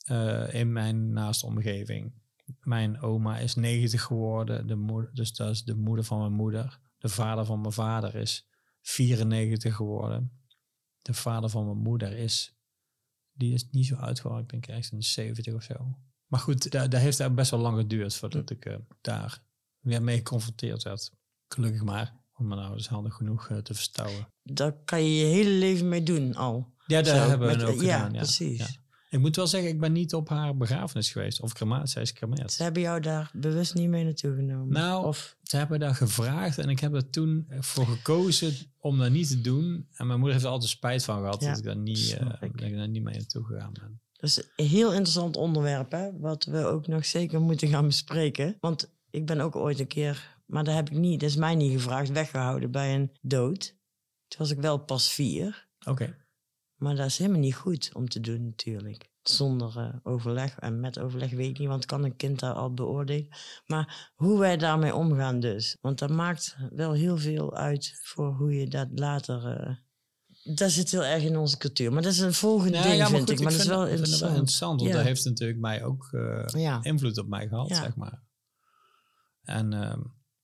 Eh, 0.05 0.53
in 0.53 0.71
mijn 0.71 1.13
naaste 1.13 1.45
omgeving. 1.45 2.13
Mijn 2.59 3.01
oma 3.01 3.37
is 3.37 3.55
90 3.55 4.01
geworden, 4.03 4.67
de 4.67 4.75
moeder, 4.75 5.13
dus 5.13 5.33
dat 5.35 5.49
is 5.49 5.63
de 5.63 5.75
moeder 5.75 6.05
van 6.05 6.19
mijn 6.19 6.33
moeder. 6.33 6.79
De 6.97 7.09
vader 7.09 7.45
van 7.45 7.61
mijn 7.61 7.73
vader 7.73 8.15
is 8.15 8.47
94 8.81 9.75
geworden. 9.75 10.31
De 11.01 11.13
vader 11.13 11.49
van 11.49 11.65
mijn 11.65 11.77
moeder 11.77 12.11
is, 12.17 12.55
die 13.33 13.53
is 13.53 13.67
niet 13.71 13.85
zo 13.85 13.95
oud 13.95 14.19
geworden, 14.19 14.43
ik 14.45 14.51
denk 14.51 14.67
ergens 14.67 14.91
in 14.91 14.97
de 14.97 15.05
70 15.05 15.53
of 15.53 15.63
zo. 15.63 15.97
Maar 16.27 16.39
goed, 16.39 16.71
daar, 16.71 16.89
daar 16.89 17.01
heeft 17.01 17.17
daar 17.17 17.33
best 17.33 17.51
wel 17.51 17.59
lang 17.59 17.77
geduurd 17.77 18.15
voordat 18.15 18.49
ik 18.49 18.65
eh, 18.65 18.75
daar 19.01 19.43
weer 19.79 20.01
mee 20.03 20.17
geconfronteerd 20.17 20.83
werd. 20.83 21.11
Gelukkig 21.47 21.83
maar, 21.83 22.13
om 22.33 22.47
mijn 22.47 22.59
ouders 22.61 22.87
handig 22.87 23.13
genoeg 23.13 23.49
eh, 23.49 23.57
te 23.57 23.73
verstouwen. 23.73 24.27
Daar 24.43 24.73
kan 24.83 25.03
je 25.03 25.15
je 25.15 25.25
hele 25.25 25.49
leven 25.49 25.89
mee 25.89 26.03
doen 26.03 26.35
al. 26.35 26.73
Ja, 26.87 27.01
daar 27.01 27.15
Zo, 27.23 27.29
hebben 27.29 27.47
we 27.49 27.55
met- 27.55 27.65
ook 27.65 27.81
ja, 27.81 27.95
gedaan. 27.97 28.13
Ja, 28.13 28.17
precies. 28.17 28.57
ja. 28.59 28.67
Ik 29.13 29.19
moet 29.19 29.35
wel 29.35 29.47
zeggen, 29.47 29.69
ik 29.69 29.79
ben 29.79 29.91
niet 29.91 30.13
op 30.13 30.29
haar 30.29 30.57
begrafenis 30.57 31.11
geweest. 31.11 31.41
Of 31.41 31.53
crematie, 31.53 31.87
zij 31.87 32.01
is 32.01 32.09
gecremeerd. 32.09 32.51
Ze 32.51 32.63
hebben 32.63 32.81
jou 32.81 32.99
daar 32.99 33.31
bewust 33.33 33.73
niet 33.73 33.89
mee 33.89 34.03
naartoe 34.03 34.35
genomen. 34.35 34.73
Nou, 34.73 35.05
of, 35.05 35.37
Ze 35.43 35.57
hebben 35.57 35.79
daar 35.79 35.95
gevraagd 35.95 36.57
en 36.57 36.69
ik 36.69 36.79
heb 36.79 36.93
er 36.93 37.09
toen 37.09 37.47
voor 37.59 37.85
gekozen 37.85 38.53
om 38.79 38.97
dat 38.97 39.11
niet 39.11 39.27
te 39.27 39.41
doen. 39.41 39.87
En 39.93 40.07
mijn 40.07 40.19
moeder 40.19 40.33
heeft 40.33 40.45
er 40.45 40.51
altijd 40.51 40.69
spijt 40.69 41.03
van 41.03 41.17
gehad 41.17 41.41
Ja, 41.41 41.49
dat 41.49 41.57
ik 41.57 41.63
daar 41.63 41.77
niet, 41.77 42.17
eh, 42.19 42.29
dat 42.29 42.41
ik 42.41 42.77
daar 42.77 42.87
niet 42.87 43.03
mee 43.03 43.15
naartoe 43.15 43.45
gegaan 43.45 43.73
ben. 43.73 44.01
dat 44.13 44.29
is 44.29 44.43
een 44.55 44.65
heel 44.65 44.91
interessant 44.91 45.35
onderwerp, 45.35 45.91
hè, 45.91 46.19
wat 46.19 46.43
we 46.43 46.65
ook 46.65 46.87
nog 46.87 47.05
zeker 47.05 47.41
moeten 47.41 47.67
gaan 47.67 47.85
bespreken. 47.85 48.57
Want 48.59 48.93
ik 49.09 49.25
ben 49.25 49.39
ook 49.39 49.55
ooit 49.55 49.79
een 49.79 49.87
keer, 49.87 50.37
maar 50.45 50.63
dat 50.63 50.75
heb 50.75 50.89
ik 50.89 50.97
niet, 50.97 51.19
dat 51.19 51.29
is 51.29 51.35
mij 51.35 51.55
niet 51.55 51.71
gevraagd, 51.71 52.11
weggehouden 52.11 52.71
bij 52.71 52.95
een 52.95 53.11
dood. 53.21 53.75
Toen 54.27 54.39
was 54.39 54.51
ik 54.51 54.59
wel 54.59 54.77
pas 54.77 55.11
vier, 55.11 55.67
Oké. 55.87 56.15
Maar 56.83 56.95
dat 56.95 57.05
is 57.05 57.17
helemaal 57.17 57.39
niet 57.39 57.55
goed 57.55 57.89
om 57.93 58.07
te 58.09 58.19
doen 58.19 58.45
natuurlijk. 58.45 59.11
Zonder 59.21 59.77
eh, 59.77 59.95
overleg 60.03 60.59
en 60.59 60.79
met 60.79 60.99
overleg 60.99 61.31
weet 61.31 61.49
ik 61.49 61.59
niet, 61.59 61.67
want 61.67 61.85
kan 61.85 62.03
een 62.03 62.15
kind 62.15 62.39
daar 62.39 62.53
al 62.53 62.73
beoordelen. 62.73 63.27
Maar 63.65 64.11
hoe 64.15 64.39
wij 64.39 64.57
daarmee 64.57 64.95
omgaan 64.95 65.39
dus. 65.39 65.77
Want 65.81 65.99
dat 65.99 66.09
maakt 66.09 66.57
wel 66.69 66.93
heel 66.93 67.17
veel 67.17 67.55
uit 67.55 67.99
voor 68.03 68.33
hoe 68.33 68.53
je 68.53 68.67
dat 68.67 68.87
later... 68.95 69.45
eh, 69.57 69.75
dat 70.55 70.71
zit 70.71 70.91
heel 70.91 71.03
erg 71.05 71.23
in 71.23 71.37
onze 71.37 71.57
cultuur. 71.57 71.93
Maar 71.93 72.01
dat 72.01 72.11
is 72.11 72.19
een 72.19 72.33
volgende 72.33 72.77
Ja, 72.77 72.83
ding, 72.83 72.95
ja, 72.95 72.99
maar 73.01 73.07
vind 73.09 73.29
goed, 73.29 73.31
ik. 73.39 73.43
Maar 73.43 73.51
dat 73.51 73.61
is 73.61 73.67
wel 73.67 73.87
interessant. 73.87 74.59
want 74.59 74.81
Ja. 74.81 74.91
dat 74.95 75.03
heeft 75.05 75.25
natuurlijk 75.25 75.59
mij 75.59 75.83
ook 75.83 76.09
eh, 76.11 76.79
invloed 76.81 77.17
op 77.17 77.27
mij 77.27 77.47
gehad, 77.47 77.69
zeg 77.75 77.95
maar. 77.95 78.23
En 79.43 79.73
ehm, 79.73 79.99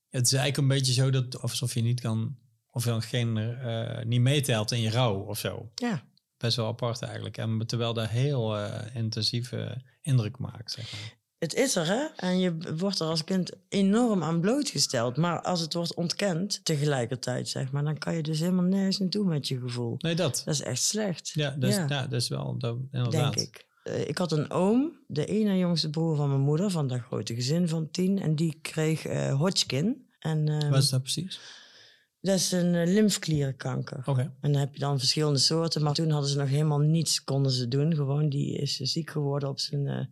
het 0.08 0.26
is 0.26 0.32
eigenlijk 0.32 0.56
een 0.56 0.76
beetje 0.78 0.92
zo 0.92 1.10
dat 1.10 1.40
alsof 1.40 1.74
je 1.74 1.82
niet 1.82 2.00
kan, 2.00 2.36
of 2.70 2.84
je 2.84 2.90
dan 2.90 3.02
geen, 3.02 3.56
niet 4.08 4.20
meetelt 4.20 4.70
in 4.70 4.80
je 4.80 4.90
rouw 4.90 5.14
of 5.20 5.38
zo. 5.38 5.70
Ja, 5.74 6.08
Best 6.40 6.56
wel 6.56 6.66
apart 6.66 7.02
eigenlijk. 7.02 7.36
En 7.36 7.66
terwijl 7.66 7.94
dat 7.94 8.08
heel 8.08 8.56
eh, 8.56 8.94
intensieve 8.94 9.76
indruk 10.02 10.38
maakt, 10.38 10.70
zeg 10.70 10.92
maar. 10.92 11.16
het 11.38 11.54
is 11.54 11.76
er, 11.76 11.86
hè? 11.86 12.06
En 12.16 12.38
je 12.38 12.56
wordt 12.76 13.00
er 13.00 13.06
als 13.06 13.24
kind 13.24 13.50
enorm 13.68 14.22
aan 14.22 14.40
blootgesteld. 14.40 15.16
Maar 15.16 15.42
als 15.42 15.60
het 15.60 15.74
wordt 15.74 15.94
ontkend 15.94 16.64
tegelijkertijd, 16.64 17.48
zeg 17.48 17.72
maar... 17.72 17.84
dan 17.84 17.98
kan 17.98 18.14
je 18.14 18.22
dus 18.22 18.40
helemaal 18.40 18.64
nergens 18.64 18.98
naartoe 18.98 19.24
met 19.24 19.48
je 19.48 19.60
gevoel. 19.60 19.94
Nee, 19.98 20.14
dat. 20.14 20.42
Dat 20.44 20.54
is 20.54 20.62
echt 20.62 20.82
slecht. 20.82 21.30
Ja, 21.34 21.50
dat 21.58 21.70
is, 21.70 21.76
ja. 21.76 21.86
dat 21.86 22.12
is 22.12 22.28
wel, 22.28 22.58
dat, 22.58 22.76
inderdaad. 22.92 23.34
denk 23.34 23.48
ik. 23.48 23.66
Eh, 23.82 24.08
ik 24.08 24.18
had 24.18 24.32
een 24.32 24.50
oom, 24.50 24.92
de 25.06 25.26
ene 25.26 25.58
jongste 25.58 25.90
broer 25.90 26.16
van 26.16 26.28
mijn 26.28 26.40
moeder... 26.40 26.70
van 26.70 26.86
dat 26.86 27.00
grote 27.00 27.34
gezin 27.34 27.68
van 27.68 27.90
tien. 27.90 28.18
En 28.18 28.34
die 28.34 28.58
kreeg 28.62 29.06
eh 29.06 29.34
Hodgkin. 29.34 30.08
En, 30.18 30.48
ehm, 30.48 30.70
Wat 30.70 30.82
is 30.82 30.88
dat 30.90 31.02
precies? 31.02 31.40
Dat 32.20 32.34
is 32.36 32.52
een 32.52 32.74
eh, 32.74 32.92
lymfklierenkanker. 32.92 34.02
Oké. 34.06 34.20
En 34.40 34.52
dan 34.52 34.60
heb 34.60 34.72
je 34.72 34.80
dan 34.80 34.98
verschillende 34.98 35.38
soorten. 35.38 35.82
Maar 35.82 35.94
toen 35.94 36.10
hadden 36.10 36.30
ze 36.30 36.38
nog 36.38 36.48
helemaal 36.48 36.78
niets 36.78 37.24
konden 37.24 37.52
ze 37.52 37.68
doen. 37.68 37.94
Gewoon, 37.94 38.28
die 38.28 38.56
is 38.56 38.76
ziek 38.76 39.10
geworden 39.10 39.48
op 39.48 39.60
zijn 39.60 39.86
eh 39.86 40.06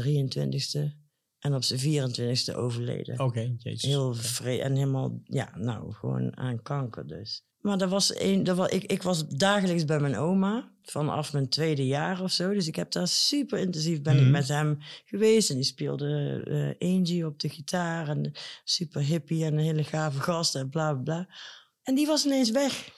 23ste. 0.00 1.02
En 1.38 1.54
op 1.54 1.62
zijn 1.62 2.10
24ste 2.10 2.54
overleden. 2.54 3.20
Oké, 3.20 3.54
jezus. 3.58 3.82
Heel 3.82 4.08
Oké. 4.08 4.18
vre 4.18 4.62
En 4.62 4.74
helemaal, 4.74 5.20
ja, 5.24 5.56
nou, 5.56 5.92
gewoon 5.92 6.36
aan 6.36 6.62
kanker 6.62 7.06
dus. 7.06 7.44
Maar 7.64 7.78
dat 7.78 7.90
was 7.90 8.20
een, 8.20 8.44
dat 8.44 8.56
was, 8.56 8.68
ik, 8.68 8.84
ik 8.84 9.02
was 9.02 9.26
dagelijks 9.28 9.84
bij 9.84 10.00
mijn 10.00 10.16
oma. 10.16 10.72
Vanaf 10.82 11.32
mijn 11.32 11.48
tweede 11.48 11.86
jaar 11.86 12.22
of 12.22 12.30
zo. 12.30 12.52
Dus 12.52 12.66
ik 12.66 12.76
heb 12.76 12.92
daar 12.92 13.08
super 13.08 13.58
intensief 13.58 14.02
ben 14.02 14.14
Mhm. 14.16 14.24
ik 14.24 14.30
met 14.30 14.48
hem 14.48 14.78
geweest. 15.04 15.50
En 15.50 15.54
die 15.56 15.64
speelde 15.64 16.40
eh 16.78 16.88
Angie 16.90 17.26
op 17.26 17.38
de 17.40 17.48
gitaar. 17.48 18.08
En 18.08 18.32
super 18.64 19.00
hippie 19.00 19.44
en 19.44 19.52
een 19.52 19.64
hele 19.64 19.84
gave 19.84 20.20
gast 20.20 20.54
en 20.54 20.68
bla 20.68 20.92
bla 20.92 21.02
bla. 21.02 21.28
En 21.82 21.94
die 21.94 22.06
was 22.06 22.24
ineens 22.26 22.50
weg. 22.50 22.88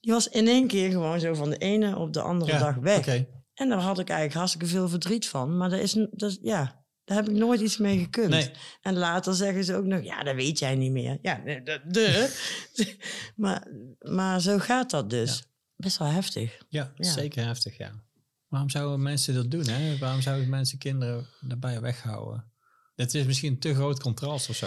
Die 0.00 0.12
was 0.12 0.28
in 0.28 0.48
één 0.48 0.66
keer 0.66 0.90
gewoon 0.90 1.20
zo 1.20 1.34
van 1.34 1.50
de 1.50 1.58
ene 1.58 1.98
op 1.98 2.12
de 2.12 2.20
andere 2.20 2.52
Ja, 2.52 2.58
dag 2.58 2.74
weg. 2.74 3.06
En 3.54 3.68
daar 3.68 3.78
had 3.80 3.98
ik 3.98 4.08
eigenlijk 4.08 4.38
hartstikke 4.38 4.66
veel 4.66 4.88
verdriet 4.88 5.28
van. 5.28 5.56
Maar 5.56 5.70
dat 5.70 5.80
is, 5.80 6.06
dat, 6.10 6.38
ja, 6.42 6.83
daar 7.04 7.16
heb 7.16 7.28
ik 7.28 7.34
nooit 7.34 7.60
iets 7.60 7.76
mee 7.78 7.98
gekund. 7.98 8.28
Nee. 8.30 8.50
En 8.80 8.96
later 8.96 9.34
zeggen 9.34 9.64
ze 9.64 9.74
ook 9.74 9.84
nog, 9.84 10.02
ja, 10.04 10.22
dat 10.22 10.34
weet 10.34 10.58
jij 10.58 10.74
niet 10.74 10.92
meer. 10.92 11.18
Ja, 11.22 11.40
de. 11.88 12.34
maar, 13.36 13.68
maar 13.98 14.40
zo 14.40 14.58
gaat 14.58 14.90
dat 14.90 15.10
dus. 15.10 15.42
Best 15.76 15.98
wel 15.98 16.08
heftig. 16.08 16.58
Ja, 16.68 16.92
Ja. 16.96 17.10
zeker 17.12 17.44
heftig, 17.44 17.76
ja. 17.78 17.92
Waarom 18.48 18.70
zouden 18.70 19.02
mensen 19.02 19.34
dat 19.34 19.50
doen, 19.50 19.66
hè? 19.68 19.98
Waarom 19.98 20.20
zouden 20.20 20.48
mensen 20.48 20.78
kinderen 20.78 21.26
daarbij 21.40 21.80
weghouden? 21.80 22.52
Het 22.94 23.14
is 23.14 23.24
misschien 23.24 23.52
een 23.52 23.58
te 23.58 23.74
groot 23.74 24.00
contrast 24.00 24.48
of 24.48 24.56
zo. 24.56 24.66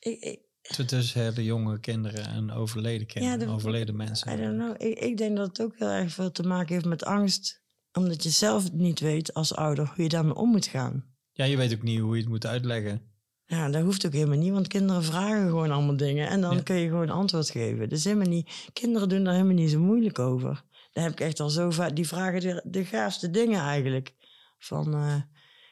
Ik, 0.00 0.20
ik, 0.20 0.44
Tussen 0.86 1.20
hele 1.22 1.44
jonge 1.44 1.80
kinderen 1.80 2.26
en 2.26 2.50
overleden 2.52 3.06
kinderen, 3.06 3.38
de- 3.38 3.46
overleden 3.48 3.96
mensen. 3.96 4.32
I 4.32 4.36
don't 4.42 4.56
know. 4.58 4.88
Ik, 4.90 4.98
ik 4.98 5.16
denk 5.16 5.36
dat 5.36 5.46
het 5.46 5.60
ook 5.62 5.78
heel 5.78 5.88
erg 5.88 6.12
veel 6.12 6.30
te 6.32 6.42
maken 6.42 6.74
heeft 6.74 6.86
met 6.86 7.04
angst. 7.04 7.62
Omdat 7.92 8.22
je 8.22 8.30
zelf 8.30 8.72
niet 8.72 9.00
weet 9.00 9.34
als 9.34 9.54
ouder 9.54 9.86
hoe 9.94 10.02
je 10.02 10.08
daarmee 10.08 10.34
om 10.34 10.50
moet 10.50 10.66
gaan. 10.66 11.14
Ja, 11.36 11.44
je 11.44 11.56
weet 11.56 11.72
ook 11.74 11.82
niet 11.82 12.00
hoe 12.00 12.14
je 12.14 12.20
het 12.20 12.30
moet 12.30 12.46
uitleggen. 12.46 13.02
Ja, 13.44 13.68
dat 13.68 13.82
hoeft 13.82 14.06
ook 14.06 14.12
helemaal 14.12 14.38
niet, 14.38 14.52
want 14.52 14.66
kinderen 14.68 15.02
vragen 15.04 15.46
gewoon 15.48 15.70
allemaal 15.70 15.96
dingen 15.96 16.28
en 16.28 16.40
dan 16.40 16.54
Ja. 16.56 16.62
kun 16.62 16.76
je 16.76 16.88
gewoon 16.88 17.10
antwoord 17.10 17.50
geven. 17.50 17.88
Dus 17.88 18.04
helemaal 18.04 18.28
niet, 18.28 18.68
kinderen 18.72 19.08
doen 19.08 19.24
daar 19.24 19.32
helemaal 19.34 19.54
niet 19.54 19.70
zo 19.70 19.78
moeilijk 19.80 20.18
over. 20.18 20.64
Daar 20.92 21.04
heb 21.04 21.12
ik 21.12 21.20
echt 21.20 21.40
al 21.40 21.50
zo 21.50 21.70
vaak, 21.70 21.96
die 21.96 22.06
vragen 22.08 22.40
de, 22.40 22.62
de 22.64 22.84
gaafste 22.84 23.30
dingen 23.30 23.60
eigenlijk. 23.60 24.14
Van, 24.58 24.94
eh, 24.94 25.14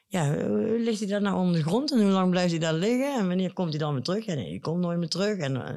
ja, 0.07 0.47
hoe 0.47 0.79
ligt 0.81 0.99
hij 0.99 1.09
daar 1.09 1.23
nou 1.23 1.37
onder 1.37 1.55
de 1.55 1.63
grond 1.63 1.93
en 1.93 2.03
hoe 2.03 2.11
lang 2.11 2.31
blijft 2.31 2.51
hij 2.51 2.61
daar 2.61 2.75
liggen 2.75 3.19
en 3.19 3.27
wanneer 3.29 3.53
komt 3.53 3.71
hij 3.71 3.79
dan 3.79 3.93
weer 3.93 4.03
terug? 4.03 4.25
Ja, 4.25 4.35
nee, 4.35 4.51
die 4.51 4.61
komt 4.61 4.81
nooit 4.81 4.99
meer 4.99 5.09
terug 5.09 5.39
en, 5.39 5.67
eh, 5.67 5.77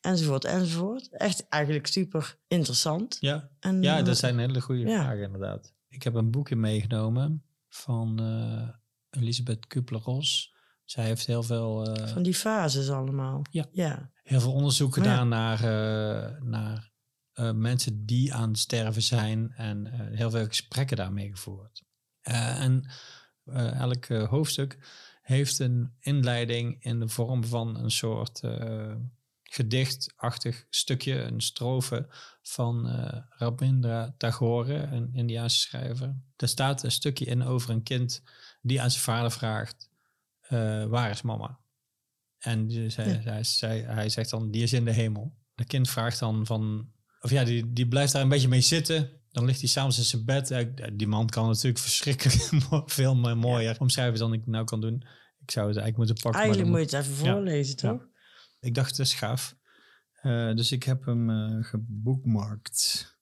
enzovoort, 0.00 0.44
enzovoort. 0.44 1.08
Echt 1.12 1.48
eigenlijk 1.48 1.86
super 1.86 2.38
interessant. 2.48 3.16
Ja, 3.20 3.50
En, 3.60 3.82
ja 3.82 4.02
dat 4.02 4.16
zijn 4.18 4.38
hele 4.38 4.60
goede 4.60 4.80
ja. 4.86 5.00
vragen 5.02 5.22
inderdaad. 5.22 5.74
Ik 5.88 6.02
heb 6.02 6.14
een 6.14 6.30
boekje 6.30 6.56
meegenomen 6.56 7.44
van 7.68 8.18
eh, 8.20 8.68
Elisabeth 9.16 9.66
Kubler-Ross. 9.66 10.54
Zij 10.86 11.04
heeft 11.04 11.26
heel 11.26 11.42
veel, 11.42 11.86
eh, 11.86 12.08
Van 12.08 12.22
die 12.22 12.34
fases 12.34 12.90
allemaal. 12.90 13.42
Ja. 13.50 13.66
ja. 13.72 14.10
heel 14.22 14.40
veel 14.40 14.52
onderzoek 14.52 14.96
Oh 14.96 15.04
ja. 15.04 15.10
gedaan 15.10 15.28
naar, 15.28 15.58
eh, 15.58 16.42
naar 16.42 16.90
eh, 17.32 17.52
mensen 17.52 18.06
die 18.06 18.34
aan 18.34 18.48
het 18.48 18.58
sterven 18.58 19.02
zijn 19.02 19.52
en 19.56 19.86
heel 20.14 20.30
veel 20.30 20.46
gesprekken 20.46 20.96
daarmee 20.96 21.30
gevoerd. 21.30 21.84
En 22.20 22.90
elk 23.78 24.06
hoofdstuk 24.06 24.78
heeft 25.22 25.58
een 25.58 25.92
inleiding 26.00 26.76
in 26.82 27.00
de 27.00 27.08
vorm 27.08 27.44
van 27.44 27.76
een 27.76 27.90
soort 27.90 28.40
gedichtachtig 29.42 30.66
stukje, 30.70 31.20
een 31.20 31.40
strofe 31.40 32.06
van 32.42 32.86
Rabindra 33.28 34.14
Tagore, 34.18 34.74
een 34.74 35.10
Indiaanse 35.12 35.58
schrijver. 35.58 36.16
Daar 36.36 36.48
staat 36.48 36.82
een 36.82 36.90
stukje 36.90 37.24
in 37.24 37.42
over 37.42 37.70
een 37.70 37.82
kind 37.82 38.22
die 38.66 38.80
aan 38.82 38.90
zijn 38.90 39.02
vader 39.02 39.30
vraagt, 39.30 39.90
eh, 40.40 40.84
waar 40.84 41.10
is 41.10 41.22
mama? 41.22 41.58
En 42.38 42.66
die, 42.66 42.90
zij, 42.90 43.08
Ja. 43.08 43.30
hij, 43.30 43.44
zij- 43.44 43.80
hij 43.86 44.08
zegt 44.08 44.30
dan, 44.30 44.50
die 44.50 44.62
is 44.62 44.72
in 44.72 44.84
de 44.84 44.92
hemel. 44.92 45.36
Het 45.54 45.66
kind 45.66 45.90
vraagt 45.90 46.18
dan 46.18 46.46
van, 46.46 46.90
of 47.20 47.30
ja, 47.30 47.44
die, 47.44 47.72
die 47.72 47.88
blijft 47.88 48.12
daar 48.12 48.22
een 48.22 48.28
beetje 48.28 48.48
mee 48.48 48.60
zitten. 48.60 49.10
Dan 49.30 49.44
ligt 49.44 49.60
hij 49.60 49.68
s'avonds 49.68 49.98
in 49.98 50.04
zijn 50.04 50.24
bed. 50.24 50.66
Die 50.98 51.06
man 51.06 51.26
kan 51.28 51.46
natuurlijk 51.46 51.78
verschrikkelijk 51.78 52.50
veel 52.98 53.14
meer 53.16 53.36
mooier 53.36 53.80
omschrijven 53.80 54.18
dan 54.18 54.32
ik 54.32 54.46
nou 54.46 54.64
kan 54.64 54.80
doen. 54.80 54.94
Ik 55.40 55.50
zou 55.50 55.66
het 55.68 55.76
eigenlijk 55.76 55.96
moeten 55.96 56.14
pakken. 56.22 56.40
Eigenlijk 56.40 56.70
moet 56.70 56.90
je 56.90 56.96
het 56.96 57.06
even 57.06 57.24
Ja. 57.24 57.32
voorlezen, 57.32 57.76
toch? 57.76 58.06
ik 58.60 58.74
dacht, 58.74 58.96
dat 58.96 59.06
is 59.06 59.14
gaaf. 59.14 59.56
Eh, 60.12 60.54
dus 60.54 60.72
ik 60.72 60.82
heb 60.82 61.04
hem 61.04 61.28
gebookmarkt. 61.62 63.14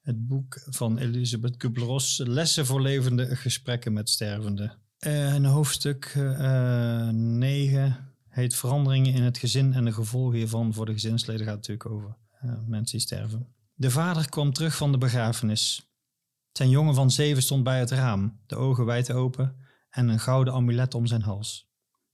Het 0.00 0.26
boek 0.26 0.66
van 0.70 0.98
Elisabeth 0.98 1.56
Kubler-Ross, 1.56 2.18
Lessen 2.18 2.66
voor 2.66 2.80
levende 2.80 3.36
gesprekken 3.36 3.92
met 3.92 4.08
stervenden. 4.08 4.78
Eh, 4.98 5.34
een 5.34 5.44
hoofdstuk 5.44 6.12
9 6.14 8.14
heet 8.28 8.54
Veranderingen 8.54 9.14
in 9.14 9.22
het 9.22 9.38
gezin 9.38 9.72
en 9.72 9.84
de 9.84 9.92
gevolgen 9.92 10.36
hiervan 10.36 10.74
voor 10.74 10.86
de 10.86 10.92
gezinsleden. 10.92 11.46
Gaat 11.46 11.54
natuurlijk 11.54 11.90
over 11.90 12.16
eh, 12.40 12.50
mensen 12.66 12.98
die 12.98 13.06
sterven. 13.06 13.46
De 13.74 13.90
vader 13.90 14.28
kwam 14.28 14.52
terug 14.52 14.76
van 14.76 14.92
de 14.92 14.98
begrafenis. 14.98 15.92
Zijn 16.52 16.70
jongen 16.70 16.94
van 16.94 17.10
zeven 17.10 17.42
stond 17.42 17.64
bij 17.64 17.78
het 17.78 17.90
raam, 17.90 18.40
de 18.46 18.56
ogen 18.56 18.84
wijd 18.84 19.12
open 19.12 19.56
en 19.90 20.08
een 20.08 20.20
gouden 20.20 20.54
amulet 20.54 20.94
om 20.94 21.06
zijn 21.06 21.22
hals 21.22 21.68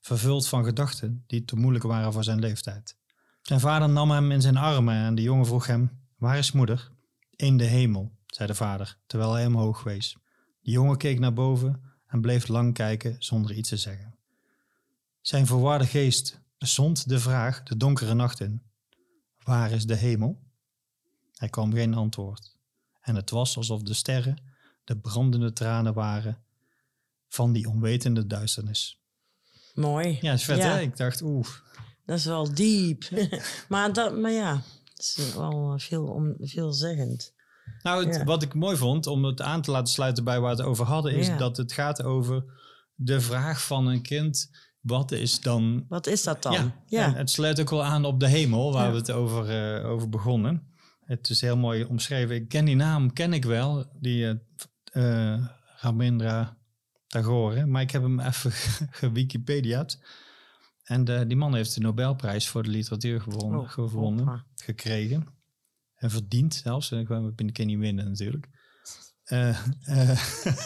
vervuld 0.04 0.48
van 0.48 0.64
gedachten 0.64 1.24
die 1.26 1.44
te 1.44 1.56
moeilijk 1.56 1.84
waren 1.84 2.12
voor 2.12 2.24
zijn 2.24 2.38
leeftijd. 2.38 2.96
Zijn 3.42 3.60
vader 3.60 3.88
nam 3.88 4.10
hem 4.10 4.30
in 4.30 4.40
zijn 4.40 4.56
armen 4.56 4.94
en 4.94 5.14
de 5.14 5.22
jongen 5.22 5.46
vroeg 5.46 5.66
hem: 5.66 5.90
Waar 6.16 6.38
is 6.38 6.52
moeder? 6.52 6.90
In 7.36 7.56
de 7.56 7.64
hemel, 7.64 8.12
zei 8.26 8.48
de 8.48 8.54
vader, 8.54 8.98
terwijl 9.06 9.32
hij 9.32 9.46
omhoog 9.46 9.82
wees. 9.82 10.16
De 10.60 10.70
jongen 10.70 10.96
keek 10.96 11.18
naar 11.18 11.32
boven 11.32 11.82
en 12.06 12.20
bleef 12.20 12.48
lang 12.48 12.74
kijken 12.74 13.16
zonder 13.18 13.52
iets 13.52 13.68
te 13.68 13.76
zeggen. 13.76 14.14
Zijn 15.20 15.46
verwarde 15.46 15.86
geest 15.86 16.40
zond 16.58 17.08
de 17.08 17.18
vraag 17.18 17.62
de 17.62 17.76
donkere 17.76 18.14
nacht 18.14 18.40
in: 18.40 18.62
Waar 19.44 19.70
is 19.70 19.86
de 19.86 19.96
hemel? 19.96 20.42
Er 21.34 21.50
kwam 21.50 21.72
geen 21.72 21.94
antwoord. 21.94 22.56
En 23.00 23.14
het 23.16 23.30
was 23.30 23.56
alsof 23.56 23.82
de 23.82 23.94
sterren 23.94 24.36
de 24.84 24.96
brandende 24.96 25.52
tranen 25.52 25.94
waren 25.94 26.44
van 27.28 27.52
die 27.52 27.68
onwetende 27.68 28.26
duisternis. 28.26 29.00
Mooi. 29.74 30.18
Ja, 30.20 30.32
is 30.32 30.44
vet 30.44 30.56
Ja. 30.56 30.74
hè? 30.74 30.80
Ik 30.80 30.96
dacht, 30.96 31.22
oeh. 31.22 31.48
Dat 32.06 32.18
is 32.18 32.24
wel 32.24 32.54
diep. 32.54 33.04
maar, 33.68 33.92
dat, 33.92 34.18
maar 34.18 34.30
ja, 34.30 34.62
het 34.94 35.14
is 35.18 35.34
wel 35.34 35.72
eh, 35.72 35.78
veel, 35.80 36.04
om, 36.06 36.34
veelzeggend. 36.38 37.32
Nou, 37.82 38.04
het- 38.06 38.14
Ja. 38.16 38.24
wat 38.24 38.42
ik 38.42 38.54
mooi 38.54 38.76
vond, 38.76 39.06
om 39.06 39.24
het 39.24 39.40
aan 39.40 39.62
te 39.62 39.70
laten 39.70 39.92
sluiten 39.92 40.24
bij 40.24 40.40
waar 40.40 40.56
we 40.56 40.62
het 40.62 40.70
over 40.70 40.86
hadden, 40.86 41.14
is 41.14 41.26
Ja. 41.26 41.36
dat 41.36 41.56
het 41.56 41.72
gaat 41.72 42.02
over 42.02 42.44
de 42.94 43.20
vraag 43.20 43.62
van 43.66 43.86
een 43.86 44.02
kind, 44.02 44.50
wat 44.80 45.12
is 45.12 45.40
dan... 45.40 45.84
Wat 45.88 46.06
is 46.06 46.22
dat 46.22 46.42
dan? 46.42 46.72
Ja, 46.86 47.12
het 47.14 47.30
sluit 47.30 47.60
ook 47.60 47.70
wel 47.70 47.84
aan 47.84 48.04
op 48.04 48.20
de 48.20 48.28
hemel, 48.28 48.72
waar 48.72 48.90
we 48.90 48.96
het 48.96 49.10
over, 49.10 49.48
eh, 49.80 49.90
over 49.90 50.08
begonnen. 50.08 50.72
Het 51.04 51.30
is 51.30 51.40
heel 51.40 51.56
mooi 51.56 51.84
omschreven. 51.84 52.34
Ik 52.36 52.48
ken 52.48 52.64
die 52.64 52.76
naam, 52.76 53.12
ken 53.12 53.32
ik 53.32 53.44
wel, 53.44 53.86
die 54.00 54.26
eh 54.26 54.34
eh, 55.34 55.46
Rabindra 55.76 56.56
Tagore, 57.06 57.66
maar 57.66 57.82
ik 57.82 57.90
heb 57.90 58.02
hem 58.02 58.20
even 58.20 58.52
gewikipediaat. 59.00 59.98
En 60.84 61.04
de, 61.04 61.26
die 61.26 61.36
man 61.36 61.54
heeft 61.54 61.74
de 61.74 61.80
Nobelprijs 61.80 62.48
voor 62.48 62.62
de 62.62 62.68
literatuur 62.70 63.20
gewonnen, 63.20 63.60
Oh, 63.60 63.68
gewonnen 63.68 64.26
hoppa. 64.26 64.44
gekregen. 64.54 65.26
En 65.94 66.10
verdiend 66.10 66.54
zelfs. 66.54 66.90
En 66.90 66.98
ik 66.98 67.08
ik 67.36 67.52
kan 67.52 67.66
niet 67.66 67.78
winnen 67.78 68.04
natuurlijk. 68.04 68.48
Eh, 69.24 69.66
eh, 69.80 70.18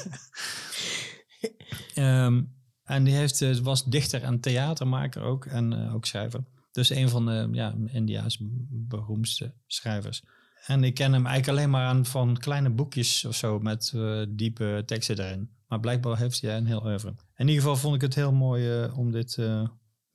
ehm, 1.95 2.43
en 2.85 3.05
die 3.05 3.15
heeft, 3.15 3.43
eh, 3.43 3.57
was 3.57 3.85
dichter 3.85 4.23
en 4.23 4.41
theatermaker 4.41 5.23
ook. 5.23 5.47
En 5.47 5.73
eh, 5.73 5.95
ook 5.95 6.07
schrijver. 6.07 6.45
Dus 6.73 6.91
een 6.91 7.09
van 7.09 7.27
de 7.27 7.49
ja, 7.53 7.75
India's 7.87 8.39
beroemdste 8.71 9.55
schrijvers. 9.67 10.23
En 10.67 10.85
ik 10.85 10.95
ken 10.95 11.13
hem 11.13 11.27
eigenlijk 11.27 11.59
alleen 11.59 11.71
maar 11.71 11.87
aan 11.87 12.07
van 12.07 12.37
kleine 12.39 12.71
boekjes 12.71 13.25
of 13.25 13.37
zo 13.37 13.59
met 13.59 13.93
eh, 13.95 14.23
diepe 14.29 14.83
teksten 14.87 15.19
erin. 15.19 15.51
Maar 15.67 15.81
blijkbaar 15.81 16.19
heeft 16.19 16.41
hij 16.41 16.57
een 16.57 16.67
heel 16.67 16.85
oeuvre. 16.85 17.15
In 17.37 17.49
ieder 17.49 17.63
geval 17.63 17.77
vond 17.77 17.95
ik 17.95 18.01
het 18.01 18.15
heel 18.15 18.33
mooi 18.33 18.83
eh, 18.83 18.99
om 18.99 19.11
dit... 19.13 19.39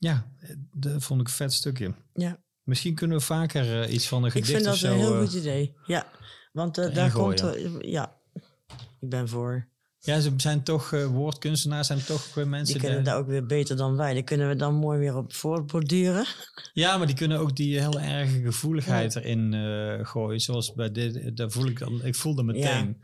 ja, 0.04 0.26
dat 0.74 1.04
vond 1.04 1.22
ik 1.22 1.28
een 1.28 1.34
vet 1.34 1.54
stukje. 1.54 1.94
Ja. 2.14 2.40
Misschien 2.64 2.96
kunnen 2.96 3.18
we 3.18 3.24
vaker 3.24 3.82
eh, 3.82 3.94
iets 3.94 4.08
van 4.08 4.20
een 4.22 4.26
Ik 4.26 4.32
gedicht 4.32 4.52
vind 4.52 4.68
of 4.68 4.80
dat 4.80 4.92
een 4.92 4.98
heel 4.98 5.14
eh, 5.14 5.20
goed 5.20 5.34
idee. 5.34 5.74
Ja, 5.86 6.08
want 6.52 6.78
eh, 6.78 6.94
daar 6.94 7.12
gooien. 7.12 7.40
komt... 7.40 7.86
ja, 7.86 8.16
ik 9.00 9.10
ben 9.10 9.30
voor. 9.30 9.68
Ja, 10.00 10.20
ze 10.20 10.34
zijn 10.38 10.64
toch, 10.64 10.90
woordkunstenaars 10.90 11.88
zijn 11.88 12.06
toch 12.06 12.36
mensen... 12.36 12.66
Die 12.66 12.78
kunnen 12.84 13.04
die- 13.04 13.06
daar 13.12 13.18
ook 13.18 13.28
weer 13.28 13.46
beter 13.46 13.78
dan 13.78 13.96
wij. 13.96 14.14
Daar 14.14 14.24
kunnen 14.24 14.48
we 14.48 14.56
dan 14.56 14.76
mooi 14.76 15.00
weer 15.00 15.16
op 15.18 15.34
voortborduren. 15.34 16.26
Ja, 16.74 16.98
maar 16.98 17.08
die 17.08 17.16
kunnen 17.16 17.40
ook 17.40 17.56
die 17.56 17.80
heel 17.80 18.00
erge 18.00 18.42
gevoeligheid 18.42 19.16
erin 19.16 19.54
gooien. 20.06 20.40
Zoals 20.40 20.74
bij 20.74 20.92
dit, 20.92 21.38
daar 21.38 21.52
voel 21.52 21.66
ik 21.66 21.80
dan, 21.80 22.06
ik 22.06 22.16
voel 22.16 22.36
dat 22.36 22.46
meteen. 22.46 23.02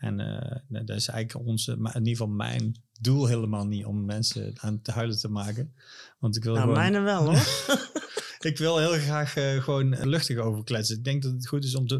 En 0.00 0.20
eh, 0.20 0.56
nou, 0.68 0.84
dat 0.84 0.96
is 0.96 1.08
eigenlijk 1.08 1.46
onze, 1.48 1.72
in 1.72 1.86
ieder 1.86 2.02
geval 2.10 2.28
mijn 2.28 2.82
doel 3.00 3.26
helemaal 3.26 3.66
niet 3.66 3.84
om 3.84 4.04
mensen 4.04 4.52
aan 4.60 4.82
te 4.82 4.92
huilen 4.92 5.18
te 5.18 5.28
maken. 5.28 5.74
Want 6.18 6.36
ik 6.36 6.42
wil 6.44 6.52
Nou, 6.54 6.64
gewoon, 6.64 6.78
mijne 6.80 7.00
wel 7.00 7.24
hoor. 7.24 7.78
ik 8.50 8.58
wil 8.58 8.78
heel 8.78 8.92
graag 8.98 9.36
eh, 9.36 9.62
gewoon 9.62 10.08
luchtig 10.08 10.36
over 10.38 10.64
kletsen. 10.64 10.96
Ik 10.96 11.04
denk 11.04 11.22
dat 11.22 11.32
het 11.32 11.48
goed 11.48 11.64
is 11.64 11.74
om 11.74 11.86
te, 11.86 11.94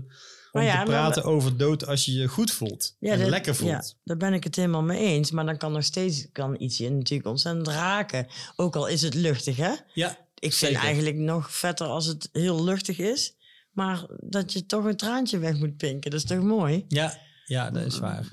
om 0.53 0.61
ja, 0.63 0.71
te 0.71 0.77
maar- 0.77 0.87
praten 0.87 1.25
over 1.25 1.57
dood 1.57 1.87
als 1.87 2.05
je 2.05 2.13
je 2.13 2.29
goed 2.29 2.51
voelt. 2.51 2.97
en 3.01 3.19
dat- 3.19 3.29
lekker 3.29 3.55
voelt. 3.55 3.71
Ja, 3.71 3.83
daar 4.05 4.17
ben 4.17 4.33
ik 4.33 4.45
het 4.45 4.57
helemaal 4.57 4.83
mee 4.83 4.99
eens. 5.01 5.31
Maar 5.31 5.47
dan 5.47 5.57
kan 5.57 5.73
nog 5.73 5.85
steeds 5.85 6.29
kan 6.33 6.57
iets 6.61 6.79
je 6.79 6.91
natuurlijk 6.91 7.29
ontzettend 7.29 7.69
raken. 7.69 8.27
Ook 8.57 8.77
al 8.77 8.87
is 8.87 9.03
het 9.03 9.15
luchtig, 9.15 9.57
hè? 9.57 9.73
Ja, 9.95 10.11
Ik 10.39 10.53
vind 10.55 10.73
Zeker. 10.73 10.79
eigenlijk 10.87 11.17
nog 11.17 11.53
vetter 11.53 11.87
als 11.87 12.07
het 12.07 12.29
heel 12.33 12.65
luchtig 12.65 12.99
is. 12.99 13.35
Maar 13.71 14.07
dat 14.21 14.53
je 14.53 14.67
toch 14.67 14.85
een 14.85 14.97
traantje 14.97 15.39
weg 15.39 15.57
moet 15.59 15.77
pinken, 15.77 16.11
dat 16.11 16.21
is 16.21 16.27
toch 16.27 16.43
mooi? 16.43 16.85
ja, 16.89 17.19
ja, 17.51 17.71
dat 17.71 17.87
is 17.87 17.99
waar. 17.99 18.33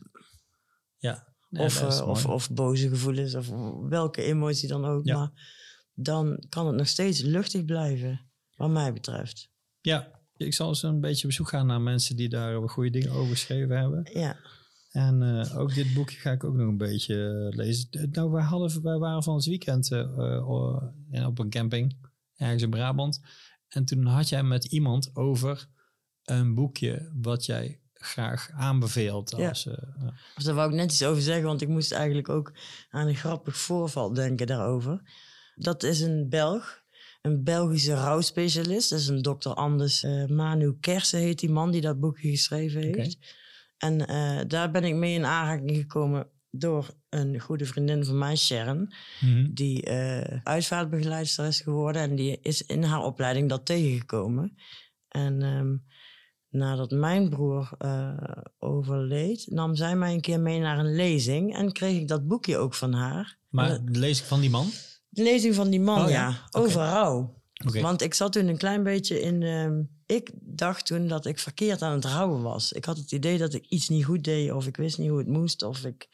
Ja, 0.98 1.36
of, 1.50 1.82
eh, 1.82 2.08
of, 2.08 2.26
of 2.26 2.52
boze 2.52 2.90
gevoelens, 2.90 3.36
of 3.36 3.50
welke 3.90 4.22
emotie 4.22 4.68
dan 4.68 4.86
ook. 4.86 5.06
Ja. 5.06 5.18
Maar 5.18 5.32
dan 5.94 6.44
kan 6.50 6.68
het 6.68 6.76
nog 6.76 6.88
steeds 6.88 7.22
luchtig 7.22 7.66
blijven, 7.66 8.30
wat 8.56 8.70
mij 8.70 8.94
betreft. 8.94 9.50
Ja, 9.82 10.22
ik 10.36 10.54
zal 10.54 10.68
eens 10.68 10.84
een 10.84 11.00
beetje 11.00 11.28
op 11.28 11.34
zoek 11.34 11.50
gaan 11.50 11.68
naar 11.68 11.82
mensen 11.82 12.16
die 12.16 12.30
daar 12.30 12.70
goede 12.70 12.90
dingen 12.90 13.12
over 13.12 13.30
geschreven 13.32 13.78
hebben. 13.78 14.10
Ja, 14.14 14.38
En 14.90 15.22
eh, 15.22 15.58
ook 15.58 15.74
dit 15.74 15.94
boekje 15.94 16.20
ga 16.20 16.32
ik 16.32 16.44
ook 16.44 16.56
nog 16.56 16.68
een 16.68 16.78
beetje 16.78 17.48
eh, 17.50 17.58
lezen. 17.58 18.10
Nou, 18.12 18.32
wij, 18.32 18.44
hadden, 18.44 18.84
wij 18.84 18.98
waren 18.98 19.24
van 19.24 19.36
het 19.36 19.46
weekend 19.46 19.92
op 21.26 21.40
een 21.40 21.50
camping 21.50 21.98
ergens 22.36 22.64
in 22.64 22.70
Brabant. 22.70 23.22
En 23.68 23.86
toen 23.86 24.06
had 24.06 24.30
jij 24.30 24.44
met 24.44 24.66
iemand 24.66 25.16
over 25.16 25.68
een 26.24 26.56
boekje 26.56 27.12
wat 27.22 27.46
jij 27.46 27.82
graag 28.00 28.50
aanbeveelt. 28.54 29.34
Ja. 29.38 29.50
Als, 29.50 29.68
eh, 29.68 29.74
ja. 30.00 30.14
Dus 30.36 30.44
daar 30.44 30.56
wou 30.56 30.70
ik 30.70 30.76
net 30.76 30.92
iets 30.92 31.04
over 31.04 31.22
zeggen, 31.22 31.46
want 31.46 31.62
ik 31.62 31.68
moest 31.68 31.92
eigenlijk 31.92 32.30
ook 32.30 32.54
aan 32.90 33.08
een 33.08 33.16
grappig 33.16 33.58
voorval 33.58 34.14
denken 34.14 34.48
daarover. 34.48 35.02
Dat 35.56 35.84
is 35.84 36.02
een 36.02 36.30
Belg, 36.30 36.84
een 37.22 37.44
Belgische 37.44 37.94
rouwspecialist. 37.94 38.90
Dat 38.90 39.00
is 39.00 39.08
een 39.08 39.22
dokter 39.22 39.54
Anders 39.54 40.04
eh, 40.04 40.26
Manu 40.26 40.78
Kersen 40.80 41.20
heet 41.20 41.40
die 41.40 41.50
man 41.50 41.72
die 41.72 41.82
dat 41.82 42.00
boekje 42.00 42.30
geschreven 42.30 42.82
heeft. 42.82 43.18
En 43.78 44.08
eh, 44.08 44.40
daar 44.48 44.72
ben 44.72 44.84
ik 44.84 44.96
mee 44.96 45.14
in 45.14 45.26
aanraking 45.26 45.78
gekomen 45.78 46.28
door 46.52 46.90
een 47.10 47.40
goede 47.40 47.66
vriendin 47.66 48.06
van 48.06 48.18
mij, 48.18 48.36
Sharon. 48.36 48.94
Mhm. 49.20 49.54
Die 49.54 49.84
eh 49.84 50.40
uitvaartbegeleidster 50.44 51.46
is 51.46 51.62
geworden. 51.62 52.02
En 52.02 52.16
die 52.16 52.40
is 52.42 52.62
in 52.62 52.84
haar 52.84 53.04
opleiding 53.04 53.50
dat 53.50 53.66
tegengekomen. 53.66 54.58
En 55.08 55.42
ehm, 55.42 55.76
nadat 56.50 56.92
mijn 56.92 57.30
broer 57.30 57.70
eh, 57.78 58.18
overleed, 58.60 59.46
nam 59.50 59.76
zij 59.76 59.96
mij 59.96 60.14
een 60.14 60.22
keer 60.22 60.40
mee 60.40 60.60
naar 60.60 60.80
een 60.80 60.96
lezing. 60.96 61.56
En 61.56 61.72
kreeg 61.72 61.98
ik 62.00 62.08
dat 62.08 62.28
boekje 62.28 62.58
ook 62.58 62.74
van 62.74 62.94
haar. 62.94 63.38
Maar 63.50 63.80
lees 63.86 64.20
ik 64.20 64.26
van 64.26 64.40
die 64.40 64.50
man? 64.50 64.70
De 65.10 65.24
lezing 65.24 65.56
van 65.56 65.70
die 65.70 65.80
man, 65.82 66.04
Oh, 66.04 66.10
ja. 66.10 66.30
ja. 66.30 66.48
Over 66.52 66.82
rouw. 66.82 67.36
Want 67.82 68.02
ik 68.02 68.14
zat 68.14 68.34
toen 68.34 68.48
een 68.48 68.58
klein 68.58 68.84
beetje 68.84 69.22
in. 69.22 69.44
ehm, 69.44 69.82
ik 70.06 70.32
dacht 70.42 70.86
toen 70.86 71.08
dat 71.08 71.26
ik 71.26 71.40
verkeerd 71.40 71.82
aan 71.82 71.94
het 71.96 72.06
rouwen 72.06 72.42
was. 72.42 72.72
Ik 72.72 72.86
had 72.86 72.98
het 72.98 73.12
idee 73.12 73.38
dat 73.38 73.54
ik 73.54 73.66
iets 73.66 73.90
niet 73.90 74.06
goed 74.06 74.24
deed, 74.24 74.52
of 74.52 74.68
ik 74.68 74.78
wist 74.78 74.98
niet 74.98 75.10
hoe 75.10 75.18
het 75.18 75.28
moest, 75.28 75.64
of 75.64 75.86
ik, 75.86 76.08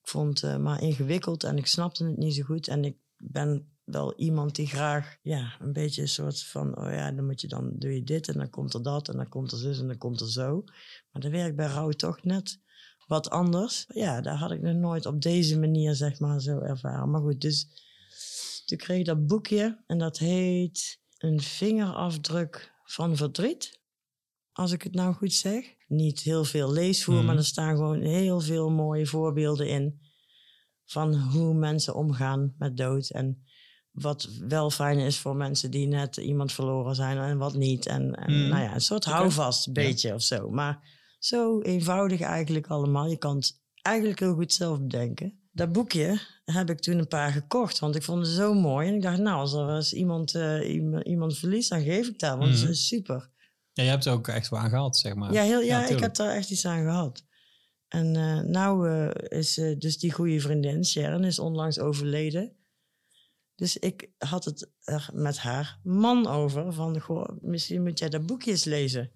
ik 0.00 0.08
vond 0.08 0.40
het 0.40 0.60
maar 0.60 0.82
ingewikkeld 0.82 1.44
en 1.44 1.58
ik 1.58 1.66
snapte 1.66 2.04
het 2.04 2.16
niet 2.16 2.34
zo 2.34 2.42
goed. 2.42 2.68
En 2.68 2.84
ik 2.84 2.96
ben 3.16 3.73
wel 3.84 4.14
iemand 4.14 4.54
die 4.54 4.66
graag, 4.66 5.16
ja, 5.22 5.56
een 5.60 5.72
beetje 5.72 6.02
een 6.02 6.08
soort 6.08 6.42
van, 6.42 6.78
oh 6.78 6.92
ja, 6.92 7.12
dan 7.12 7.26
moet 7.26 7.40
je 7.40 7.48
dan 7.48 7.72
doe 7.78 7.94
je 7.94 8.02
dit 8.04 8.28
en 8.28 8.38
dan 8.38 8.50
komt 8.50 8.74
er 8.74 8.82
dat 8.82 9.08
en 9.08 9.16
dan 9.16 9.28
komt 9.28 9.52
er 9.52 9.58
zus 9.58 9.78
en 9.78 9.86
dan 9.86 9.98
komt 9.98 10.20
er 10.20 10.30
zo. 10.30 10.62
Maar 11.10 11.22
dat 11.22 11.30
werkt 11.30 11.56
bij 11.56 11.66
rouw 11.66 11.90
toch 11.90 12.22
net 12.22 12.60
wat 13.06 13.30
anders. 13.30 13.84
Ja, 13.88 14.20
daar 14.20 14.36
had 14.36 14.50
ik 14.50 14.60
nog 14.60 14.74
nooit 14.74 15.06
op 15.06 15.22
deze 15.22 15.58
manier, 15.58 15.94
zeg 15.94 16.18
maar, 16.20 16.40
zo 16.40 16.58
ervaren. 16.58 17.10
Maar 17.10 17.20
goed, 17.20 17.40
dus 17.40 17.66
toen 18.64 18.78
kreeg 18.78 18.98
ik 18.98 19.04
dat 19.04 19.26
boekje 19.26 19.82
en 19.86 19.98
dat 19.98 20.18
heet 20.18 21.02
Een 21.18 21.40
vingerafdruk 21.40 22.72
van 22.84 23.16
verdriet. 23.16 23.80
Als 24.52 24.72
ik 24.72 24.82
het 24.82 24.94
nou 24.94 25.14
goed 25.14 25.32
zeg. 25.32 25.64
Niet 25.86 26.20
heel 26.20 26.44
veel 26.44 26.72
leesvoer, 26.72 27.14
Mhm. 27.14 27.24
maar 27.24 27.36
er 27.36 27.44
staan 27.44 27.76
gewoon 27.76 28.00
heel 28.00 28.40
veel 28.40 28.70
mooie 28.70 29.06
voorbeelden 29.06 29.68
in. 29.68 30.00
Van 30.84 31.14
hoe 31.14 31.54
mensen 31.54 31.94
omgaan 31.94 32.54
met 32.58 32.76
dood. 32.76 33.10
En 33.10 33.44
wat 33.94 34.28
wel 34.48 34.70
fijn 34.70 34.98
is 34.98 35.18
voor 35.18 35.36
mensen 35.36 35.70
die 35.70 35.86
net 35.86 36.16
iemand 36.16 36.52
verloren 36.52 36.94
zijn 36.94 37.18
en 37.18 37.38
wat 37.38 37.54
niet. 37.54 37.86
En, 37.86 38.14
en 38.14 38.32
Mhm. 38.40 38.48
nou 38.48 38.62
ja, 38.62 38.74
een 38.74 38.80
soort 38.80 39.04
houvast 39.04 39.64
Ja. 39.66 39.72
beetje 39.72 40.14
of 40.14 40.22
zo. 40.22 40.50
Maar 40.50 40.88
zo 41.18 41.60
eenvoudig 41.60 42.20
eigenlijk 42.20 42.66
allemaal. 42.66 43.06
Je 43.06 43.16
kan 43.16 43.36
het 43.36 43.60
eigenlijk 43.82 44.20
heel 44.20 44.34
goed 44.34 44.52
zelf 44.52 44.80
bedenken. 44.80 45.38
Dat 45.52 45.72
boekje 45.72 46.20
heb 46.44 46.70
ik 46.70 46.80
toen 46.80 46.98
een 46.98 47.08
paar 47.08 47.32
gekocht, 47.32 47.78
want 47.78 47.94
ik 47.94 48.02
vond 48.02 48.26
het 48.26 48.34
zo 48.34 48.54
mooi. 48.54 48.88
En 48.88 48.94
ik 48.94 49.02
dacht, 49.02 49.18
nou, 49.18 49.36
als 49.38 49.52
er 49.52 49.74
eens 49.74 49.92
iemand, 49.92 50.34
eh, 50.34 50.74
iemand, 51.04 51.38
verliest, 51.38 51.70
dan 51.70 51.82
geef 51.82 52.08
ik 52.08 52.18
dat, 52.18 52.38
want 52.38 52.50
Mhm. 52.52 52.60
het 52.60 52.70
is 52.70 52.86
super. 52.86 53.30
Ja, 53.72 53.82
je 53.82 53.88
hebt 53.90 54.04
er 54.04 54.12
ook 54.12 54.28
echt 54.28 54.48
wel 54.48 54.60
aan 54.60 54.68
gehad, 54.70 54.96
zeg 54.96 55.14
maar. 55.14 55.32
Ja, 55.32 55.42
heel, 55.42 55.60
ja, 55.60 55.86
ik 55.88 55.98
heb 56.00 56.14
daar 56.14 56.34
echt 56.34 56.50
iets 56.50 56.66
aan 56.66 56.82
gehad. 56.84 57.24
En 57.88 58.16
eh 58.16 58.40
nou 58.40 58.88
eh, 58.90 59.38
is 59.38 59.54
dus 59.78 59.98
die 59.98 60.12
goede 60.12 60.40
vriendin, 60.40 60.84
Sharon, 60.84 61.24
is 61.24 61.38
onlangs 61.38 61.78
overleden. 61.78 62.52
Dus 63.56 63.76
ik 63.76 64.08
had 64.18 64.44
het 64.44 64.70
er 64.84 65.08
met 65.12 65.38
haar 65.38 65.78
man 65.82 66.26
over, 66.26 66.72
van, 66.72 67.00
goh, 67.00 67.28
misschien 67.40 67.82
moet 67.82 67.98
jij 67.98 68.08
dat 68.08 68.26
boekje 68.26 68.50
eens 68.50 68.64
lezen. 68.64 69.10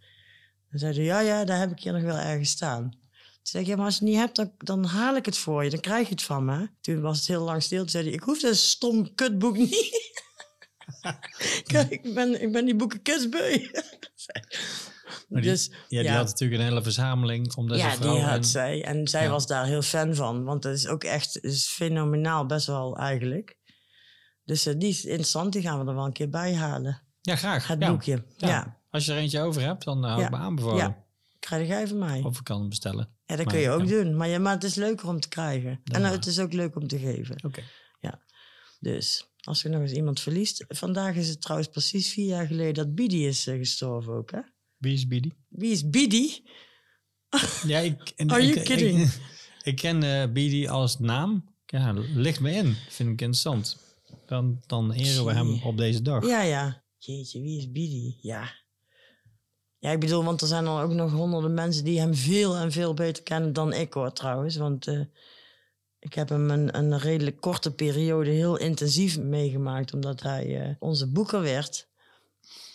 Dan 0.70 0.78
zei 0.78 0.92
ze, 0.92 1.02
ja, 1.02 1.20
ja, 1.20 1.44
daar 1.44 1.58
heb 1.58 1.70
ik 1.70 1.80
hier 1.80 1.92
nog 1.92 2.02
wel 2.02 2.16
ergens 2.16 2.50
staan. 2.50 2.90
Toen 2.90 3.00
zei 3.42 3.62
ik, 3.62 3.68
ja, 3.68 3.76
maar 3.76 3.84
als 3.84 3.94
je 3.98 4.00
het 4.00 4.08
niet 4.10 4.18
hebt, 4.18 4.36
dan, 4.36 4.52
dan 4.58 4.84
haal 4.84 5.16
ik 5.16 5.24
het 5.24 5.38
voor 5.38 5.64
je. 5.64 5.70
Dan 5.70 5.80
krijg 5.80 6.06
je 6.08 6.12
het 6.14 6.22
van 6.22 6.44
me. 6.44 6.68
Toen 6.80 7.00
was 7.00 7.18
het 7.18 7.26
heel 7.26 7.42
lang 7.44 7.62
stil. 7.62 7.78
Toen 7.78 7.88
zei 7.88 8.04
hij, 8.04 8.12
ik 8.12 8.22
hoef 8.22 8.40
dat 8.40 8.56
stom 8.56 9.14
kutboek 9.14 9.56
niet. 9.56 10.14
Kijk, 11.66 11.90
ik 12.04 12.14
ben, 12.14 12.42
ik 12.42 12.52
ben 12.52 12.64
die 12.64 12.76
boeken 12.76 13.02
kutbeu. 13.02 13.58
Die- 15.28 15.42
dus, 15.42 15.66
Ja, 15.68 16.00
die 16.00 16.02
ja. 16.10 16.16
had 16.16 16.26
natuurlijk 16.26 16.60
een 16.60 16.66
hele 16.68 16.82
verzameling. 16.82 17.54
Omdat 17.56 17.78
ja, 17.78 17.96
die 17.96 18.08
had 18.20 18.36
en- 18.36 18.44
zij. 18.44 18.84
En 18.84 19.08
zij 19.08 19.22
Ja. 19.22 19.30
was 19.30 19.46
daar 19.46 19.66
heel 19.66 19.82
fan 19.82 20.14
van. 20.14 20.44
Want 20.44 20.62
dat 20.62 20.74
is 20.74 20.86
ook 20.86 21.04
echt 21.04 21.42
is 21.44 21.66
fenomenaal, 21.66 22.46
best 22.46 22.66
wel 22.66 22.96
eigenlijk. 22.96 23.56
Dus 24.48 24.66
eh, 24.66 24.74
die 24.78 24.88
is 24.88 25.04
interessant, 25.04 25.52
die 25.52 25.62
gaan 25.62 25.80
we 25.80 25.88
er 25.88 25.94
wel 25.94 26.04
een 26.04 26.12
keer 26.12 26.30
bij 26.30 26.54
halen. 26.54 27.02
Ja, 27.20 27.36
graag. 27.36 27.66
Het 27.66 27.80
ja. 27.80 27.90
boekje. 27.90 28.24
Ja. 28.36 28.48
Ja. 28.48 28.80
Als 28.90 29.04
je 29.04 29.12
er 29.12 29.18
eentje 29.18 29.40
over 29.40 29.62
hebt, 29.62 29.84
dan 29.84 29.98
uh, 30.04 30.10
hou 30.10 30.22
ik 30.22 30.30
Ja. 30.30 30.36
me 30.36 30.42
aanbevolen. 30.42 30.76
Ja. 30.76 31.04
Krijg 31.38 31.68
jij 31.68 31.88
van 31.88 31.98
mij? 31.98 32.22
Of 32.22 32.38
ik 32.38 32.44
kan 32.44 32.60
hem 32.60 32.68
bestellen. 32.68 33.08
ja, 33.26 33.36
dat 33.36 33.44
maar 33.44 33.54
kun 33.54 33.62
je 33.62 33.70
ook 33.70 33.80
ja. 33.80 33.86
doen. 33.86 34.16
Maar, 34.16 34.28
ja, 34.28 34.38
maar 34.38 34.54
het 34.54 34.64
is 34.64 34.74
leuker 34.74 35.08
om 35.08 35.20
te 35.20 35.28
krijgen. 35.28 35.80
Ja. 35.84 35.94
En 35.94 36.00
nou, 36.00 36.14
het 36.14 36.26
is 36.26 36.38
ook 36.38 36.52
leuk 36.52 36.76
om 36.76 36.86
te 36.86 36.98
geven. 36.98 37.44
Oké. 37.44 37.62
Dus 38.80 39.28
als 39.40 39.62
je 39.62 39.68
nog 39.68 39.80
eens 39.80 39.92
iemand 39.92 40.20
verliest. 40.20 40.64
Vandaag 40.68 41.14
is 41.14 41.28
het 41.28 41.40
trouwens 41.40 41.68
precies 41.70 42.12
vier 42.12 42.26
jaar 42.26 42.46
geleden 42.46 42.74
dat 42.74 42.94
Bidi 42.94 43.26
is 43.26 43.46
eh, 43.46 43.56
gestorven 43.58 44.12
ook, 44.12 44.30
hè? 44.30 44.40
Wie 44.76 44.92
is 44.92 45.06
Bidi? 45.06 45.32
Wie 45.48 45.70
is 45.70 45.90
Bidi? 45.90 46.42
Ja, 47.66 47.78
ik... 47.78 48.12
en- 48.16 48.30
Are 48.30 48.46
you 48.46 48.60
kidding? 48.60 49.00
Ik, 49.00 49.20
ik 49.70 49.76
ken 49.76 50.02
eh 50.02 50.32
Bidi 50.32 50.68
als 50.68 50.98
naam. 50.98 51.56
Ja, 51.66 51.92
ligt 52.14 52.40
me 52.40 52.52
in. 52.52 52.74
Vind 52.88 53.08
ik 53.08 53.20
interessant. 53.20 53.76
Dan, 54.28 54.62
dan 54.66 54.92
eren 54.92 55.24
we 55.24 55.32
hem 55.32 55.62
op 55.62 55.76
deze 55.76 56.02
dag. 56.02 56.26
Ja, 56.26 56.42
ja. 56.42 56.82
Jeetje, 56.98 57.40
wie 57.40 57.58
is 57.58 57.70
Bidi? 57.70 58.18
Ja. 58.20 58.50
Ja, 59.78 59.90
ik 59.90 60.00
bedoel, 60.00 60.24
want 60.24 60.40
er 60.40 60.46
zijn 60.46 60.64
dan 60.64 60.80
ook 60.80 60.92
nog 60.92 61.12
honderden 61.12 61.54
mensen 61.54 61.84
die 61.84 62.00
hem 62.00 62.14
veel 62.14 62.56
en 62.56 62.72
veel 62.72 62.94
beter 62.94 63.22
kennen 63.22 63.52
dan 63.52 63.72
ik 63.72 63.92
hoor 63.92 64.12
trouwens. 64.12 64.56
Want 64.56 64.86
eh, 64.86 65.00
ik 65.98 66.14
heb 66.14 66.28
hem 66.28 66.50
een, 66.50 66.78
een 66.78 66.98
redelijk 66.98 67.40
korte 67.40 67.74
periode 67.74 68.30
heel 68.30 68.56
intensief 68.56 69.18
meegemaakt, 69.18 69.94
omdat 69.94 70.22
hij 70.22 70.60
eh, 70.60 70.74
onze 70.78 71.06
boeker 71.12 71.40
werd. 71.40 71.88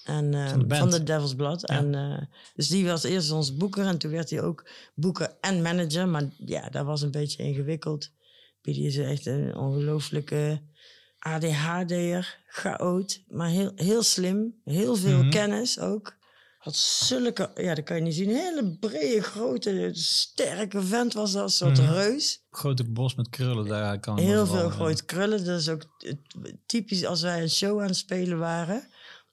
En, 0.04 0.34
eh, 0.34 0.50
Van 0.50 0.68
de 0.68 0.76
van 0.76 0.90
de 0.90 1.04
Devil's 1.04 1.36
Blood. 1.36 1.62
Ja. 1.62 1.78
En, 1.78 2.30
dus 2.56 2.68
die 2.68 2.86
was 2.86 3.04
eerst 3.04 3.32
onze 3.32 3.56
boeker 3.56 3.86
en 3.86 3.98
toen 3.98 4.12
werd 4.12 4.30
hij 4.30 4.42
ook 4.42 4.70
boeker 4.96 5.38
en 5.42 5.62
manager. 5.62 6.08
Maar 6.08 6.30
ja, 6.38 6.70
dat 6.70 6.86
was 6.86 7.02
een 7.02 7.12
beetje 7.12 7.44
ingewikkeld. 7.44 8.12
Bidi 8.62 8.86
is 8.86 8.98
echt 8.98 9.26
een 9.26 9.56
ongelooflijke 9.56 10.62
ADHD'er, 11.26 12.38
chaot, 12.48 13.22
maar 13.28 13.50
heel, 13.50 13.72
heel 13.76 14.04
slim. 14.04 14.56
Heel 14.64 14.96
veel 14.96 15.18
Mhm. 15.20 15.30
kennis 15.30 15.80
ook. 15.80 16.16
Had 16.58 16.76
zulke, 16.76 17.52
ja, 17.56 17.76
dat 17.76 17.84
kan 17.84 17.96
je 17.96 18.02
niet 18.02 18.14
zien, 18.16 18.30
hele 18.30 18.78
brede, 18.80 19.22
grote, 19.22 19.90
sterke 19.94 20.82
vent 20.82 21.14
was 21.14 21.32
dat, 21.32 21.44
een 21.44 21.50
soort 21.50 21.78
Mhm. 21.82 21.92
reus. 21.92 22.44
Grote 22.52 22.84
bos 22.84 23.16
met 23.16 23.30
krullen, 23.30 23.66
daar 23.68 24.00
kan 24.00 24.20
Heel 24.20 24.46
veel 24.46 24.70
grote 24.70 25.06
krullen. 25.06 25.46
Dat 25.46 25.60
is 25.60 25.70
ook 25.70 25.84
typisch 26.66 27.06
als 27.06 27.22
wij 27.22 27.42
een 27.42 27.50
show 27.50 27.80
aan 27.82 27.88
het 27.88 27.96
spelen 27.96 28.38
waren. 28.38 28.88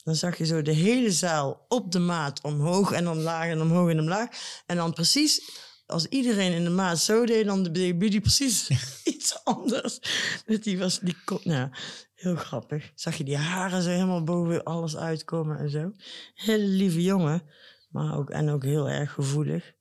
Dan 0.04 0.14
zag 0.14 0.38
je 0.38 0.44
zo 0.46 0.62
de 0.62 0.72
hele 0.72 1.10
zaal 1.10 1.64
op 1.68 1.92
de 1.92 1.98
maat 1.98 2.40
omhoog 2.42 2.92
en 2.92 3.08
omlaag 3.08 3.46
en 3.48 3.60
omhoog 3.60 3.90
en 3.90 4.00
omlaag. 4.00 4.28
En 4.66 4.76
dan 4.76 4.92
precies, 4.92 5.50
als 5.90 6.06
iedereen 6.06 6.52
in 6.52 6.64
de 6.64 6.70
maat 6.70 6.98
zo 6.98 7.26
deed, 7.26 7.44
dan 7.44 7.62
deed 7.62 7.98
Buddy 7.98 8.20
precies 8.20 8.68
iets 9.14 9.44
anders. 9.44 10.00
Dus 10.46 10.60
die 10.60 10.78
was, 10.78 10.98
die 10.98 11.16
kon, 11.24 11.40
nou, 11.42 11.68
heel 12.14 12.36
grappig. 12.36 12.90
Zag 12.94 13.16
je 13.16 13.24
die 13.24 13.36
haren 13.36 13.82
zo 13.82 13.88
helemaal 13.88 14.24
boven 14.24 14.64
alles 14.64 14.96
uitkomen 14.96 15.58
en 15.58 15.70
zo. 15.70 15.92
Hele 16.34 16.64
lieve 16.64 17.02
jongen, 17.02 17.42
maar 17.88 18.16
ook, 18.16 18.30
en 18.30 18.50
ook 18.50 18.64
heel 18.64 18.88
erg 18.88 19.12
gevoelig. 19.12 19.72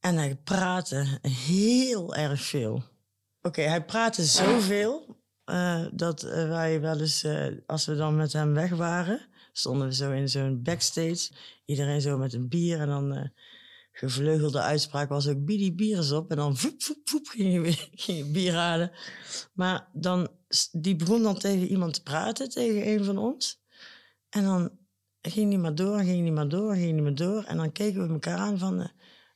En 0.00 0.16
hij 0.16 0.36
praatte 0.36 1.18
heel 1.28 2.14
erg 2.14 2.42
veel. 2.42 2.82
Oké, 3.42 3.62
hij 3.62 3.84
praatte 3.84 4.24
zoveel 4.24 5.20
eh, 5.44 5.86
dat 5.92 6.22
wij 6.22 6.80
wel 6.80 7.00
eens, 7.00 7.22
eh, 7.22 7.46
als 7.66 7.86
we 7.86 7.94
dan 7.96 8.16
met 8.16 8.32
hem 8.32 8.54
weg 8.54 8.70
waren, 8.70 9.28
stonden 9.52 9.88
we 9.88 9.94
zo 9.94 10.12
in 10.12 10.28
zo'n 10.28 10.62
backstage. 10.62 11.30
Iedereen 11.64 12.00
zo 12.00 12.18
met 12.18 12.32
een 12.32 12.48
bier 12.48 12.80
en 12.80 12.88
dan 12.88 13.14
eh, 13.14 13.28
gevleugelde 13.92 14.60
uitspraak 14.60 15.08
was 15.08 15.28
ook 15.28 15.44
bidi 15.44 15.74
bier 15.74 15.98
is 15.98 16.12
op. 16.12 16.30
En 16.30 16.36
dan 16.36 16.56
voep, 16.56 16.82
voep, 16.82 16.98
voep 17.04 17.26
ging 17.26 17.66
je, 17.66 17.72
ging 18.04 18.32
bier 18.32 18.54
halen. 18.54 18.90
Maar 19.52 19.88
dan, 19.92 20.28
die 20.72 20.96
begon 20.96 21.22
dan 21.22 21.38
tegen 21.38 21.66
iemand 21.66 21.94
te 21.94 22.02
praten, 22.02 22.48
tegen 22.50 22.88
een 22.88 23.04
van 23.04 23.18
ons. 23.18 23.62
En 24.28 24.44
dan 24.44 24.70
ging 25.20 25.48
die 25.48 25.58
maar 25.58 25.74
door, 25.74 25.98
ging 25.98 26.22
die 26.22 26.32
maar 26.32 26.48
door, 26.48 26.74
ging 26.74 26.92
die 26.92 27.02
maar 27.02 27.14
door. 27.14 27.44
En 27.44 27.56
dan 27.56 27.72
keken 27.72 28.06
we 28.06 28.12
elkaar 28.12 28.38
aan 28.38 28.58
van, 28.58 28.80
eh, 28.80 28.88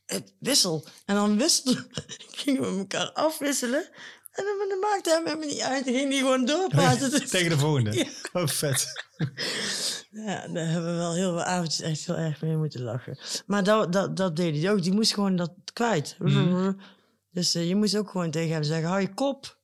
het 0.06 0.34
wissel. 0.38 0.84
En 1.04 1.14
dan 1.14 1.38
wisselden, 1.38 1.86
gingen 2.42 2.60
we 2.62 2.78
elkaar 2.78 3.12
afwisselen. 3.12 3.88
En 4.36 4.44
dan, 4.68 4.78
maakte 4.80 5.10
hem 5.10 5.24
helemaal 5.24 5.48
niet 5.48 5.60
uit. 5.60 5.84
Dan 5.84 5.94
ging 5.94 6.08
hij 6.10 6.18
gewoon 6.18 6.44
doorpraten. 6.44 7.10
Dus- 7.10 7.30
Tegen 7.30 7.50
de 7.50 7.58
volgende. 7.58 8.06
Oh, 8.32 8.46
vet. 8.46 8.86
Ja, 10.10 10.48
daar 10.48 10.66
hebben 10.66 10.90
we 10.92 10.96
wel 10.96 11.14
heel 11.14 11.30
veel 11.30 11.42
avondjes 11.42 11.80
echt 11.80 12.06
heel 12.06 12.16
erg 12.16 12.42
mee 12.42 12.56
moeten 12.56 12.82
lachen. 12.82 13.18
Maar 13.46 13.64
dat, 13.64 13.92
dat, 13.92 14.16
dat 14.16 14.36
deed 14.36 14.56
hij 14.62 14.70
ook. 14.72 14.82
Die 14.82 14.92
moest 14.92 15.14
gewoon 15.14 15.36
dat 15.36 15.52
kwijt. 15.72 16.16
Mhm. 16.18 16.72
Dus 17.30 17.54
eh, 17.54 17.68
je 17.68 17.76
moest 17.76 17.96
ook 17.96 18.10
gewoon 18.10 18.30
tegen 18.30 18.52
hem 18.52 18.62
zeggen, 18.62 18.88
hou 18.88 19.00
je 19.00 19.14
kop. 19.14 19.58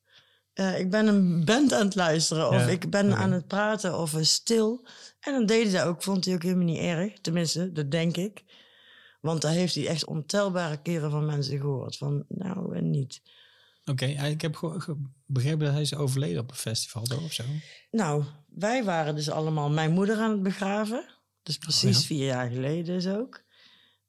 Eh, 0.52 0.78
ik 0.78 0.90
ben 0.90 1.06
een 1.06 1.44
band 1.44 1.72
aan 1.72 1.84
het 1.84 1.94
luisteren. 1.94 2.48
Of 2.48 2.54
Ja, 2.54 2.66
ik 2.66 2.90
ben 2.90 3.16
aan 3.16 3.32
het 3.32 3.46
praten. 3.46 3.98
Of 3.98 4.14
eh, 4.14 4.22
stil. 4.22 4.86
En 5.20 5.32
dan 5.32 5.46
deed 5.46 5.62
hij 5.62 5.72
dat 5.80 5.88
ook. 5.88 6.02
Vond 6.02 6.24
hij 6.24 6.34
ook 6.34 6.42
helemaal 6.42 6.64
niet 6.64 6.78
erg. 6.78 7.20
Tenminste, 7.20 7.72
dat 7.72 7.90
denk 7.90 8.16
ik. 8.16 8.44
Want 9.20 9.42
daar 9.42 9.52
heeft 9.52 9.74
hij 9.74 9.86
echt 9.86 10.04
ontelbare 10.04 10.82
keren 10.82 11.10
van 11.10 11.26
mensen 11.26 11.58
gehoord. 11.58 11.96
Van, 11.96 12.24
nou 12.28 12.76
en 12.76 12.90
niet. 12.90 13.22
Oké, 13.84 14.04
ik 14.06 14.40
heb 14.40 14.80
begrepen 15.26 15.64
dat 15.64 15.72
hij 15.72 15.82
is 15.82 15.94
overleden 15.94 16.42
op 16.42 16.50
een 16.50 16.56
festival 16.56 17.02
toch, 17.02 17.24
of 17.24 17.32
zo. 17.32 17.44
Nou, 17.90 18.24
wij 18.46 18.84
waren 18.84 19.14
dus 19.14 19.30
allemaal 19.30 19.70
mijn 19.70 19.92
moeder 19.92 20.18
aan 20.18 20.30
het 20.30 20.42
begraven. 20.42 21.04
Dus 21.42 21.58
precies 21.58 21.96
Oh 21.96 22.00
ja. 22.00 22.06
vier 22.06 22.26
jaar 22.26 22.50
geleden 22.50 22.84
dus 22.84 23.06
ook. 23.06 23.42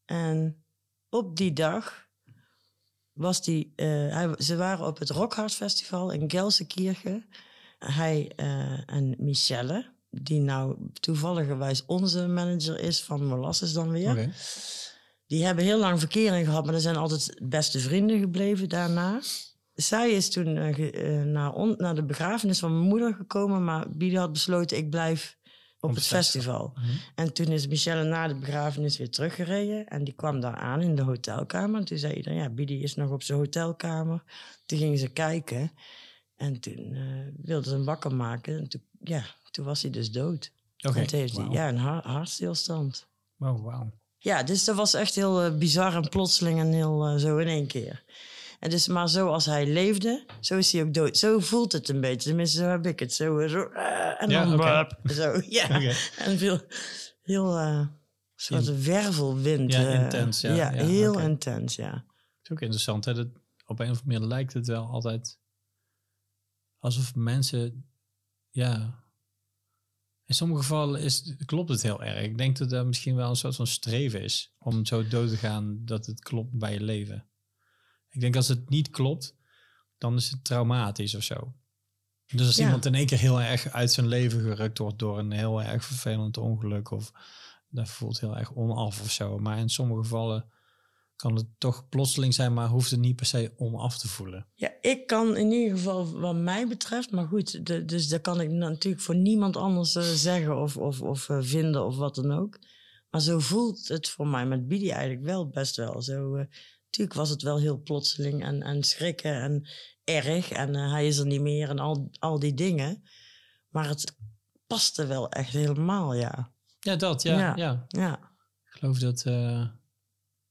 En 0.06 0.66
op 1.10 1.38
die 1.38 1.54
dag 1.54 2.08
was 3.14 3.44
die... 3.44 3.74
eh, 3.76 3.88
hij, 3.88 4.36
ze 4.38 4.56
waren 4.56 4.86
op 4.86 5.00
het 5.00 5.10
Rockhart 5.10 5.54
Festival 5.54 6.12
in 6.12 6.30
Gelsenkirchen. 6.32 7.26
Hij 7.80 8.32
eh, 8.36 8.90
en 8.90 9.16
Michelle, 9.18 9.94
die 10.10 10.40
nou 10.40 10.78
toevalligerwijs 10.94 11.86
onze 11.86 12.28
manager 12.28 12.80
is 12.80 13.04
van 13.04 13.26
Molasses 13.26 13.74
dan 13.74 13.92
weer. 13.92 14.34
Die 15.28 15.46
hebben 15.46 15.64
heel 15.64 15.80
lang 15.80 16.00
verkering 16.00 16.46
gehad, 16.46 16.66
maar 16.66 16.74
er 16.74 16.82
zijn 16.82 16.96
altijd 16.96 17.40
beste 17.44 17.80
vrienden 17.80 18.20
gebleven 18.20 18.70
daarna. 18.70 19.22
Zij 19.74 20.12
is 20.12 20.30
toen 20.32 20.58
eh, 20.58 21.18
eh, 21.20 21.26
naar, 21.26 21.54
on- 21.54 21.76
naar 21.78 21.96
de 21.96 22.04
begrafenis 22.04 22.60
van 22.60 22.72
mijn 22.78 22.88
moeder 22.90 23.14
gekomen, 23.14 23.64
maar 23.64 23.90
Biede 23.90 24.18
had 24.18 24.32
besloten, 24.34 24.78
ik 24.78 24.90
blijf 24.90 25.38
op, 25.80 25.90
het 25.96 26.06
festival. 26.08 26.72
Mhm. 26.76 26.88
En 27.16 27.34
toen 27.34 27.48
is 27.48 27.68
Michelle 27.68 28.04
na 28.04 28.28
de 28.28 28.36
begrafenis 28.36 28.98
weer 28.98 29.10
teruggereden. 29.10 29.88
En 29.88 30.04
die 30.04 30.14
kwam 30.14 30.40
daar 30.40 30.56
aan 30.56 30.82
in 30.82 30.96
de 30.96 31.02
hotelkamer. 31.02 31.80
En 31.80 31.86
toen 31.86 31.98
zei 31.98 32.14
iedereen, 32.14 32.38
ja, 32.40 32.50
Bidi 32.50 32.84
is 32.84 32.96
nog 32.96 33.10
op 33.12 33.24
zijn 33.24 33.38
hotelkamer. 33.38 34.24
Toen 34.66 34.78
gingen 34.78 34.98
ze 34.98 35.08
kijken. 35.10 35.72
En 36.36 36.60
toen 36.60 36.94
eh 36.94 37.02
wilden 37.46 37.70
ze 37.70 37.76
hem 37.76 37.86
wakker 37.86 38.16
maken. 38.16 38.58
En 38.60 38.70
toen, 38.70 38.82
ja, 39.04 39.24
toen 39.52 39.66
was 39.66 39.82
hij 39.82 39.92
dus 39.92 40.12
dood. 40.12 40.52
Oké, 40.88 41.00
En 41.00 41.08
toen 41.08 41.20
heeft 41.20 41.38
hij, 41.38 41.48
ja, 41.50 41.70
een 41.70 41.78
har- 41.78 42.08
hartstilstand. 42.08 43.08
Oh, 43.40 43.64
wauw. 43.64 43.92
Ja, 44.18 44.44
dus 44.44 44.64
dat 44.64 44.76
was 44.76 44.94
echt 44.94 45.16
heel 45.16 45.58
bizar 45.58 45.96
en 45.96 46.10
plotseling 46.10 46.60
en 46.60 46.72
heel 46.74 47.20
zo 47.20 47.38
in 47.38 47.48
één 47.48 47.68
keer. 47.68 48.04
En 48.64 48.70
dus, 48.70 48.88
maar 48.88 49.10
zoals 49.10 49.46
hij 49.46 49.68
leefde, 49.68 50.26
zo 50.40 50.58
is 50.58 50.72
hij 50.72 50.84
ook 50.84 50.94
dood. 50.94 51.18
Zo 51.18 51.40
voelt 51.40 51.72
het 51.72 51.90
een 51.90 52.02
beetje. 52.02 52.30
Tenminste, 52.30 52.58
zo 52.58 52.66
heb 52.66 52.86
ik 52.86 53.00
het. 53.00 53.14
Zo, 53.14 53.38
eh, 53.38 53.50
zo 53.50 53.64
eh, 53.64 54.22
en 54.22 54.30
Ja, 54.30 54.46
dan 54.46 54.58
zo. 55.14 55.42
Ja, 55.50 55.70
en 56.26 56.38
veel, 56.38 56.62
heel 57.22 57.58
eh 57.58 57.88
soort 58.36 58.84
wervelwind. 58.84 59.74
Ja, 59.74 60.04
intens, 60.04 60.42
ja. 60.42 60.54
Ja, 60.54 60.72
Ja, 60.72 60.86
heel 60.86 61.20
intens, 61.20 61.76
ja. 61.76 61.92
Het 61.94 62.44
is 62.44 62.52
ook 62.52 62.62
interessant, 62.62 63.06
hè? 63.06 63.14
Dat 63.14 63.28
op 63.66 63.80
een 63.80 63.92
of 63.92 64.00
andere 64.00 64.04
manier 64.06 64.28
lijkt 64.28 64.54
het 64.54 64.68
wel 64.68 64.86
altijd 64.86 65.40
alsof 66.80 67.16
mensen, 67.16 67.86
ja... 68.50 69.02
In 70.26 70.36
sommige 70.36 70.62
gevallen 70.62 71.02
is, 71.02 71.36
klopt 71.46 71.70
het 71.70 71.82
heel 71.82 72.04
erg. 72.04 72.24
Ik 72.24 72.38
denk 72.38 72.58
dat 72.58 72.70
dat 72.70 72.86
misschien 72.86 73.16
wel 73.16 73.30
een 73.30 73.36
soort 73.36 73.56
van 73.56 73.68
streven 73.68 74.22
is 74.22 74.54
om 74.60 74.86
zo 74.86 75.08
dood 75.08 75.30
te 75.30 75.38
gaan 75.38 75.86
dat 75.86 76.06
het 76.06 76.20
klopt 76.20 76.58
bij 76.58 76.74
je 76.74 76.82
leven. 76.82 77.28
Ik 78.14 78.20
denk 78.22 78.36
als 78.36 78.48
het 78.48 78.70
niet 78.70 78.90
klopt, 78.90 79.36
dan 79.98 80.16
is 80.16 80.30
het 80.30 80.44
traumatisch 80.44 81.16
of 81.16 81.24
zo. 81.24 81.54
Dus 82.26 82.46
als 82.48 82.56
Ja. 82.56 82.64
iemand 82.66 82.86
in 82.86 82.96
één 82.96 83.06
keer 83.06 83.18
heel 83.20 83.42
erg 83.42 83.68
uit 83.72 83.92
zijn 83.92 84.08
leven 84.08 84.40
gerukt 84.42 84.78
wordt 84.78 85.00
door 85.00 85.20
een 85.20 85.32
heel 85.32 85.62
erg 85.64 85.86
vervelend 85.86 86.38
ongeluk 86.38 86.92
of 86.92 87.12
dat 87.70 87.90
voelt 87.90 88.20
heel 88.20 88.38
erg 88.38 88.54
onaf 88.56 89.02
of 89.02 89.12
zo. 89.12 89.38
Maar 89.38 89.58
in 89.58 89.70
sommige 89.70 90.02
gevallen 90.02 90.52
kan 91.16 91.36
het 91.36 91.46
toch 91.58 91.90
plotseling 91.90 92.34
zijn, 92.34 92.54
maar 92.54 92.68
hoeft 92.68 92.92
het 92.92 93.00
niet 93.00 93.16
per 93.16 93.26
se 93.26 93.54
onaf 93.56 93.98
te 93.98 94.08
voelen. 94.08 94.48
Ja, 94.54 94.72
ik 94.82 95.08
kan 95.08 95.38
in 95.38 95.52
ieder 95.52 95.78
geval 95.78 96.20
wat 96.20 96.36
mij 96.36 96.68
betreft, 96.68 97.12
maar 97.12 97.28
goed, 97.28 97.66
de- 97.66 97.86
dus 97.86 98.08
dat 98.08 98.22
kan 98.22 98.42
ik 98.42 98.50
natuurlijk 98.50 99.04
voor 99.04 99.16
niemand 99.16 99.58
anders 99.58 99.96
eh, 99.96 100.04
zeggen 100.04 100.58
of, 100.62 100.78
of, 100.78 101.02
of 101.02 101.30
eh, 101.30 101.38
vinden 101.42 101.86
of 101.86 101.96
wat 101.96 102.16
dan 102.16 102.32
ook. 102.32 102.60
Maar 103.10 103.22
zo 103.22 103.40
voelt 103.40 103.88
het 103.88 104.10
voor 104.10 104.28
mij 104.28 104.46
met 104.46 104.68
Bidi 104.68 104.90
eigenlijk 104.90 105.24
wel 105.26 105.48
best 105.50 105.76
wel. 105.76 106.02
Zo, 106.02 106.36
eh, 106.36 106.46
natuurlijk 106.94 107.20
was 107.20 107.30
het 107.30 107.42
wel 107.42 107.60
heel 107.60 107.82
plotseling 107.82 108.44
en, 108.44 108.62
en 108.62 108.84
schrikken 108.84 109.42
en 109.42 109.70
erg 110.04 110.52
en 110.52 110.76
eh, 110.76 110.92
hij 110.92 111.08
is 111.08 111.18
er 111.18 111.26
niet 111.26 111.42
meer 111.42 111.70
en 111.70 111.80
al, 111.80 112.10
al 112.20 112.40
die 112.40 112.54
dingen. 112.54 113.04
Maar 113.70 113.88
het 113.88 114.16
paste 114.68 115.06
wel 115.06 115.30
echt 115.30 115.52
helemaal, 115.52 116.14
ja. 116.14 116.54
Ja, 116.80 116.96
dat, 116.96 117.22
ja. 117.22 117.38
Ja. 117.38 117.56
ja. 117.56 117.86
Ja, 117.88 118.32
Ik 118.66 118.80
geloof 118.80 119.00
dat 119.00 119.26
eh 119.26 119.68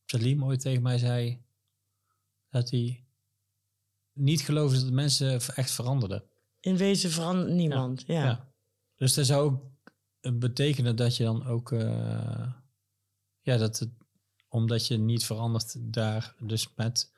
Salim 0.05 0.45
ooit 0.45 0.61
tegen 0.61 0.83
mij 0.83 0.99
zei 0.99 1.45
dat 2.49 2.71
hij 2.71 3.07
niet 4.13 4.41
geloofde 4.41 4.81
dat 4.81 4.93
mensen 4.93 5.41
echt 5.55 5.71
veranderden. 5.71 6.25
in 6.61 6.77
wezen 6.77 7.11
verandert 7.11 7.51
niemand, 7.51 8.03
ja. 8.07 8.25
Ja. 8.25 8.55
Dus 8.97 9.15
dat 9.15 9.27
zou 9.27 9.45
ook 9.45 9.71
eh, 10.21 10.33
betekenen 10.33 10.97
dat 10.97 11.17
je 11.17 11.25
dan 11.25 11.47
ook, 11.47 11.71
ja, 13.41 13.57
dat 13.57 13.79
het, 13.79 13.91
omdat 14.53 14.87
je 14.87 14.99
niet 14.99 15.25
verandert, 15.25 15.75
daar 15.79 16.35
dus 16.39 16.69
met 16.77 17.13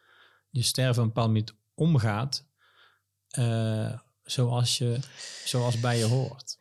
je 0.51 0.63
sterven 0.63 1.03
een 1.03 1.09
bepaald 1.09 1.27
manier 1.29 1.49
omgaat, 1.75 2.47
eh, 3.29 3.99
zoals, 4.23 4.79
je, 4.79 4.99
zoals 5.45 5.81
bij 5.81 5.99
je 5.99 6.05
hoort. 6.05 6.59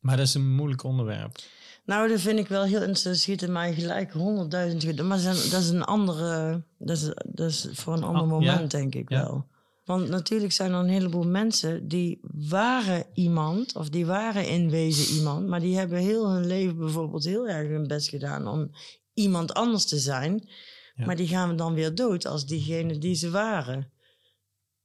Maar 0.00 0.16
dat 0.16 0.26
is 0.26 0.34
een 0.34 0.54
moeilijk 0.54 0.82
onderwerp. 0.82 1.38
Nou, 1.84 2.08
dat 2.08 2.20
vind 2.20 2.38
ik 2.38 2.48
wel 2.48 2.64
heel 2.64 2.78
interessant. 2.78 3.14
Er 3.14 3.20
schieten 3.20 3.52
mij 3.52 3.74
gelijk 3.74 4.12
honderdduizend... 4.12 5.02
Maar 5.02 5.22
dat 5.22 5.34
is, 5.34 5.50
dat 5.50 5.62
is 5.62 5.68
een 5.68 5.84
andere... 5.84 6.62
Dat 6.78 6.96
is, 6.96 7.10
dat 7.24 7.50
is 7.50 7.66
voor 7.72 7.92
een 7.92 8.02
ander 8.02 8.22
Ah, 8.22 8.28
moment, 8.28 8.72
ja. 8.72 8.78
denk 8.78 8.94
ik 8.94 9.10
Ja. 9.10 9.22
wel. 9.22 9.46
Want 9.86 10.08
natuurlijk 10.08 10.52
zijn 10.52 10.72
er 10.72 10.78
een 10.78 10.88
heleboel 10.88 11.26
mensen... 11.26 11.88
die 11.88 12.20
waren 12.48 13.06
iemand, 13.14 13.76
of 13.76 13.88
die 13.88 14.06
waren 14.06 14.48
in 14.48 14.70
wezen 14.70 15.16
iemand... 15.16 15.46
maar 15.46 15.60
die 15.60 15.76
hebben 15.76 15.98
heel 15.98 16.30
hun 16.30 16.46
leven 16.46 16.76
bijvoorbeeld 16.76 17.24
heel 17.24 17.48
erg 17.48 17.68
hun 17.68 17.86
best 17.86 18.08
gedaan... 18.08 18.48
om 18.48 18.70
iemand 19.14 19.54
anders 19.54 19.84
te 19.84 19.98
zijn. 19.98 20.48
Ja. 20.94 21.06
Maar 21.06 21.16
die 21.16 21.28
gaan 21.28 21.56
dan 21.56 21.74
weer 21.74 21.94
dood 21.94 22.26
als 22.26 22.46
diegene 22.46 22.98
die 22.98 23.14
ze 23.14 23.30
waren. 23.30 23.90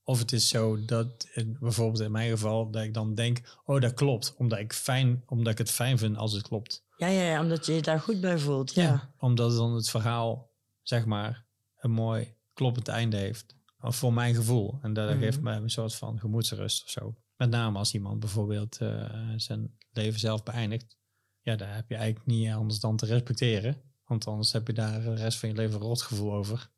Of 0.03 0.19
het 0.19 0.31
is 0.31 0.47
zo 0.47 0.85
dat, 0.85 1.27
bijvoorbeeld 1.59 2.03
in 2.03 2.11
mijn 2.11 2.29
geval, 2.29 2.71
dat 2.71 2.83
ik 2.83 2.93
dan 2.93 3.15
denk, 3.15 3.41
oh 3.65 3.81
dat 3.81 3.93
klopt, 3.93 4.33
omdat 4.37 4.59
ik, 4.59 4.73
fijn, 4.73 5.23
omdat 5.25 5.51
ik 5.51 5.57
het 5.57 5.71
fijn 5.71 5.97
vind 5.97 6.17
als 6.17 6.33
het 6.33 6.47
klopt. 6.47 6.83
Ja, 6.97 7.07
ja, 7.07 7.21
ja 7.21 7.41
omdat 7.41 7.65
je 7.65 7.73
je 7.73 7.81
daar 7.81 7.99
goed 7.99 8.21
bij 8.21 8.39
voelt. 8.39 8.73
Ja, 8.73 9.13
Omdat 9.17 9.55
dan 9.55 9.73
het 9.73 9.89
verhaal, 9.89 10.51
zeg 10.81 11.05
maar, 11.05 11.45
een 11.79 11.91
mooi 11.91 12.35
kloppend 12.53 12.87
einde 12.87 13.17
heeft. 13.17 13.55
Voor 13.81 14.13
mijn 14.13 14.35
gevoel. 14.35 14.79
En 14.81 14.93
dat 14.93 15.09
Mhm. 15.09 15.19
geeft 15.19 15.41
mij 15.41 15.55
een 15.55 15.69
soort 15.69 15.95
van 15.95 16.19
gemoedsrust 16.19 16.83
of 16.83 16.89
zo. 16.89 17.15
Met 17.37 17.49
name 17.49 17.77
als 17.77 17.93
iemand 17.93 18.19
bijvoorbeeld 18.19 18.77
eh, 18.77 19.29
zijn 19.35 19.77
leven 19.91 20.19
zelf 20.19 20.43
beëindigt. 20.43 20.97
Ja, 21.41 21.55
daar 21.55 21.75
heb 21.75 21.89
je 21.89 21.95
eigenlijk 21.95 22.25
niet 22.25 22.49
anders 22.49 22.79
dan 22.79 22.97
te 22.97 23.05
respecteren. 23.05 23.81
Want 24.05 24.27
anders 24.27 24.51
heb 24.51 24.67
je 24.67 24.73
daar 24.73 25.01
de 25.01 25.13
rest 25.15 25.39
van 25.39 25.49
je 25.49 25.55
leven 25.55 25.75
een 25.75 25.81
rotgevoel 25.81 26.33
over. 26.33 26.69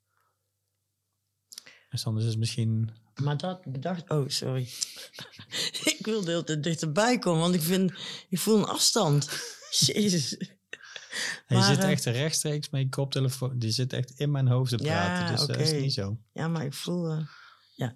Dus 1.90 2.04
dan 2.04 2.18
is 2.18 2.26
het 2.26 2.38
misschien 2.38 2.92
Maar 3.24 3.38
dat 3.38 3.66
bedacht... 3.66 4.10
Oh, 4.10 4.28
sorry. 4.30 4.62
ik 5.94 6.00
wilde 6.02 6.32
heel 6.32 6.62
dichterbij 6.62 7.20
komen, 7.20 7.42
want 7.42 7.56
ik 7.56 7.62
vind... 7.62 7.94
Ik 8.30 8.40
voel 8.40 8.58
een 8.58 8.66
afstand. 8.66 9.30
Jezus. 9.86 10.38
Je 11.48 11.48
Maar, 11.56 11.64
zit 11.76 11.84
eh, 11.84 11.92
echt 11.92 12.06
rechtstreeks 12.06 12.70
met 12.70 12.82
je 12.82 12.90
koptelefoon. 12.90 13.60
Die 13.60 13.72
zit 13.72 13.94
echt 13.94 14.12
in 14.20 14.32
mijn 14.32 14.48
hoofd 14.48 14.78
te 14.78 14.84
Ja, 14.84 15.06
praten. 15.06 15.36
dus 15.36 15.46
dat 15.46 15.58
is 15.60 15.70
oké. 15.70 15.80
niet 15.80 15.94
zo. 15.94 16.18
Ja, 16.34 16.48
maar 16.48 16.66
ik 16.66 16.74
voel... 16.74 17.10
eh, 17.12 17.28
ja. 17.76 17.96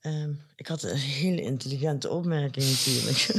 Ehm, 0.00 0.34
ik 0.56 0.66
had 0.66 0.82
een 0.82 0.96
hele 0.96 1.42
intelligente 1.42 2.08
opmerking 2.08 2.66
natuurlijk. 2.70 3.28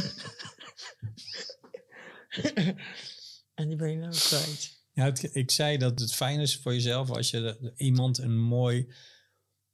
en 3.54 3.68
die 3.68 3.76
ben 3.78 3.92
je 3.92 3.98
nou 3.98 4.16
kwijt. 4.16 4.78
Ja, 4.92 5.04
het- 5.06 5.36
ik 5.36 5.52
zei 5.52 5.78
dat 5.78 6.00
het 6.00 6.14
fijn 6.14 6.40
is 6.40 6.56
voor 6.58 6.74
jezelf 6.74 7.10
als 7.10 7.30
je 7.30 7.42
de- 7.42 7.74
iemand 7.78 8.18
een 8.18 8.38
mooi 8.40 8.94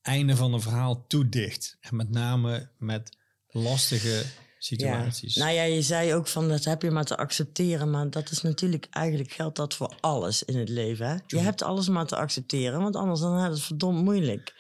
einde 0.02 0.36
van 0.36 0.54
een 0.54 0.62
verhaal 0.62 1.08
toedicht. 1.08 1.78
En 1.80 1.96
met 1.96 2.10
name 2.10 2.70
met 2.78 3.18
lastige 3.48 4.24
situaties. 4.66 5.34
Ja. 5.36 5.44
Nou 5.44 5.56
ja, 5.56 5.64
je 5.64 5.82
zei 5.82 6.14
ook 6.14 6.28
van 6.28 6.48
dat 6.50 6.64
heb 6.64 6.82
je 6.82 6.92
maar 6.92 7.06
te 7.06 7.18
accepteren. 7.18 7.90
Maar 7.90 8.10
dat 8.10 8.32
is 8.32 8.42
natuurlijk, 8.42 8.88
eigenlijk 8.92 9.32
geldt 9.32 9.56
dat 9.56 9.74
voor 9.74 9.94
alles 10.00 10.44
in 10.44 10.58
het 10.58 10.70
leven. 10.70 11.08
Hè? 11.10 11.16
Je 11.28 11.38
hebt 11.40 11.62
alles 11.62 11.88
maar 11.90 12.06
te 12.08 12.16
accepteren, 12.16 12.80
want 12.82 12.96
anders 12.96 13.20
dan 13.20 13.38
is 13.38 13.44
het 13.58 13.62
verdomd 13.62 14.04
moeilijk. 14.04 14.54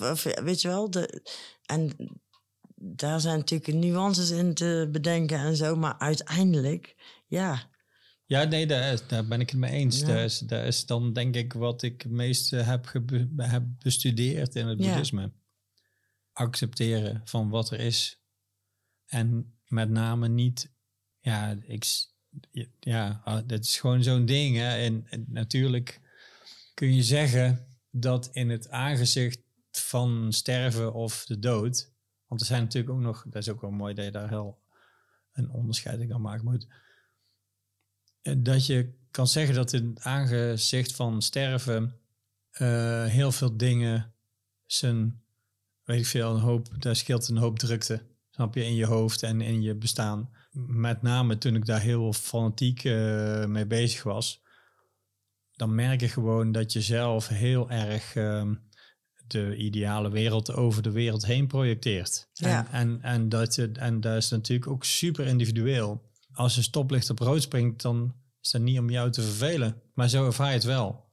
Of, 0.00 0.22
weet 0.22 0.60
je 0.60 0.68
wel? 0.68 0.90
De, 0.90 1.22
en 1.66 1.92
daar 2.74 3.20
zijn 3.20 3.38
natuurlijk 3.38 3.72
nuances 3.74 4.30
in 4.30 4.54
te 4.54 4.88
bedenken 4.92 5.38
en 5.38 5.56
zo. 5.56 5.76
Maar 5.76 5.94
uiteindelijk, 5.98 6.94
ja, 7.26 7.68
Ja, 8.26 8.44
nee, 8.44 8.66
daar, 8.66 8.92
is- 8.92 9.06
daar 9.06 9.26
ben 9.26 9.40
ik 9.40 9.50
het 9.50 9.58
mee 9.58 9.70
eens. 9.72 10.00
Ja. 10.00 10.06
Daar, 10.06 10.24
is, 10.24 10.38
daar 10.38 10.66
is 10.66 10.86
dan 10.86 11.12
denk 11.12 11.34
ik 11.36 11.52
wat 11.52 11.82
ik 11.82 12.02
het 12.02 12.12
meest 12.12 12.52
eh, 12.52 12.66
heb, 12.66 12.92
heb 13.36 13.62
bestudeerd 13.78 14.54
in 14.54 14.66
het 14.66 14.78
Ja. 14.78 14.86
boeddhisme. 14.86 15.32
Accepteren 16.32 17.20
van 17.24 17.48
wat 17.48 17.70
er 17.70 17.80
is. 17.80 18.19
En 19.10 19.54
met 19.66 19.90
name 19.90 20.28
niet, 20.28 20.72
ja, 21.18 21.56
ik, 21.62 21.84
ja, 22.80 23.20
ah, 23.24 23.42
dat 23.46 23.64
is 23.64 23.78
gewoon 23.78 24.02
zo'n 24.02 24.26
ding. 24.26 24.56
Hè? 24.56 24.76
En, 24.76 25.06
natuurlijk 25.26 26.00
kun 26.74 26.94
je 26.94 27.02
zeggen 27.02 27.66
dat 27.90 28.28
in 28.32 28.50
het 28.50 28.68
aangezicht 28.68 29.40
van 29.70 30.32
sterven 30.32 30.92
of 30.92 31.24
de 31.24 31.38
dood, 31.38 31.92
want 32.26 32.40
er 32.40 32.46
zijn 32.46 32.62
natuurlijk 32.62 32.94
ook 32.94 33.00
nog, 33.00 33.24
dat 33.28 33.42
is 33.42 33.48
ook 33.48 33.60
wel 33.60 33.70
mooi 33.70 33.94
dat 33.94 34.04
je 34.04 34.10
daar 34.10 34.28
heel 34.28 34.62
een 35.32 35.50
onderscheid 35.50 36.00
in 36.00 36.08
kan 36.08 36.20
maken, 36.20 36.48
goed, 36.48 36.66
eh, 38.22 38.34
dat 38.38 38.66
je 38.66 38.98
kan 39.10 39.26
zeggen 39.26 39.54
dat 39.54 39.72
in 39.72 39.88
het 39.88 40.00
aangezicht 40.02 40.94
van 40.94 41.22
sterven 41.22 42.00
eh, 42.50 43.04
heel 43.04 43.32
veel 43.32 43.56
dingen 43.56 44.14
zijn, 44.66 45.22
weet 45.84 45.98
ik 45.98 46.06
veel, 46.06 46.34
een 46.34 46.40
hoop, 46.40 46.82
daar 46.82 46.96
scheelt 46.96 47.28
een 47.28 47.36
hoop 47.36 47.58
drukte, 47.58 48.09
snap 48.40 48.54
je, 48.54 48.64
in 48.64 48.74
je 48.74 48.86
hoofd 48.86 49.22
en 49.22 49.40
in 49.40 49.62
je 49.62 49.74
bestaan. 49.74 50.30
Met 50.52 51.02
name 51.02 51.38
toen 51.38 51.54
ik 51.54 51.66
daar 51.66 51.80
heel 51.80 52.12
fanatiek 52.12 52.84
eh, 52.84 53.44
mee 53.44 53.66
bezig 53.66 54.02
was, 54.02 54.42
dan 55.52 55.74
merk 55.74 56.00
je 56.00 56.08
gewoon 56.08 56.52
dat 56.52 56.72
je 56.72 56.80
zelf 56.80 57.28
heel 57.28 57.70
erg 57.70 58.14
ehm, 58.14 58.54
de 59.26 59.56
ideale 59.56 60.10
wereld 60.10 60.52
over 60.52 60.82
de 60.82 60.90
wereld 60.90 61.26
heen 61.26 61.46
projecteert. 61.46 62.28
Ja. 62.32 62.66
En, 62.66 62.72
en, 62.72 63.02
en, 63.02 63.28
dat 63.28 63.54
je, 63.54 63.70
en 63.72 64.00
dat 64.00 64.16
is 64.16 64.30
natuurlijk 64.30 64.70
ook 64.70 64.84
super 64.84 65.26
individueel. 65.26 66.10
Als 66.32 66.56
een 66.56 66.62
stoplicht 66.62 67.10
op 67.10 67.18
rood 67.18 67.42
springt, 67.42 67.82
dan 67.82 68.14
is 68.42 68.50
dat 68.50 68.60
niet 68.60 68.78
om 68.78 68.90
jou 68.90 69.10
te 69.10 69.22
vervelen. 69.22 69.82
Maar 69.94 70.08
zo 70.08 70.26
ervaar 70.26 70.48
je 70.48 70.54
het 70.54 70.64
wel. 70.64 71.04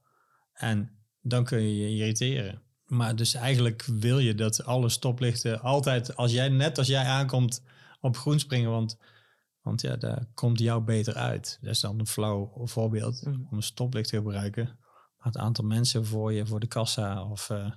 En 0.52 0.90
dan 1.20 1.44
kun 1.44 1.62
je 1.62 1.76
je 1.76 1.96
irriteren. 1.96 2.62
Maar 2.88 3.16
dus 3.16 3.34
eigenlijk 3.34 3.82
wil 3.82 4.18
je 4.18 4.34
dat 4.34 4.64
alle 4.64 4.88
stoplichten 4.88 5.60
altijd, 5.60 6.16
als 6.16 6.32
jij 6.32 6.48
net 6.48 6.78
als 6.78 6.86
jij 6.86 7.04
aankomt, 7.04 7.62
op 8.00 8.16
groen 8.16 8.38
springen. 8.38 8.70
Want, 8.70 8.96
want 9.62 9.80
ja, 9.80 9.96
daar 9.96 10.26
komt 10.34 10.58
jou 10.58 10.82
beter 10.82 11.14
uit. 11.14 11.58
Dat 11.60 11.70
is 11.70 11.80
dan 11.80 11.98
een 11.98 12.06
flauw 12.06 12.52
voorbeeld 12.64 13.22
Mm. 13.26 13.46
om 13.50 13.56
een 13.56 13.62
stoplicht 13.62 14.08
te 14.08 14.16
gebruiken. 14.16 14.64
Maar 15.16 15.26
het 15.26 15.36
aantal 15.36 15.64
mensen 15.64 16.06
voor 16.06 16.32
je, 16.32 16.46
voor 16.46 16.60
de 16.60 16.66
kassa 16.66 17.24
of 17.24 17.50
eh, 17.50 17.70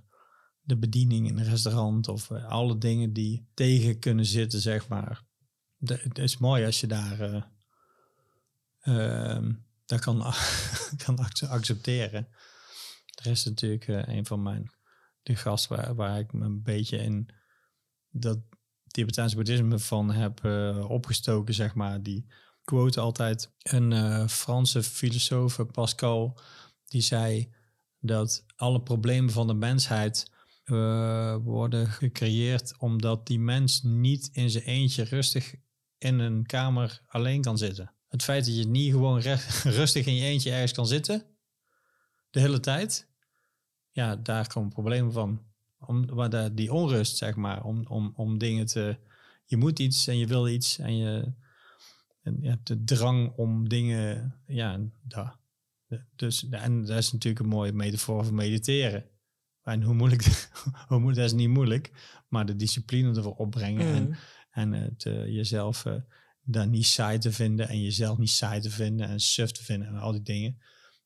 de 0.62 0.78
bediening 0.78 1.28
in 1.28 1.38
een 1.38 1.50
restaurant 1.50 2.08
of 2.08 2.32
eh, 2.32 2.46
alle 2.46 2.78
dingen 2.78 3.14
die 3.14 3.48
tegen 3.54 4.00
kunnen 4.00 4.26
zitten, 4.26 4.60
zeg 4.60 4.88
maar. 4.88 5.22
Dat- 5.78 6.02
Het 6.02 6.18
is 6.18 6.38
mooi 6.38 6.66
als 6.66 6.80
je 6.80 6.88
daar 6.88 7.20
eh, 7.20 7.44
ehm, 8.82 9.52
dat 9.86 10.00
kan, 10.00 10.18
kan 11.06 11.20
ac- 11.20 11.44
accepteren. 11.44 12.28
Er 13.24 13.32
is 13.32 13.44
natuurlijk 13.46 13.88
een 13.88 14.26
van 14.26 14.42
mijn 14.44 14.72
de 15.24 15.36
gast 15.36 15.68
waar, 15.68 15.96
waar 15.96 16.20
ik 16.20 16.34
me 16.34 16.46
een 16.46 16.64
beetje 16.64 16.98
in 16.98 17.30
dat 18.10 18.40
Tibetaans 18.88 19.36
boeddhisme 19.36 19.80
van 19.80 20.12
heb 20.12 20.46
eh, 20.46 20.90
opgestoken, 20.90 21.54
zeg 21.54 21.76
maar. 21.76 22.04
Die 22.04 22.26
quote 22.64 23.00
altijd 23.00 23.52
een 23.62 23.92
eh, 23.94 24.28
Franse 24.28 24.84
filosoof, 24.84 25.60
Pascal, 25.72 26.40
die 26.86 27.02
zei 27.02 27.54
dat 28.00 28.46
alle 28.56 28.82
problemen 28.82 29.32
van 29.32 29.48
de 29.48 29.54
mensheid 29.54 30.32
eh, 30.64 31.36
worden 31.44 31.88
gecreëerd 31.88 32.78
omdat 32.78 33.28
die 33.28 33.40
mens 33.40 33.82
niet 33.84 34.30
in 34.32 34.50
zijn 34.50 34.64
eentje 34.64 35.04
rustig 35.04 35.56
in 35.98 36.20
een 36.20 36.46
kamer 36.46 37.02
alleen 37.08 37.42
kan 37.42 37.58
zitten. 37.58 37.94
Het 38.08 38.24
feit 38.24 38.46
dat 38.46 38.56
je 38.56 38.68
niet 38.68 38.92
gewoon 38.92 39.20
re- 39.20 39.46
rustig 39.80 40.06
in 40.06 40.16
je 40.16 40.26
eentje 40.26 40.52
ergens 40.52 40.72
kan 40.72 40.88
zitten, 40.88 41.26
de 42.30 42.40
hele 42.40 42.60
tijd, 42.60 43.11
ja, 43.92 44.16
daar 44.16 44.48
komen 44.48 44.70
problemen 44.70 45.12
van. 45.12 45.42
Om, 45.80 46.06
waar 46.06 46.56
die 46.56 46.74
onrust, 46.74 47.18
zeg 47.18 47.36
maar, 47.36 47.64
om, 47.64 47.86
om, 47.88 48.12
om 48.16 48.38
dingen 48.38 48.66
te... 48.66 48.98
Je 49.46 49.58
moet 49.58 49.80
iets 49.80 50.08
en 50.08 50.18
je 50.18 50.28
wil 50.28 50.48
iets 50.48 50.80
en 50.80 50.98
je, 50.98 51.34
en 52.22 52.38
je 52.42 52.50
hebt 52.50 52.68
de 52.68 52.84
drang 52.84 53.34
om 53.36 53.70
dingen... 53.70 54.36
Ja, 54.46 54.80
daar. 55.02 55.40
Dus, 56.16 56.50
en 56.50 56.86
dat 56.86 56.98
is 56.98 57.12
natuurlijk 57.12 57.44
een 57.44 57.50
mooie 57.52 57.74
metafoor 57.74 58.26
voor 58.26 58.34
mediteren. 58.34 59.06
En 59.64 59.84
hoe 59.84 59.94
moeilijk, 59.94 60.24
hoe 60.88 61.00
moeilijk, 61.00 61.16
dat 61.16 61.26
is 61.26 61.34
niet 61.34 61.50
moeilijk, 61.50 61.92
maar 62.28 62.46
de 62.46 62.56
discipline 62.56 63.16
ervoor 63.16 63.36
opbrengen 63.36 63.94
en, 63.96 64.08
Mm. 64.08 64.16
en 64.52 64.72
het, 64.72 65.06
eh, 65.06 65.26
jezelf 65.26 65.86
eh, 65.86 65.96
daar 66.42 66.68
niet 66.68 66.86
saai 66.86 67.18
te 67.18 67.32
vinden 67.32 67.68
en 67.68 67.82
jezelf 67.82 68.18
niet 68.18 68.30
saai 68.30 68.62
te 68.62 68.70
vinden 68.70 69.08
en 69.08 69.20
suf 69.20 69.52
te 69.52 69.64
vinden 69.64 69.88
en 69.88 69.96
al 69.98 70.12
die 70.12 70.22
dingen. 70.22 70.62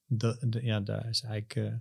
Dat, 0.08 0.46
ja, 0.50 0.80
daar 0.80 1.10
is 1.10 1.22
eigenlijk 1.22 1.56
eh, 1.56 1.80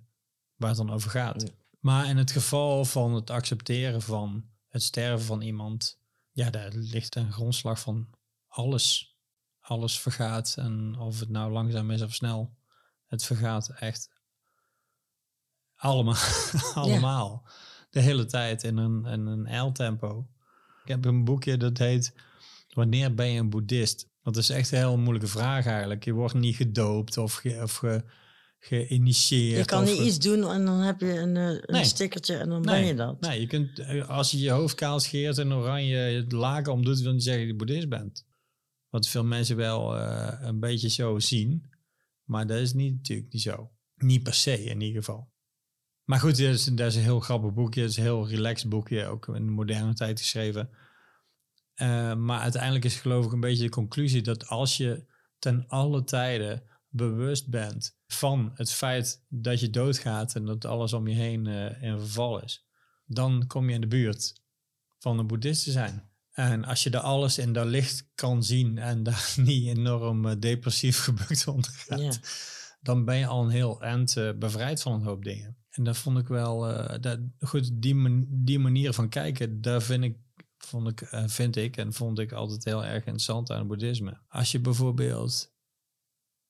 waar 0.66 0.76
het 0.76 0.86
dan 0.86 0.96
over 0.96 1.10
gaat. 1.10 1.42
Ja. 1.42 1.48
Maar 1.80 2.08
in 2.08 2.16
het 2.16 2.30
geval 2.30 2.84
van 2.84 3.14
het 3.14 3.30
accepteren 3.30 4.02
van 4.02 4.44
het 4.68 4.82
sterven 4.82 5.26
van 5.26 5.40
iemand, 5.40 5.98
ja, 6.32 6.50
daar 6.50 6.72
ligt 6.72 7.14
een 7.14 7.32
grondslag 7.32 7.80
van 7.80 8.08
alles. 8.48 9.16
Alles 9.60 9.98
vergaat 9.98 10.54
en 10.58 10.98
of 10.98 11.20
het 11.20 11.28
nou 11.28 11.52
langzaam 11.52 11.90
is 11.90 12.02
of 12.02 12.14
snel, 12.14 12.56
het 13.06 13.24
vergaat 13.24 13.68
echt 13.68 14.10
allemaal. 15.76 16.16
allemaal. 16.74 17.48
De 17.90 18.00
hele 18.00 18.24
tijd 18.24 18.62
in 18.62 18.76
een, 18.76 19.04
in 19.06 19.26
een 19.26 19.66
L-tempo. 19.66 20.28
Ik 20.82 20.88
heb 20.88 21.04
een 21.04 21.24
boekje 21.24 21.56
dat 21.56 21.78
heet 21.78 22.14
Wanneer 22.74 23.14
ben 23.14 23.26
je 23.26 23.40
een 23.40 23.50
boeddhist? 23.50 24.08
Dat 24.22 24.36
is 24.36 24.50
echt 24.50 24.72
een 24.72 24.78
heel 24.78 24.98
moeilijke 24.98 25.28
vraag 25.28 25.66
eigenlijk. 25.66 26.04
Je 26.04 26.12
wordt 26.12 26.34
niet 26.34 26.56
gedoopt 26.56 27.16
of, 27.16 27.34
ge, 27.34 27.60
of 27.62 27.76
ge, 27.76 28.04
geïnitieerd. 28.66 29.58
Je 29.58 29.64
kan 29.64 29.84
niet 29.84 29.98
iets 29.98 30.18
doen 30.18 30.50
en 30.50 30.64
dan 30.64 30.80
heb 30.80 31.00
je 31.00 31.18
een, 31.18 31.36
eh, 31.36 31.48
een 31.48 31.62
Nee. 31.66 31.84
stickertje 31.84 32.36
en 32.36 32.48
dan 32.48 32.62
ben 32.62 32.86
je 32.86 32.94
dat. 32.94 33.20
Nee, 33.20 33.40
je 33.40 33.46
kunt, 33.46 33.78
eh, 33.78 34.08
als 34.08 34.30
je 34.30 34.38
je 34.38 34.50
hoofd 34.50 34.74
kaal 34.74 35.00
scheert 35.00 35.38
en 35.38 35.52
oranje 35.52 36.24
laken 36.28 36.72
omdoet, 36.72 37.00
wil 37.00 37.12
niet 37.12 37.22
zeggen 37.22 37.42
dat 37.42 37.50
je 37.50 37.58
boeddhist 37.58 37.88
bent. 37.88 38.26
Wat 38.88 39.08
veel 39.08 39.24
mensen 39.24 39.56
wel 39.56 39.96
eh, 39.96 40.38
een 40.40 40.60
beetje 40.60 40.88
zo 40.88 41.18
zien. 41.18 41.72
Maar 42.24 42.46
dat 42.46 42.58
is 42.58 42.72
niet, 42.72 42.94
natuurlijk 42.94 43.32
niet 43.32 43.42
zo. 43.42 43.70
Niet 43.94 44.22
per 44.22 44.34
se 44.34 44.64
in 44.64 44.80
ieder 44.80 45.02
geval. 45.02 45.32
Maar 46.04 46.20
goed, 46.20 46.38
dat 46.38 46.54
is, 46.54 46.64
dat 46.64 46.86
is 46.86 46.96
een 46.96 47.02
heel 47.02 47.20
grappig 47.20 47.52
boekje. 47.52 47.80
Het 47.80 47.90
is 47.90 47.96
een 47.96 48.02
heel 48.02 48.28
relaxed 48.28 48.68
boekje, 48.68 49.06
ook 49.06 49.28
in 49.28 49.46
de 49.46 49.52
moderne 49.52 49.94
tijd 49.94 50.20
geschreven. 50.20 50.70
Maar 52.18 52.40
uiteindelijk 52.40 52.84
is 52.84 52.96
geloof 52.96 53.26
ik 53.26 53.32
een 53.32 53.40
beetje 53.40 53.64
de 53.64 53.70
conclusie 53.70 54.22
dat 54.22 54.46
als 54.46 54.76
je 54.76 55.04
ten 55.38 55.64
alle 55.68 56.04
tijden 56.04 56.62
bewust 56.88 57.48
bent 57.50 57.96
van 58.14 58.50
het 58.54 58.70
feit 58.72 59.24
dat 59.28 59.60
je 59.60 59.70
doodgaat 59.70 60.34
en 60.34 60.44
dat 60.44 60.64
alles 60.64 60.92
om 60.92 61.08
je 61.08 61.14
heen 61.14 61.46
eh, 61.46 61.82
in 61.82 61.98
verval 61.98 62.42
is, 62.42 62.66
dan 63.04 63.46
kom 63.46 63.68
je 63.68 63.74
in 63.74 63.80
de 63.80 63.86
buurt 63.86 64.42
van 64.98 65.18
een 65.18 65.26
boeddhist 65.26 65.64
te 65.64 65.70
zijn. 65.70 66.12
En 66.32 66.64
als 66.64 66.82
je 66.82 66.90
daar 66.90 67.00
alles 67.00 67.38
in 67.38 67.52
dat 67.52 67.66
licht 67.66 68.08
kan 68.14 68.42
zien 68.44 68.78
en 68.78 69.02
daar 69.08 69.34
niet 69.36 69.66
enorm 69.76 70.26
eh, 70.26 70.36
depressief 70.38 70.98
gebukt 71.04 71.46
onder 71.46 71.70
gaat, 71.70 72.20
dan 72.80 73.04
ben 73.04 73.16
je 73.16 73.26
al 73.26 73.44
een 73.44 73.50
heel 73.50 73.80
eind 73.80 74.16
eh, 74.16 74.30
bevrijd 74.38 74.82
van 74.82 74.92
een 74.92 75.02
hoop 75.06 75.24
dingen. 75.24 75.56
En 75.70 75.84
dat 75.84 75.96
vond 75.96 76.18
ik 76.18 76.28
wel, 76.28 76.58
dat, 77.00 77.18
goed, 77.40 77.82
die, 77.82 77.94
man- 77.94 78.26
die 78.30 78.58
manier 78.58 78.92
van 78.92 79.08
kijken, 79.08 79.60
daar 79.60 79.82
vind 79.82 80.04
ik, 80.04 80.16
vond 80.58 80.88
ik, 80.88 81.08
vind 81.26 81.56
ik 81.56 81.76
en 81.76 81.92
vond 81.92 82.18
ik 82.18 82.32
altijd 82.32 82.64
heel 82.64 82.84
erg 82.84 83.04
interessant 83.04 83.50
aan 83.50 83.58
het 83.58 83.66
boeddhisme. 83.66 84.20
Als 84.28 84.52
je 84.52 84.60
bijvoorbeeld, 84.60 85.53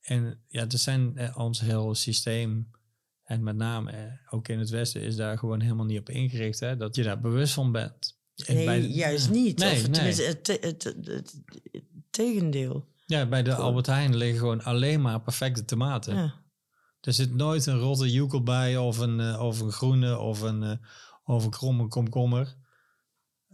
en 0.05 0.41
ja, 0.49 0.63
er 0.63 0.79
zijn 0.79 1.17
eh, 1.17 1.39
ons 1.39 1.61
heel 1.61 1.95
systeem, 1.95 2.71
en 3.25 3.43
met 3.43 3.57
name 3.57 3.91
eh, 3.91 4.13
ook 4.31 4.49
in 4.49 4.59
het 4.59 4.71
Westen, 4.71 5.01
is 5.01 5.17
daar 5.17 5.39
gewoon 5.39 5.61
helemaal 5.61 5.85
niet 5.85 5.99
op 5.99 6.09
ingericht, 6.09 6.61
hè, 6.61 6.77
dat 6.77 6.97
je 6.97 7.03
daar 7.03 7.21
bewust 7.21 7.55
van 7.55 7.73
bent. 7.73 8.19
En 8.47 8.55
Nee, 8.55 8.65
bij 8.65 8.81
juist 8.81 9.31
niet. 9.31 9.59
Nee, 9.59 9.73
of 9.73 9.89
nee. 9.89 10.13
het, 10.13 10.47
het, 10.47 10.85
het, 10.85 11.35
tegendeel. 12.11 12.89
Ja, 13.07 13.27
bij 13.27 13.43
de. 13.43 13.55
Albert 13.55 13.87
Heijn 13.87 14.17
liggen 14.17 14.39
gewoon 14.39 14.63
alleen 14.63 15.01
maar 15.01 15.21
perfecte 15.21 15.65
tomaten. 15.65 16.15
Ja. 16.15 16.35
Er 17.01 17.13
zit 17.13 17.35
nooit 17.35 17.67
een 17.67 17.79
rotte 17.79 18.11
joekel 18.11 18.43
bij 18.43 18.77
of 18.77 18.99
een, 18.99 19.21
eh, 19.21 19.41
of 19.41 19.61
een 19.61 19.73
groene 19.73 20.19
of 20.19 20.41
een, 20.41 20.63
eh, 20.63 20.77
of 21.25 21.45
een 21.45 21.51
kromme 21.51 21.89
komkommer. 21.89 22.57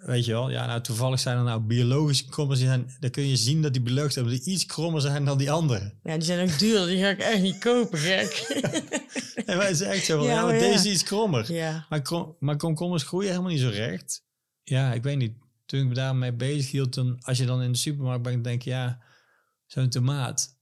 Weet 0.01 0.25
je 0.25 0.33
wel? 0.33 0.51
Ja, 0.51 0.67
nou 0.67 0.81
toevallig 0.81 1.21
zijn 1.21 1.37
er 1.39 1.45
nou 1.45 1.61
biologische 1.61 2.25
komkommers. 2.25 2.59
Die 2.59 2.69
zijn, 2.69 2.97
dan 3.01 3.11
kun 3.11 3.29
je 3.29 3.37
zien 3.37 3.63
dat 3.63 3.73
die 3.73 3.83
belucht 3.83 4.15
hebben 4.15 4.33
die 4.33 4.43
iets 4.53 4.67
krommer 4.67 5.01
zijn 5.01 5.25
dan 5.25 5.39
die 5.39 5.51
andere. 5.51 5.95
ja, 6.03 6.15
die 6.15 6.23
zijn 6.23 6.51
ook 6.51 6.59
duur. 6.59 6.87
Die 6.87 6.99
ga 7.03 7.09
ik 7.09 7.19
echt 7.19 7.43
niet 7.43 7.59
kopen, 7.59 7.99
gek. 7.99 8.33
En 9.47 9.57
wij 9.59 9.75
zijn 9.75 9.91
echt 9.91 10.05
zo 10.05 10.17
van, 10.19 10.27
Ja, 10.27 10.31
ja, 10.33 10.37
maar 10.43 10.45
maar 10.53 10.55
ja. 10.63 10.71
deze 10.73 10.89
is 10.89 10.95
iets 10.95 11.03
krommer. 11.03 11.53
ja. 11.53 11.87
Maar, 11.89 12.03
krom, 12.03 12.37
maar 12.39 12.57
komkommers 12.57 13.03
groeien 13.03 13.31
helemaal 13.31 13.51
niet 13.51 13.61
zo 13.61 13.69
recht. 13.69 14.25
Ja, 14.63 14.93
ik 14.93 15.03
weet 15.03 15.17
niet. 15.17 15.35
Toen 15.67 15.81
ik 15.81 15.87
me 15.87 15.95
daarmee 15.95 16.33
bezig 16.33 16.71
hield, 16.71 16.93
toen, 16.93 17.19
als 17.21 17.39
je 17.39 17.47
dan 17.47 17.63
in 17.63 17.73
de 17.73 17.79
supermarkt 17.79 18.23
bent, 18.23 18.45
denk 18.45 18.63
je, 18.63 18.71
ja, 18.71 19.03
zo'n 19.67 19.89
tomaat 19.89 20.59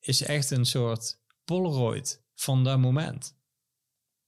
is 0.00 0.22
echt 0.22 0.50
een 0.50 0.64
soort 0.66 1.18
Polaroid 1.44 2.22
van 2.34 2.64
dat 2.64 2.78
moment. 2.78 3.36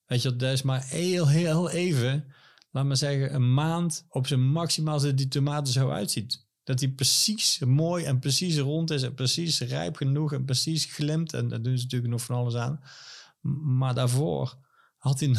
Weet 0.07 0.23
je, 0.23 0.37
dat 0.37 0.53
is 0.53 0.63
maar 0.63 0.85
heel, 0.85 1.29
heel 1.29 1.71
even, 1.71 2.33
laat 2.73 2.85
maar 2.85 2.97
zeggen, 2.97 3.35
een 3.35 3.55
maand 3.55 4.07
op 4.09 4.27
zijn 4.27 4.51
maximaal 4.53 5.01
dat 5.01 5.17
die 5.17 5.29
tomaat 5.29 5.67
er 5.67 5.73
zo 5.73 5.91
uitziet. 5.91 6.47
Dat 6.65 6.79
die 6.79 6.93
precies 6.93 7.59
mooi 7.59 8.05
en 8.05 8.19
precies 8.19 8.59
rond 8.59 8.91
is 8.91 9.03
en 9.03 9.15
precies 9.15 9.61
rijp 9.61 9.97
genoeg 9.97 10.33
en 10.33 10.45
precies 10.45 10.85
glimt. 10.85 11.33
En 11.33 11.49
daar 11.49 11.63
doen 11.63 11.77
ze 11.77 11.83
natuurlijk 11.83 12.13
nog 12.13 12.23
van 12.23 12.37
alles 12.37 12.55
aan. 12.55 12.81
Maar 13.79 13.95
daarvoor 13.95 14.59
had 14.97 15.21
hij, 15.21 15.37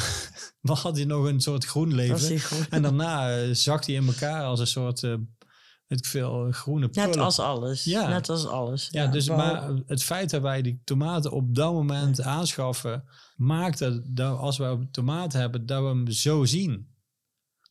had 0.83 0.95
hij 0.95 1.05
nog 1.05 1.25
een 1.25 1.41
soort 1.41 1.65
groen 1.65 1.93
leven. 1.93 2.41
En 2.69 2.81
daarna 2.81 3.37
eh, 3.37 3.53
zakt 3.53 3.85
hij 3.85 3.95
in 3.95 4.07
elkaar 4.07 4.43
als 4.43 4.59
een 4.59 4.67
soort, 4.67 5.01
weet 5.01 5.99
ik 5.99 6.05
veel, 6.05 6.51
groene 6.51 6.89
Net 6.91 7.11
pulp. 7.11 7.17
als 7.17 7.39
alles. 7.39 7.83
Ja. 7.83 8.07
Net 8.07 8.29
als 8.29 8.45
alles. 8.45 8.87
Ja, 8.91 9.07
dus 9.07 9.27
maar 9.27 9.69
het 9.85 10.03
feit 10.03 10.29
dat 10.29 10.41
wij 10.41 10.61
die 10.61 10.81
tomaten 10.83 11.31
op 11.31 11.55
dat 11.55 11.73
moment 11.73 12.21
aanschaffen, 12.21 13.03
maakt 13.35 13.79
dat, 13.79 14.01
dat 14.05 14.37
als 14.37 14.59
een 14.59 14.91
tomaat 14.91 15.33
hebben, 15.33 15.65
dat 15.65 15.81
we 15.81 15.87
hem 15.87 16.11
zo 16.11 16.45
zien. 16.45 16.91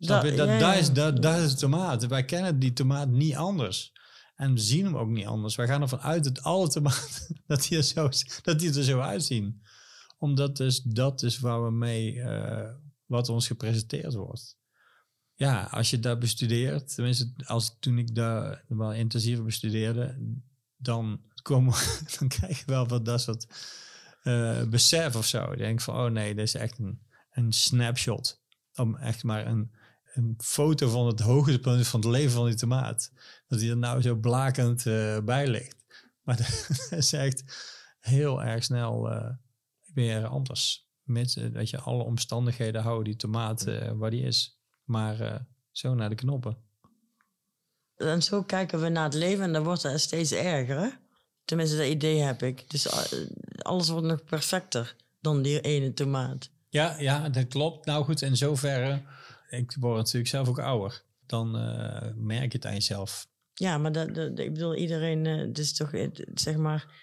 Dat, 0.07 0.22
ja, 0.24 0.36
dat, 0.36 0.48
ja. 0.48 0.74
is, 0.74 0.92
dat, 0.92 1.22
dat 1.22 1.38
is 1.38 1.50
de 1.50 1.59
tomaat. 1.59 2.07
Wij 2.07 2.24
kennen 2.24 2.59
die 2.59 2.72
tomaat 2.72 3.09
niet 3.09 3.34
anders. 3.34 3.92
En 4.34 4.53
we 4.53 4.61
zien 4.61 4.84
hem 4.84 4.96
ook 4.96 5.09
niet 5.09 5.26
anders. 5.26 5.55
Wij 5.55 5.66
gaan 5.66 5.82
ervan 5.82 6.00
uit 6.00 6.24
dat 6.24 6.42
alle 6.42 6.68
tomaten 6.68 7.42
dat 7.46 7.62
die 7.62 7.76
er 7.76 7.84
zo, 7.84 8.09
dat 8.42 8.59
die 8.59 8.74
er 8.74 8.84
zo 8.84 9.00
uitzien. 9.00 9.62
Omdat 10.18 10.57
dus 10.57 10.82
dat 10.82 11.22
is 11.22 11.38
waar 11.38 11.64
we 11.64 11.70
mee, 11.70 12.22
eh, 12.22 12.70
wat 13.07 13.28
ons 13.28 13.46
gepresenteerd 13.46 14.14
wordt. 14.14 14.57
Ja, 15.34 15.62
als 15.62 15.90
je 15.90 16.00
dat 16.00 16.18
bestudeert, 16.18 16.94
tenminste 16.94 17.32
als 17.44 17.76
toen 17.80 17.98
ik 17.98 18.14
daar 18.14 18.64
wel 18.68 18.92
intensiever 18.92 19.44
bestudeerde, 19.44 20.18
dan, 20.76 21.20
komen, 21.42 21.74
dan 22.18 22.28
krijg 22.28 22.59
je 22.59 22.64
wel 22.66 22.86
wat 22.88 23.05
dat 23.05 23.20
soort 23.20 23.46
eh, 24.22 24.62
besef 24.62 25.16
of 25.16 25.26
zo. 25.26 25.50
Je 25.50 25.57
denkt 25.57 25.82
van, 25.82 25.94
oh 25.94 26.11
nee, 26.11 26.34
dit 26.34 26.44
is 26.44 26.55
echt 26.55 26.78
een, 26.78 27.03
een 27.30 27.53
snapshot. 27.53 28.40
Om 28.74 28.96
echt 28.96 29.24
maar 29.24 29.46
een, 29.46 29.72
een 30.12 30.34
foto 30.38 30.88
van 30.88 31.06
het 31.06 31.20
hoogtepunt 31.20 31.86
van 31.86 32.00
het 32.00 32.08
leven 32.08 32.30
van 32.32 32.46
die 32.46 32.54
tomaat. 32.54 33.12
Dat 33.48 33.58
die 33.58 33.70
er 33.70 33.76
nou 33.76 34.02
zo 34.02 34.14
blakend 34.14 34.86
eh, 34.86 35.18
bij 35.18 35.46
ligt. 35.46 35.84
Maar 36.22 36.36
dat 36.90 36.98
is 36.98 37.12
echt 37.12 37.44
heel 38.00 38.42
erg 38.42 38.64
snel 38.64 39.10
eh, 39.10 39.30
weer 39.94 40.26
anders. 40.26 40.90
Met, 41.02 41.36
eh, 41.36 41.46
weet 41.46 41.70
je, 41.70 41.78
alle 41.78 42.02
omstandigheden 42.02 42.82
houden 42.82 43.04
die 43.04 43.16
tomaat 43.16 43.64
waar 43.94 44.10
die 44.10 44.22
is. 44.22 44.60
Maar 44.84 45.46
zo 45.70 45.94
naar 45.94 46.08
de 46.08 46.14
knoppen. 46.14 46.56
En 47.96 48.22
zo 48.22 48.42
kijken 48.42 48.80
we 48.80 48.88
naar 48.88 49.04
het 49.04 49.14
leven 49.14 49.44
en 49.44 49.52
dan 49.52 49.64
wordt 49.64 49.82
het 49.82 50.00
steeds 50.00 50.32
erger. 50.32 50.78
Hè? 50.78 50.88
Tenminste, 51.44 51.76
dat 51.76 51.86
idee 51.86 52.20
heb 52.20 52.42
ik. 52.42 52.70
Dus 52.70 52.88
alles 53.58 53.88
wordt 53.88 54.06
nog 54.06 54.24
perfecter 54.24 54.96
dan 55.20 55.42
die 55.42 55.60
ene 55.60 55.92
tomaat. 55.92 56.50
Ja, 56.68 56.96
ja, 56.98 57.28
dat 57.28 57.48
klopt. 57.48 57.86
Nou 57.86 58.04
goed, 58.04 58.22
in 58.22 58.36
zoverre, 58.36 59.02
ik 59.59 59.76
word 59.80 59.96
natuurlijk 59.96 60.28
zelf 60.28 60.48
ook 60.48 60.59
ouder. 60.59 61.05
Dan 61.26 61.57
eh, 61.57 62.12
merk 62.14 62.53
je 62.53 62.59
het 62.59 62.66
aan 62.66 62.72
jezelf. 62.72 63.26
Ja, 63.55 63.78
maar 63.78 63.92
dat, 63.92 64.38
ik 64.38 64.53
bedoel, 64.53 64.74
iedereen, 64.74 65.26
eh, 65.26 65.36
het 65.36 65.59
is 65.59 65.72
toch, 65.74 65.90
zeg 66.34 66.57
maar, 66.57 66.94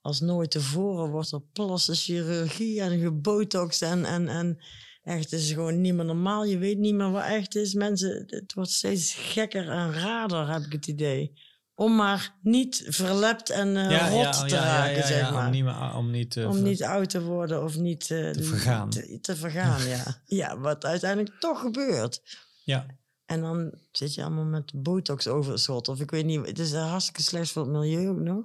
als 0.00 0.20
nooit 0.20 0.50
tevoren 0.50 1.10
wordt 1.10 1.32
er 1.32 1.42
plastische 1.52 2.12
chirurgie 2.12 2.80
en 2.80 2.98
gebotox 2.98 3.80
en, 3.80 4.04
en, 4.04 4.28
en 4.28 4.58
echt, 5.02 5.30
het 5.30 5.40
is 5.40 5.52
gewoon 5.52 5.80
niet 5.80 5.94
meer 5.94 6.04
normaal. 6.04 6.44
Je 6.44 6.58
weet 6.58 6.78
niet 6.78 6.94
meer 6.94 7.10
wat 7.10 7.24
echt 7.24 7.54
is. 7.54 7.74
Mensen, 7.74 8.24
het 8.26 8.54
wordt 8.54 8.70
steeds 8.70 9.14
gekker 9.14 9.68
en 9.68 9.92
raarder, 9.92 10.52
heb 10.52 10.62
ik 10.62 10.72
het 10.72 10.86
idee. 10.86 11.32
Om 11.78 11.94
maar 11.96 12.34
niet 12.42 12.84
verlept 12.88 13.50
en 13.50 13.76
eh, 13.76 14.10
rot 14.10 14.48
te 14.48 14.56
raken, 14.56 15.06
zeg 15.06 15.30
maar. 15.32 15.44
Om 15.46 15.52
niet, 15.52 15.64
meer- 15.64 15.94
om 15.94 16.10
niet, 16.10 16.36
eh, 16.36 16.48
Om 16.48 16.62
niet 16.62 16.82
oud 16.82 17.10
te 17.10 17.22
worden 17.22 17.62
of 17.62 17.76
niet 17.78 18.10
eh, 18.10 18.30
Te 18.30 18.42
vergaan. 18.42 18.90
Te, 18.90 19.18
te 19.20 19.36
vergaan, 19.36 19.88
ja. 19.88 20.20
Ja, 20.40 20.58
wat 20.58 20.84
uiteindelijk 20.84 21.40
toch 21.40 21.60
gebeurt. 21.60 22.22
Ja, 22.64 22.86
En 23.26 23.40
dan 23.40 23.72
zit 23.92 24.14
je 24.14 24.22
allemaal 24.22 24.44
met 24.44 24.72
botox 24.82 25.26
overschot. 25.28 25.88
Of 25.88 26.00
ik 26.00 26.10
weet 26.10 26.24
niet, 26.24 26.46
het 26.46 26.58
is 26.58 26.72
eh, 26.72 26.88
hartstikke 26.90 27.22
slecht 27.22 27.50
voor 27.50 27.62
het 27.62 27.72
milieu 27.72 28.08
ook 28.08 28.18
nog. 28.20 28.44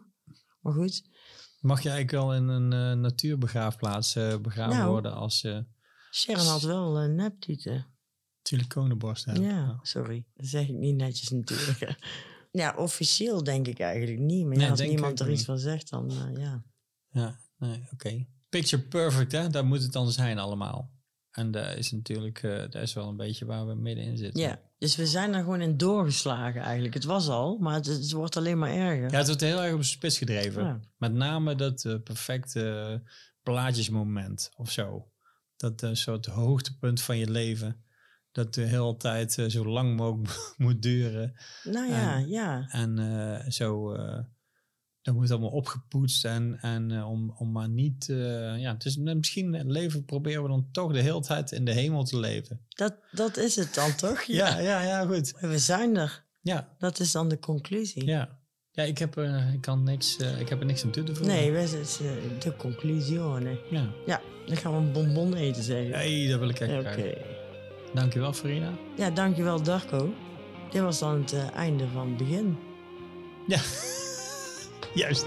Maar 0.61 0.73
goed. 0.73 1.03
mag 1.59 1.81
je 1.81 1.89
eigenlijk 1.89 2.23
wel 2.23 2.35
in 2.35 2.47
een 2.47 2.73
eh, 2.73 2.99
natuurbegraafplaats 3.01 4.15
eh, 4.15 4.37
begraven 4.37 4.77
Nou. 4.77 4.89
worden 4.91 5.13
als 5.13 5.41
je 5.41 5.65
Sharon 6.11 6.45
had 6.45 6.61
wel 6.61 6.99
een 6.99 7.15
neptieten. 7.15 7.85
siliconenborst 8.43 9.25
hebt? 9.25 9.39
Ja, 9.39 9.79
sorry. 9.81 10.25
Dat 10.35 10.47
zeg 10.47 10.67
ik 10.67 10.75
niet 10.75 10.95
netjes 10.95 11.29
natuurlijk. 11.29 11.95
Ja, 12.51 12.75
officieel 12.77 13.43
denk 13.43 13.67
ik 13.67 13.79
eigenlijk 13.79 14.19
niet. 14.19 14.45
Maar 14.45 14.57
Nee, 14.57 14.69
als 14.69 14.79
niemand 14.79 15.19
er 15.19 15.31
iets 15.31 15.45
van 15.45 15.59
zegt, 15.59 15.89
dan 15.89 16.09
eh, 16.11 16.41
ja. 16.41 16.63
Ja, 17.11 17.39
nee, 17.57 17.83
oké. 17.93 18.25
Picture 18.49 18.81
perfect, 18.81 19.31
hè? 19.31 19.49
Daar 19.49 19.65
moet 19.65 19.81
het 19.81 19.91
dan 19.91 20.11
zijn 20.11 20.39
allemaal. 20.39 20.91
En 21.31 21.51
daar 21.51 21.77
is 21.77 21.91
natuurlijk, 21.91 22.41
daar 22.41 22.81
is 22.81 22.93
wel 22.93 23.07
een 23.07 23.17
beetje 23.17 23.45
waar 23.45 23.67
we 23.67 23.75
middenin 23.75 24.17
zitten. 24.17 24.41
Ja, 24.41 24.59
dus 24.77 24.95
we 24.95 25.07
zijn 25.07 25.33
er 25.33 25.43
gewoon 25.43 25.61
in 25.61 25.77
doorgeslagen 25.77 26.61
eigenlijk. 26.61 26.93
Het 26.93 27.03
was 27.03 27.27
al, 27.27 27.57
maar 27.57 27.73
het, 27.73 27.85
het 27.85 28.11
wordt 28.11 28.37
alleen 28.37 28.57
maar 28.57 28.71
erger. 28.71 29.11
Ja, 29.11 29.17
het 29.17 29.25
wordt 29.27 29.41
heel 29.41 29.63
erg 29.63 29.73
op 29.73 29.79
de 29.79 29.85
spits 29.85 30.17
gedreven. 30.17 30.63
Ja. 30.63 30.79
Met 30.97 31.13
name 31.13 31.55
dat 31.55 31.85
eh, 31.85 31.95
perfecte 32.03 33.01
plaatjesmoment 33.43 34.51
of 34.55 34.71
zo. 34.71 35.11
Dat 35.57 35.89
soort 35.91 36.25
hoogtepunt 36.25 37.01
van 37.01 37.17
je 37.17 37.29
leven. 37.29 37.83
Dat 38.31 38.53
de 38.53 38.61
hele 38.61 38.97
tijd 38.97 39.37
eh, 39.37 39.45
zo 39.45 39.65
lang 39.65 39.95
mogelijk 39.95 40.53
moet 40.57 40.81
duren. 40.81 41.33
Nou 41.63 41.89
ja, 41.91 42.15
En- 42.15 42.27
ja. 42.29 42.65
En 42.69 42.99
eh, 42.99 43.49
zo, 43.49 43.93
eh, 43.93 44.19
dat 45.01 45.13
moet 45.13 45.31
allemaal 45.31 45.49
opgepoetst. 45.49 46.25
En, 46.25 46.57
en 46.61 47.03
om, 47.03 47.31
om 47.37 47.51
maar 47.51 47.69
niet, 47.69 48.05
ja, 48.57 48.73
het 48.73 48.85
is 48.85 48.97
misschien 48.97 49.53
het 49.53 49.67
leven 49.71 50.05
proberen 50.05 50.43
we 50.43 50.49
dan 50.49 50.67
toch 50.71 50.93
de 50.93 51.01
hele 51.01 51.21
tijd 51.21 51.51
in 51.51 51.65
de 51.65 51.71
hemel 51.73 52.03
te 52.03 52.19
leven. 52.19 52.65
Dat, 52.69 52.95
dat 53.11 53.37
is 53.37 53.55
het 53.55 53.73
dan 53.73 53.95
toch? 53.95 54.21
Ja, 54.21 54.59
ja, 54.59 54.81
ja, 54.81 55.05
goed. 55.05 55.33
Maar 55.41 55.49
We 55.49 55.59
zijn 55.59 55.97
er. 55.97 56.25
Ja, 56.41 56.75
Dat 56.77 56.99
is 56.99 57.11
dan 57.11 57.29
de 57.29 57.39
conclusie. 57.39 58.05
ja. 58.05 58.39
Ja, 58.73 58.83
ik 58.83 58.97
heb, 58.97 59.17
er- 59.17 59.53
ik 59.53 59.61
kan 59.61 59.83
niks, 59.83 60.17
ik 60.17 60.49
heb 60.49 60.59
er 60.59 60.65
niks 60.65 60.83
aan 60.83 60.91
toe 60.91 61.03
te 61.03 61.15
voegen. 61.15 61.35
Nee, 61.35 61.51
we 61.51 61.67
zijn 61.85 62.39
de 62.39 62.55
conclusione. 62.55 63.59
Ja. 63.71 63.89
Ja, 64.05 64.21
dan 64.45 64.57
gaan 64.57 64.71
we 64.71 64.77
een 64.77 64.91
bonbon 64.91 65.33
eten 65.33 65.63
zeggen. 65.63 65.91
Hey, 65.93 66.27
dat 66.29 66.39
wil 66.39 66.49
ik 66.49 66.59
echt 66.59 66.79
Oké. 66.79 67.13
Dankjewel, 67.93 68.33
Farina. 68.33 68.73
Ja, 68.95 69.09
dankjewel 69.09 69.61
Darko. 69.61 70.13
Dit 70.69 70.81
was 70.81 70.99
dan 70.99 71.19
het 71.21 71.33
eh, 71.33 71.55
einde 71.55 71.87
van 71.93 72.07
het 72.07 72.17
begin. 72.17 72.57
Ja, 73.47 73.59
juist. 75.01 75.25